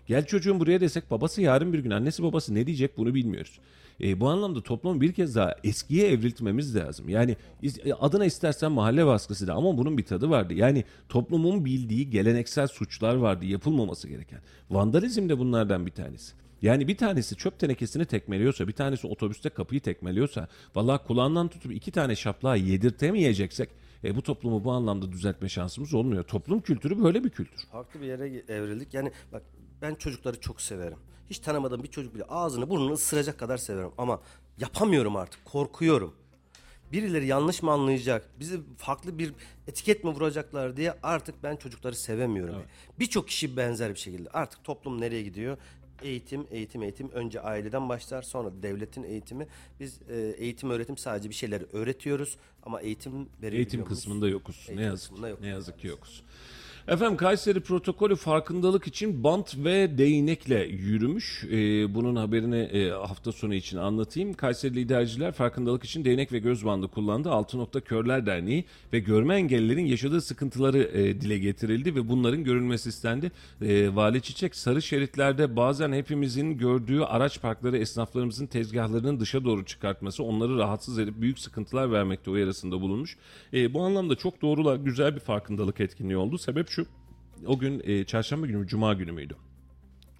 [0.08, 3.60] Gel çocuğun buraya desek babası yarın bir gün annesi babası ne diyecek bunu bilmiyoruz.
[4.02, 7.10] E, bu anlamda toplumu bir kez daha eskiye evriltmemiz lazım.
[7.10, 7.38] Yani
[7.86, 10.54] e, adına istersen mahalle baskısı da ama bunun bir tadı vardı.
[10.54, 14.40] Yani toplumun bildiği geleneksel suçlar vardı yapılmaması gereken.
[14.70, 16.34] Vandalizm de bunlardan bir tanesi.
[16.62, 21.92] Yani bir tanesi çöp tenekesini tekmeliyorsa, bir tanesi otobüste kapıyı tekmeliyorsa, vallahi kulağından tutup iki
[21.92, 23.70] tane şaplağı yedirtemeyeceksek,
[24.04, 26.24] e, bu toplumu bu anlamda düzeltme şansımız olmuyor.
[26.24, 27.66] Toplum kültürü böyle bir kültür.
[27.72, 28.94] Farklı bir yere evrildik.
[28.94, 29.44] Yani bak
[29.82, 30.98] ben çocukları çok severim.
[31.30, 33.92] Hiç tanımadığım bir çocuk bile ağzını burnunu ısıracak kadar severim.
[33.98, 34.22] Ama
[34.60, 35.46] yapamıyorum artık.
[35.46, 36.14] Korkuyorum.
[36.92, 38.30] Birileri yanlış mı anlayacak?
[38.40, 39.34] Bizi farklı bir
[39.68, 42.64] etiket mi vuracaklar diye artık ben çocukları sevemiyorum.
[43.00, 44.30] Birçok kişi benzer bir şekilde.
[44.30, 45.58] Artık toplum nereye gidiyor?
[46.02, 47.10] Eğitim, eğitim, eğitim.
[47.12, 49.48] Önce aileden başlar, sonra devletin eğitimi.
[49.80, 54.56] Biz e, eğitim, öğretim sadece bir şeyleri öğretiyoruz ama eğitim verebiliyor Eğitim kısmında yokuz.
[54.60, 55.42] Eğitim ne yazık kısmında yok.
[55.42, 56.24] ne yazık ki yokuz.
[56.88, 61.44] Efendim Kayseri protokolü farkındalık için bant ve değnekle yürümüş.
[61.44, 64.34] Ee, bunun haberini e, hafta sonu için anlatayım.
[64.34, 67.32] Kayseri liderciler farkındalık için değnek ve göz bandı kullandı.
[67.32, 72.90] Altı Nokta Körler Derneği ve görme engellilerin yaşadığı sıkıntıları e, dile getirildi ve bunların görülmesi
[72.90, 73.32] istendi.
[73.62, 80.24] E, Vali Çiçek sarı şeritlerde bazen hepimizin gördüğü araç parkları esnaflarımızın tezgahlarının dışa doğru çıkartması
[80.24, 83.18] onları rahatsız edip büyük sıkıntılar vermekte uyarısında bulunmuş.
[83.54, 86.38] E, bu anlamda çok doğrular güzel bir farkındalık etkinliği oldu.
[86.38, 86.77] Sebep şu
[87.46, 89.36] o gün e, çarşamba günü mü, cuma günü müydü?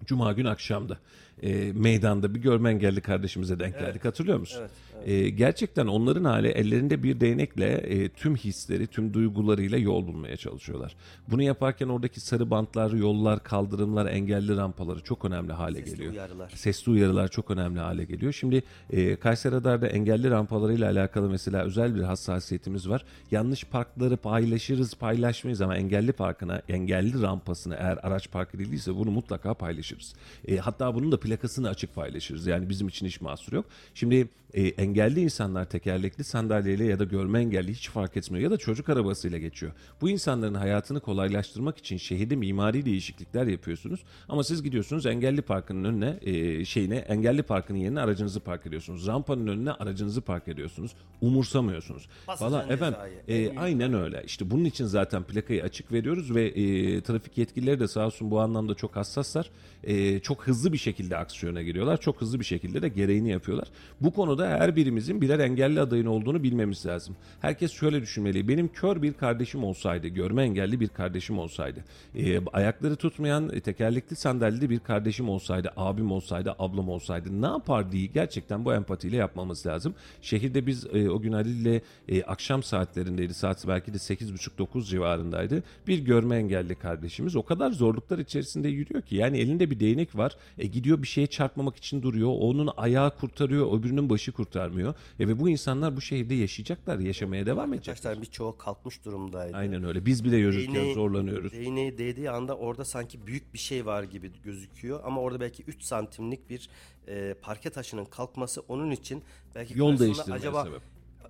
[0.04, 0.98] Cuma gün akşamda
[1.42, 4.64] e, meydanda bir görme engelli kardeşimize denk geldik hatırlıyor musun?
[5.06, 10.96] E, gerçekten onların hali ellerinde bir değnekle e, tüm hisleri, tüm duygularıyla yol bulmaya çalışıyorlar.
[11.30, 16.12] Bunu yaparken oradaki sarı bantlar, yollar, kaldırımlar, engelli rampaları çok önemli hale Sesli geliyor.
[16.12, 16.50] uyarılar.
[16.50, 18.32] Sesli uyarılar çok önemli hale geliyor.
[18.32, 23.04] Şimdi e, Kayseri Radar'da engelli rampalarıyla alakalı mesela özel bir hassasiyetimiz var.
[23.30, 29.54] Yanlış parkları paylaşırız, paylaşmayız ama engelli parkına, engelli rampasını eğer araç park edildiyse bunu mutlaka
[29.54, 30.14] paylaşırız.
[30.48, 32.46] E, hatta bunun da plakasını açık paylaşırız.
[32.46, 33.64] Yani bizim için hiç mahsur yok.
[33.94, 38.56] Şimdi e, engelli insanlar tekerlekli sandalyeyle ya da görme engelli hiç fark etmiyor ya da
[38.56, 39.72] çocuk arabasıyla geçiyor.
[40.00, 44.00] Bu insanların hayatını kolaylaştırmak için şehirde mimari değişiklikler yapıyorsunuz.
[44.28, 49.06] Ama siz gidiyorsunuz engelli parkının önüne e, şeyine engelli parkının yerine aracınızı park ediyorsunuz.
[49.06, 50.94] Rampanın önüne aracınızı park ediyorsunuz.
[51.20, 52.08] Umursamıyorsunuz.
[52.40, 54.22] Valla efendim e, aynen öyle.
[54.26, 58.40] İşte bunun için zaten plakayı açık veriyoruz ve e, trafik yetkilileri de sağ olsun bu
[58.40, 59.50] anlamda çok hassaslar.
[59.84, 62.00] E, çok hızlı bir şekilde aksiyona giriyorlar.
[62.00, 63.68] Çok hızlı bir şekilde de gereğini yapıyorlar.
[64.00, 67.16] Bu konuda her birimizin birer engelli adayın olduğunu bilmemiz lazım.
[67.40, 68.48] Herkes şöyle düşünmeli.
[68.48, 71.84] Benim kör bir kardeşim olsaydı, görme engelli bir kardeşim olsaydı,
[72.14, 77.92] e, ayakları tutmayan e, tekerlekli sandalyeli bir kardeşim olsaydı, abim olsaydı, ablam olsaydı ne yapar
[77.92, 79.94] diye gerçekten bu empatiyle yapmamız lazım.
[80.22, 83.34] Şehirde biz e, o gün Ali ile e, akşam saatlerindeydi.
[83.34, 85.62] Saat belki de 8.30-9 civarındaydı.
[85.86, 89.16] Bir görme engelli kardeşimiz o kadar zorluklar içerisinde yürüyor ki.
[89.16, 90.36] Yani elinde bir değnek var.
[90.58, 92.30] E, gidiyor bir şeye çarpmamak için duruyor.
[92.40, 94.32] Onun ayağı kurtarıyor, öbürünün başı
[94.68, 94.94] kurtarmıyor.
[95.20, 97.92] E, ve bu insanlar bu şehirde yaşayacaklar, yaşamaya devam edecekler.
[97.92, 99.56] Arkadaşlar birçoğu kalkmış durumdaydı.
[99.56, 100.06] Aynen öyle.
[100.06, 101.52] Biz bile yürürken Değneği- zorlanıyoruz.
[101.52, 105.82] Değneği değdiği anda orada sanki büyük bir şey var gibi gözüküyor ama orada belki 3
[105.82, 106.68] santimlik bir
[107.08, 109.22] e, parke taşının kalkması onun için
[109.54, 110.82] belki Yol değiştirmeye acaba sebep.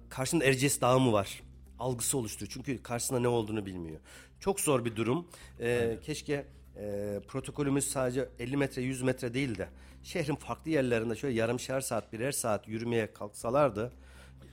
[0.08, 1.42] karşında Erciyes Dağı mı var?
[1.78, 2.50] Algısı oluşturuyor.
[2.52, 4.00] Çünkü karşısında ne olduğunu bilmiyor.
[4.40, 5.26] Çok zor bir durum.
[5.60, 6.44] E, keşke
[6.76, 9.68] e, protokolümüz sadece 50 metre 100 metre değil de
[10.02, 13.92] şehrin farklı yerlerinde şöyle yarımşar saat birer saat yürümeye kalksalardı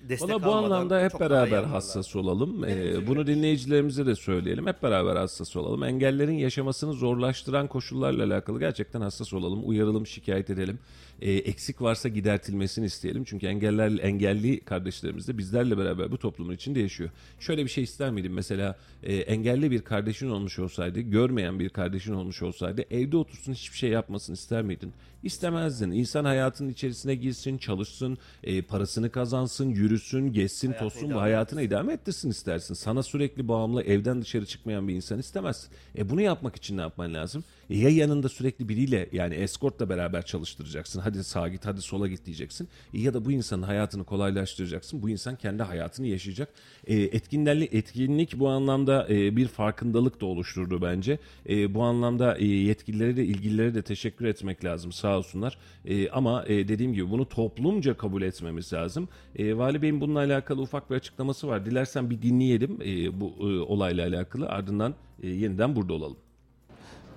[0.09, 2.65] destek Valla bu anlamda hep beraber hassas olalım.
[2.65, 4.67] Ee, bunu dinleyicilerimize de söyleyelim.
[4.67, 5.83] Hep beraber hassas olalım.
[5.83, 9.69] Engellerin yaşamasını zorlaştıran koşullarla alakalı gerçekten hassas olalım.
[9.69, 10.79] Uyaralım, şikayet edelim.
[11.21, 13.23] Ee, eksik varsa gidertilmesini isteyelim.
[13.23, 17.09] Çünkü engeller, engelli kardeşlerimiz de bizlerle beraber bu toplumun içinde yaşıyor.
[17.39, 18.31] Şöyle bir şey ister miydin?
[18.31, 23.77] Mesela e, engelli bir kardeşin olmuş olsaydı, görmeyen bir kardeşin olmuş olsaydı evde otursun hiçbir
[23.77, 24.93] şey yapmasını ister miydin?
[25.23, 25.91] İstemezdin.
[25.91, 31.93] İnsan hayatının içerisine girsin, çalışsın, e, parasını kazansın, yürüsün, gezsin, Hayatını tozsun ve hayatını idame
[31.93, 32.73] ettirsin istersin.
[32.73, 35.69] Sana sürekli bağımlı, evden dışarı çıkmayan bir insan istemezsin.
[35.97, 37.43] E bunu yapmak için ne yapman lazım?
[37.69, 40.99] E ya yanında sürekli biriyle yani eskortla beraber çalıştıracaksın.
[40.99, 42.67] Hadi sağa git, hadi sola git diyeceksin.
[42.93, 45.01] E ya da bu insanın hayatını kolaylaştıracaksın.
[45.01, 46.49] Bu insan kendi hayatını yaşayacak.
[46.87, 51.19] E, etkinlik, etkinlik bu anlamda e, bir farkındalık da oluşturdu bence.
[51.49, 55.57] E, bu anlamda e, yetkililere de ilgililere de teşekkür etmek lazım sağ olsunlar.
[55.85, 59.09] E, ama e, dediğim gibi bunu toplumca kabul etmemiz lazım.
[59.35, 61.65] E, Vali Bey'in bununla alakalı ufak bir açıklaması var.
[61.65, 64.49] Dilersen bir dinleyelim e, bu e, olayla alakalı.
[64.49, 66.17] Ardından e, yeniden burada olalım.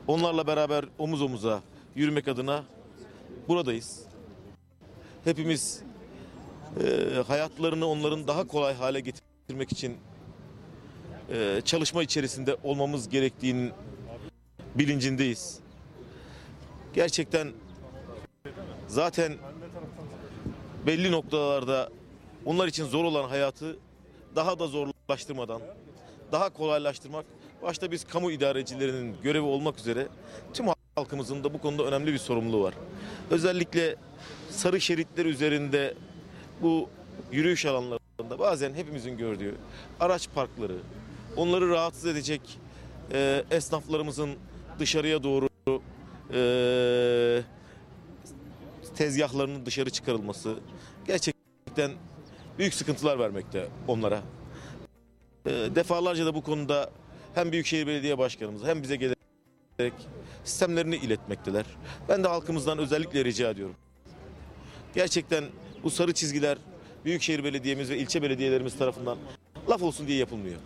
[0.06, 1.62] Onlarla beraber omuz omuza
[1.96, 2.64] yürümek adına
[3.48, 4.02] buradayız.
[5.24, 5.82] Hepimiz
[6.84, 9.96] e, hayatlarını onların daha kolay hale getirmek için
[11.30, 13.72] e, çalışma içerisinde olmamız gerektiğinin
[14.74, 15.58] bilincindeyiz.
[16.94, 17.48] Gerçekten
[18.86, 19.32] zaten
[20.86, 21.88] belli noktalarda
[22.44, 23.76] onlar için zor olan hayatı
[24.36, 25.62] daha da zorlaştırmadan,
[26.32, 27.26] daha kolaylaştırmak
[27.62, 30.08] başta biz kamu idarecilerinin görevi olmak üzere
[30.54, 30.66] tüm
[30.96, 32.74] halkımızın da bu konuda önemli bir sorumluluğu var.
[33.30, 33.96] Özellikle
[34.50, 35.94] sarı şeritler üzerinde
[36.62, 36.88] bu
[37.32, 39.54] yürüyüş alanlarında bazen hepimizin gördüğü
[40.00, 40.76] araç parkları,
[41.36, 42.40] onları rahatsız edecek
[43.12, 44.30] e, esnaflarımızın
[44.78, 45.48] dışarıya doğru
[46.32, 47.42] e,
[48.96, 50.54] tezgahlarının dışarı çıkarılması
[51.06, 51.90] gerçekten
[52.58, 54.22] büyük sıkıntılar vermekte onlara.
[55.46, 56.90] E, defalarca da bu konuda
[57.34, 59.14] hem Büyükşehir Belediye Başkanımız hem bize gelen
[60.44, 61.64] sistemlerini iletmekteler.
[62.08, 63.76] Ben de halkımızdan özellikle rica ediyorum.
[64.94, 65.44] Gerçekten
[65.82, 66.58] bu sarı çizgiler
[67.04, 69.18] Büyükşehir Belediyemiz ve ilçe belediyelerimiz tarafından
[69.68, 70.56] laf olsun diye yapılmıyor.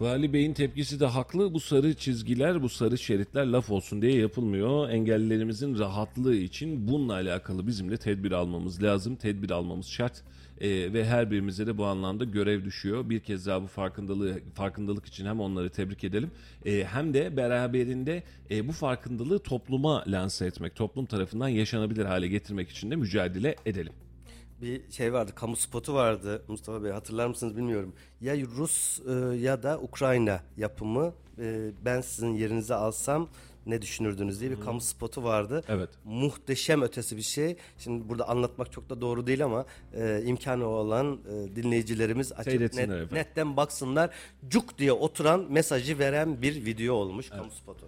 [0.00, 1.54] Vali Bey'in tepkisi de haklı.
[1.54, 4.88] Bu sarı çizgiler, bu sarı şeritler laf olsun diye yapılmıyor.
[4.90, 9.16] Engellilerimizin rahatlığı için bununla alakalı bizim de tedbir almamız lazım.
[9.16, 10.22] Tedbir almamız şart.
[10.60, 13.10] Ee, ve her birimize de bu anlamda görev düşüyor.
[13.10, 16.30] Bir kez daha bu farkındalığı farkındalık için hem onları tebrik edelim
[16.64, 22.70] e, hem de beraberinde e, bu farkındalığı topluma lanse etmek, toplum tarafından yaşanabilir hale getirmek
[22.70, 23.92] için de mücadele edelim.
[24.62, 27.94] Bir şey vardı, kamu spotu vardı Mustafa Bey hatırlar mısınız bilmiyorum.
[28.20, 33.28] Ya Rus e, ya da Ukrayna yapımı e, ben sizin yerinize alsam
[33.66, 35.62] ne düşünürdünüz diye bir kamu spotu vardı.
[35.68, 35.88] Evet.
[36.04, 37.56] Muhteşem ötesi bir şey.
[37.78, 39.64] Şimdi burada anlatmak çok da doğru değil ama
[39.94, 43.08] e, imkanı olan e, dinleyicilerimiz açıp net- efendim.
[43.12, 44.10] netten baksınlar.
[44.48, 47.86] Cuk diye oturan mesajı veren bir video olmuş kamu spotu.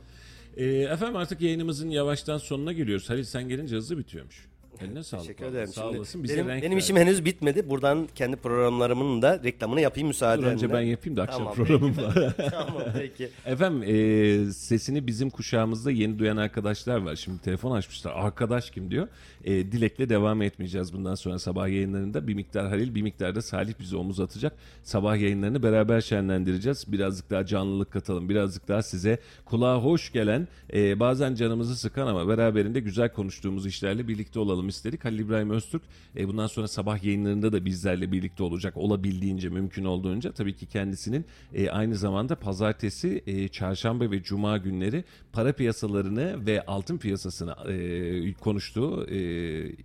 [0.57, 3.11] E, efendim artık yayınımızın yavaştan sonuna geliyoruz.
[3.11, 4.49] Halil sen gelince hızlı bitiyormuş.
[4.83, 5.25] Eline sağlık.
[5.25, 5.69] Teşekkür ederim.
[5.69, 6.23] Sağ Şimdi olasın.
[6.25, 7.71] Bize benim renk benim işim henüz bitmedi.
[7.71, 10.47] Buradan kendi programlarımın da reklamını yapayım Dur müsaadenle.
[10.47, 12.21] önce ben yapayım da akşam Tamam, programım peki.
[12.21, 12.35] var.
[12.51, 13.29] tamam peki.
[13.47, 17.17] Efendim e, sesini bizim kuşağımızda yeni duyan arkadaşlar var.
[17.17, 18.13] Şimdi telefon açmışlar.
[18.13, 19.09] Arkadaş kim diyor.
[19.45, 22.29] E, Dilek'le devam etmeyeceğiz bundan sonra sabah yayınlarında.
[22.29, 24.53] Bir miktar Halil bir miktar da Salih bize omuz atacak.
[24.83, 26.85] Sabah yayınlarını beraber şenlendireceğiz.
[26.93, 28.29] Birazcık daha canlılık katalım.
[28.29, 34.09] Birazcık daha size kulağa hoş gelen e, bazen canımızı sıkan ama beraberinde güzel konuştuğumuz işlerle
[34.09, 35.05] birlikte olalım istedik.
[35.05, 35.83] Halil İbrahim Öztürk
[36.17, 38.77] e, bundan sonra sabah yayınlarında da bizlerle birlikte olacak.
[38.77, 41.25] Olabildiğince mümkün olduğunca tabii ki kendisinin
[41.55, 48.33] e, aynı zamanda pazartesi, e, çarşamba ve cuma günleri para piyasalarını ve altın piyasasını e,
[48.33, 49.19] konuştuğu, e,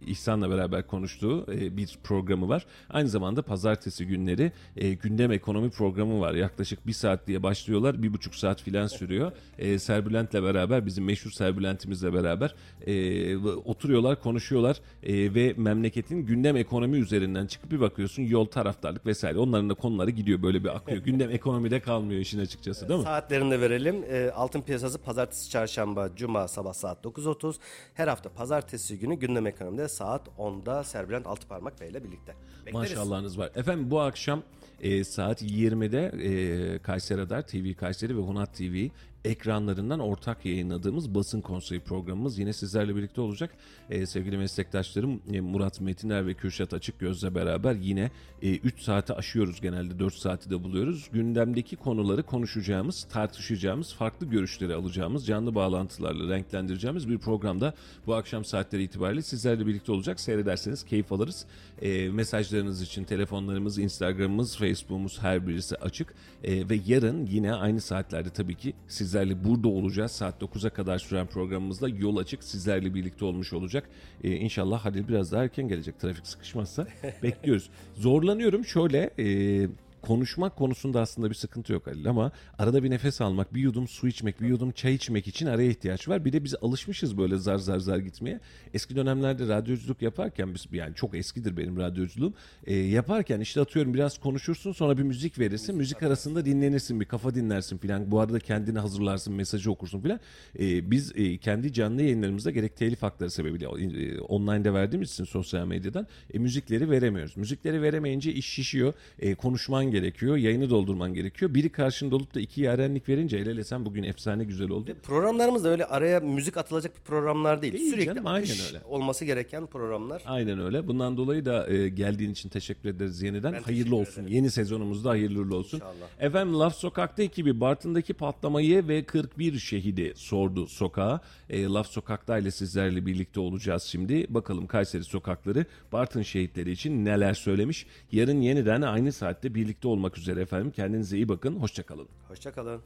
[0.07, 2.65] İhsan'la beraber konuştuğu e, bir programı var.
[2.89, 6.33] Aynı zamanda pazartesi günleri e, gündem ekonomi programı var.
[6.33, 8.03] Yaklaşık bir saat diye başlıyorlar.
[8.03, 9.31] Bir buçuk saat filan sürüyor.
[9.57, 12.55] E, Serbülent'le beraber, bizim meşhur Serbülent'imizle beraber
[12.87, 14.72] e, oturuyorlar, konuşuyorlar
[15.03, 19.39] e, ve memleketin gündem ekonomi üzerinden çıkıp bir bakıyorsun yol taraftarlık vesaire.
[19.39, 20.97] Onların da konuları gidiyor böyle bir akıyor.
[21.05, 23.05] gündem ekonomide kalmıyor işin açıkçası değil mi?
[23.05, 24.03] Saatlerini de verelim.
[24.09, 27.55] E, altın piyasası pazartesi, çarşamba, cuma sabah saat 9.30.
[27.93, 32.35] Her hafta pazartesi günü gündem ekonomide saat 10'da Serbülent Altıparmak Bey ile birlikte.
[32.65, 32.73] Bekleriz.
[32.73, 33.51] Maşallahınız var.
[33.55, 34.43] Efendim bu akşam
[34.81, 38.87] e, saat 20'de e, Kayseri Radar TV Kayseri ve Hunat TV
[39.25, 43.51] ekranlarından ortak yayınladığımız basın konseyi programımız yine sizlerle birlikte olacak.
[43.89, 49.61] E, sevgili meslektaşlarım e, Murat Metiner ve Kürşat Açık Göz'le beraber yine 3 saati aşıyoruz
[49.61, 51.09] genelde 4 saati de buluyoruz.
[51.13, 57.73] Gündemdeki konuları konuşacağımız, tartışacağımız, farklı görüşleri alacağımız, canlı bağlantılarla renklendireceğimiz bir programda
[58.07, 60.19] bu akşam saatleri itibariyle sizlerle birlikte olacak.
[60.19, 61.45] Seyrederseniz keyif alırız.
[61.81, 66.13] E, mesajlarınız için telefonlarımız, Instagram'ımız, Facebook'umuz her birisi açık.
[66.43, 68.73] E, ve yarın yine aynı saatlerde tabii ki
[69.13, 70.11] sizlerle burada olacağız.
[70.11, 73.89] Saat 9'a kadar süren programımızda yol açık sizlerle birlikte olmuş olacak.
[74.23, 76.87] E, inşallah Halil biraz daha erken gelecek trafik sıkışmazsa.
[77.23, 77.69] Bekliyoruz.
[77.95, 79.09] Zorlanıyorum şöyle...
[79.19, 79.67] E,
[80.03, 84.07] konuşmak konusunda aslında bir sıkıntı yok Halil ama arada bir nefes almak, bir yudum su
[84.07, 86.25] içmek, bir yudum çay içmek için araya ihtiyaç var.
[86.25, 88.39] Bir de biz alışmışız böyle zar zar zar gitmeye.
[88.73, 92.33] Eski dönemlerde radyoculuk yaparken biz yani çok eskidir benim radyoculuğum.
[92.65, 95.75] E, yaparken işte atıyorum biraz konuşursun sonra bir müzik verirsin.
[95.75, 98.11] Müzik arasında dinlenirsin bir kafa dinlersin filan.
[98.11, 100.19] Bu arada kendini hazırlarsın mesajı okursun filan.
[100.59, 105.67] E, biz e, kendi canlı yayınlarımızda gerek telif hakları sebebiyle e, online'da verdiğimiz için sosyal
[105.67, 107.37] medyadan e, müzikleri veremiyoruz.
[107.37, 108.93] Müzikleri veremeyince iş şişiyor.
[109.19, 110.37] E, konuşman gerekiyor.
[110.37, 111.53] Yayını doldurman gerekiyor.
[111.53, 114.91] Biri karşında olup da iki yarenlik verince el ele sen bugün efsane güzel oldu.
[115.03, 117.73] Programlarımız da öyle araya müzik atılacak bir programlar değil.
[117.73, 118.81] Değil Sürekli canım, aynen öyle.
[118.85, 120.21] olması gereken programlar.
[120.25, 120.87] Aynen öyle.
[120.87, 123.53] Bundan dolayı da e, geldiğin için teşekkür ederiz yeniden.
[123.53, 124.21] Ben hayırlı olsun.
[124.21, 124.35] ederim.
[124.35, 125.77] Yeni sezonumuzda hayırlı olsun.
[125.77, 125.93] İnşallah.
[126.19, 131.21] Efendim Laf Sokak'ta ekibi Bartın'daki patlamayı ve 41 şehidi sordu sokağa.
[131.49, 134.25] E, Laf Sokak'ta ile sizlerle birlikte olacağız şimdi.
[134.29, 137.85] Bakalım Kayseri sokakları Bartın şehitleri için neler söylemiş.
[138.11, 140.71] Yarın yeniden aynı saatte birlikte olmak üzere efendim.
[140.71, 141.55] Kendinize iyi bakın.
[141.55, 142.07] Hoşçakalın.
[142.27, 142.81] Hoşçakalın.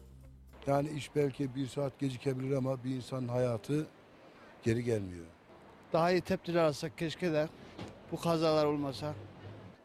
[0.68, 3.88] Yani iş belki bir saat gecikebilir ama bir insanın hayatı
[4.64, 5.26] geri gelmiyor.
[5.94, 7.48] Daha iyi tepkiler alsak keşke de
[8.12, 9.14] bu kazalar olmasa.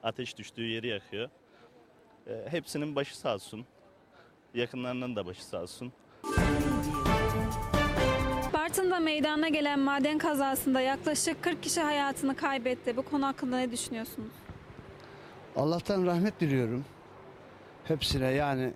[0.02, 1.28] ateş düştüğü yeri yakıyor.
[2.26, 3.66] E, hepsinin başı sağ olsun.
[4.54, 5.92] Yakınlarının da başı sağ olsun.
[8.52, 12.96] Bartın'da meydana gelen maden kazasında yaklaşık 40 kişi hayatını kaybetti.
[12.96, 14.32] Bu konu hakkında ne düşünüyorsunuz?
[15.56, 16.84] Allah'tan rahmet diliyorum.
[17.84, 18.72] Hepsine yani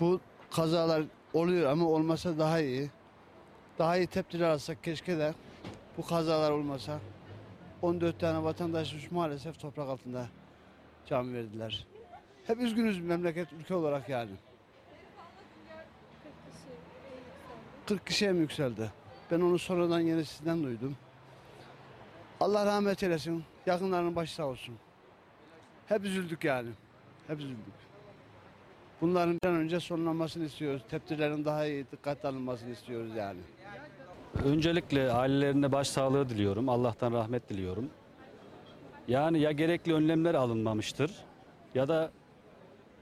[0.00, 0.20] bu
[0.50, 1.02] kazalar
[1.32, 2.90] oluyor ama olmasa daha iyi.
[3.78, 5.34] Daha iyi tepkiler alsak keşke de
[5.98, 6.98] bu kazalar olmasa.
[7.82, 10.26] 14 tane vatandaşımız maalesef toprak altında
[11.06, 11.86] can verdiler.
[12.46, 14.30] Hep üzgünüz memleket ülke olarak yani.
[17.86, 18.90] 40 kişiye mi yükseldi?
[19.30, 20.96] Ben onu sonradan yine sizden duydum.
[22.40, 23.44] Allah rahmet eylesin.
[23.66, 24.74] Yakınlarının başı sağ olsun.
[25.86, 26.70] Hep üzüldük yani.
[27.26, 27.83] Hep üzüldük.
[29.04, 30.82] Bunların bir an önce sonlanmasını istiyoruz.
[30.90, 33.40] Tepkilerin daha iyi dikkate alınmasını istiyoruz yani.
[34.44, 36.68] Öncelikle ailelerine başsağlığı diliyorum.
[36.68, 37.90] Allah'tan rahmet diliyorum.
[39.08, 41.10] Yani ya gerekli önlemler alınmamıştır
[41.74, 42.10] ya da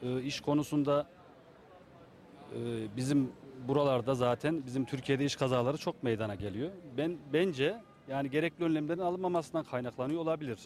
[0.03, 1.07] e, iş konusunda
[2.55, 2.59] e,
[2.97, 3.33] bizim
[3.69, 6.71] buralarda zaten bizim Türkiye'de iş kazaları çok meydana geliyor.
[6.97, 7.77] Ben bence
[8.09, 10.59] yani gerekli önlemlerin alınmamasından kaynaklanıyor olabilir.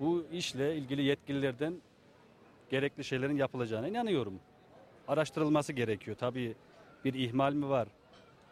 [0.00, 1.74] Bu işle ilgili yetkililerden
[2.70, 4.40] gerekli şeylerin yapılacağına inanıyorum.
[5.08, 6.16] Araştırılması gerekiyor.
[6.20, 6.54] Tabii
[7.04, 7.88] bir ihmal mi var?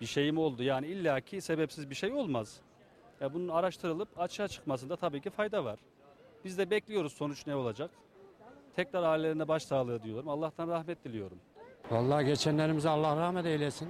[0.00, 0.62] Bir şey mi oldu?
[0.62, 2.60] Yani illaki sebepsiz bir şey olmaz.
[3.20, 5.78] Ya bunun araştırılıp açığa çıkmasında tabii ki fayda var.
[6.44, 7.90] Biz de bekliyoruz sonuç ne olacak.
[8.76, 10.28] Tekrar ailelerine başsağlığı diyorum.
[10.28, 11.38] Allah'tan rahmet diliyorum.
[11.90, 13.88] Vallahi geçenlerimize Allah rahmet eylesin.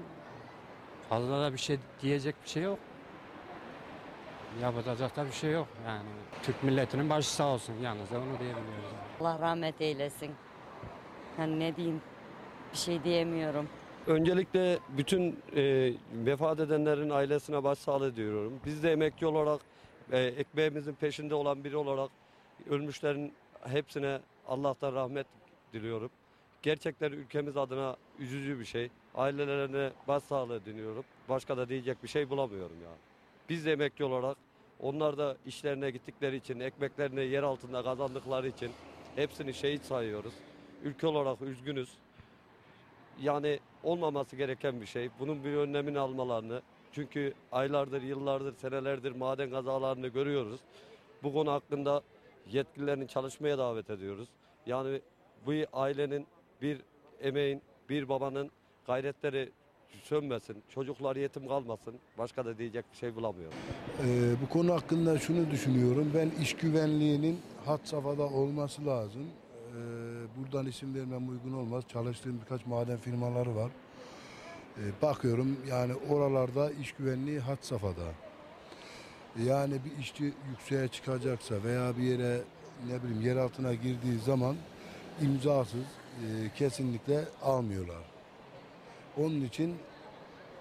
[1.09, 2.79] Fazla da bir şey diyecek bir şey yok.
[4.63, 6.09] Yapacak da bir şey yok yani.
[6.43, 8.91] Türk milletinin başı sağ olsun yalnız da onu diyebiliyoruz.
[9.21, 10.31] Allah rahmet eylesin.
[11.39, 12.01] Yani ne diyeyim?
[12.73, 13.69] Bir şey diyemiyorum.
[14.07, 18.53] Öncelikle bütün e, vefat edenlerin ailesine başsağlığı diliyorum.
[18.67, 19.61] Biz de emekli olarak,
[20.13, 22.11] e, ekmeğimizin peşinde olan biri olarak
[22.71, 23.33] ölmüşlerin
[23.69, 24.19] hepsine
[24.49, 25.27] Allah'tan rahmet
[25.73, 26.11] diliyorum.
[26.63, 28.91] Gerçekten ülkemiz adına üzücü bir şey.
[29.15, 31.05] Ailelerine başsağlığı diliyorum.
[31.29, 33.14] Başka da diyecek bir şey bulamıyorum yani.
[33.49, 34.37] Biz de emekli olarak
[34.81, 38.71] onlar da işlerine gittikleri için, ekmeklerini yer altında kazandıkları için
[39.17, 40.35] hepsini şehit sayıyoruz.
[40.85, 41.89] Ülke olarak üzgünüz
[43.21, 45.11] yani olmaması gereken bir şey.
[45.19, 46.63] Bunun bir önlemini almalarını.
[46.93, 50.61] Çünkü aylardır, yıllardır, senelerdir maden kazalarını görüyoruz.
[51.23, 52.03] Bu konu hakkında
[52.53, 54.29] yetkililerin çalışmaya davet ediyoruz.
[54.67, 55.01] Yani
[55.47, 56.27] bu ailenin
[56.63, 56.81] bir
[57.21, 58.51] emeğin, bir babanın
[58.87, 59.51] gayretleri
[60.03, 60.57] sönmesin.
[60.69, 61.95] Çocuklar yetim kalmasın.
[62.19, 63.59] Başka da diyecek bir şey bulamıyorum.
[64.07, 66.11] Ee, bu konu hakkında şunu düşünüyorum.
[66.15, 69.23] Ben iş güvenliğinin hat safhada olması lazım.
[69.23, 69.75] Ee,
[70.39, 71.85] buradan isim vermem uygun olmaz.
[71.89, 73.71] Çalıştığım birkaç maden firmaları var.
[74.79, 78.13] Ee, bakıyorum yani oralarda iş güvenliği hat safhada.
[79.47, 82.41] Yani bir işçi yükseğe çıkacaksa veya bir yere
[82.89, 84.57] ne bileyim yer altına girdiği zaman
[85.23, 88.14] imzasız e, kesinlikle almıyorlar.
[89.19, 89.77] Onun için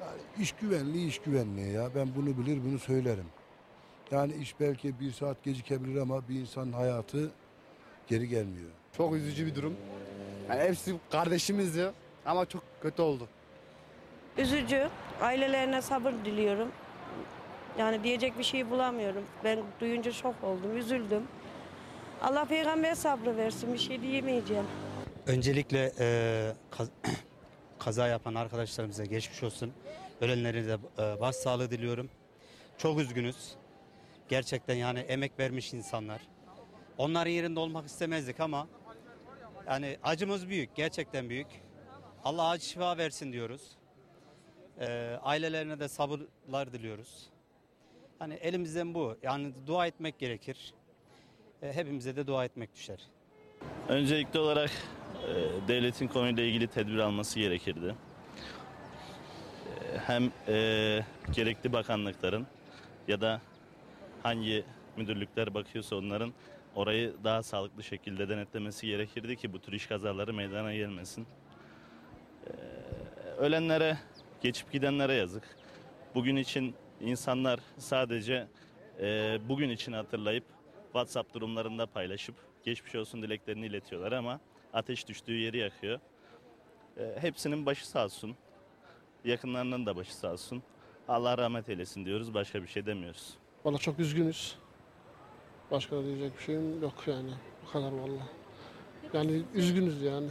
[0.01, 1.89] yani iş güvenliği iş güvenliği ya.
[1.95, 3.25] Ben bunu bilir bunu söylerim.
[4.11, 7.31] Yani iş belki bir saat gecikebilir ama bir insanın hayatı
[8.07, 8.69] geri gelmiyor.
[8.97, 9.75] Çok üzücü bir durum.
[10.49, 11.91] Yani hepsi kardeşimizdi
[12.25, 13.27] ama çok kötü oldu.
[14.37, 14.89] Üzücü.
[15.21, 16.67] Ailelerine sabır diliyorum.
[17.77, 19.23] Yani diyecek bir şey bulamıyorum.
[19.43, 21.23] Ben duyunca şok oldum, üzüldüm.
[22.21, 23.73] Allah peygamber sabrı versin.
[23.73, 24.65] Bir şey diyemeyeceğim.
[25.27, 26.51] Öncelikle e,
[27.85, 29.73] kaza yapan arkadaşlarımıza geçmiş olsun.
[30.21, 32.09] Ölenlere de e, başsağlığı diliyorum.
[32.77, 33.55] Çok üzgünüz.
[34.29, 36.21] Gerçekten yani emek vermiş insanlar.
[36.97, 38.67] Onların yerinde olmak istemezdik ama
[39.67, 41.47] yani acımız büyük, gerçekten büyük.
[42.23, 43.61] Allah acı şifa versin diyoruz.
[44.79, 47.29] E, ailelerine de sabırlar diliyoruz.
[48.19, 49.17] Hani elimizden bu.
[49.23, 50.73] Yani dua etmek gerekir.
[51.61, 52.99] E, hepimize de dua etmek düşer.
[53.87, 54.71] Öncelikli olarak
[55.27, 57.95] e, devletin konuyla ilgili tedbir alması gerekirdi.
[59.67, 62.47] E, hem e, gerekli bakanlıkların
[63.07, 63.41] ya da
[64.23, 64.63] hangi
[64.97, 66.33] müdürlükler bakıyorsa onların
[66.75, 71.27] orayı daha sağlıklı şekilde denetlemesi gerekirdi ki bu tür iş kazaları meydana gelmesin.
[72.47, 72.51] E,
[73.37, 73.97] ölenlere,
[74.41, 75.43] geçip gidenlere yazık.
[76.15, 78.47] Bugün için insanlar sadece
[78.99, 80.43] e, bugün için hatırlayıp
[80.83, 84.39] WhatsApp durumlarında paylaşıp geçmiş olsun dileklerini iletiyorlar ama
[84.73, 85.99] ateş düştüğü yeri yakıyor.
[86.97, 88.35] E, hepsinin başı sağ olsun.
[89.25, 90.63] Yakınlarının da başı sağ olsun.
[91.07, 92.33] Allah rahmet eylesin diyoruz.
[92.33, 93.33] Başka bir şey demiyoruz.
[93.65, 94.55] Valla çok üzgünüz.
[95.71, 97.31] Başka da diyecek bir şeyim yok yani.
[97.67, 98.21] Bu kadar valla.
[99.13, 100.29] Yani üzgünüz yani.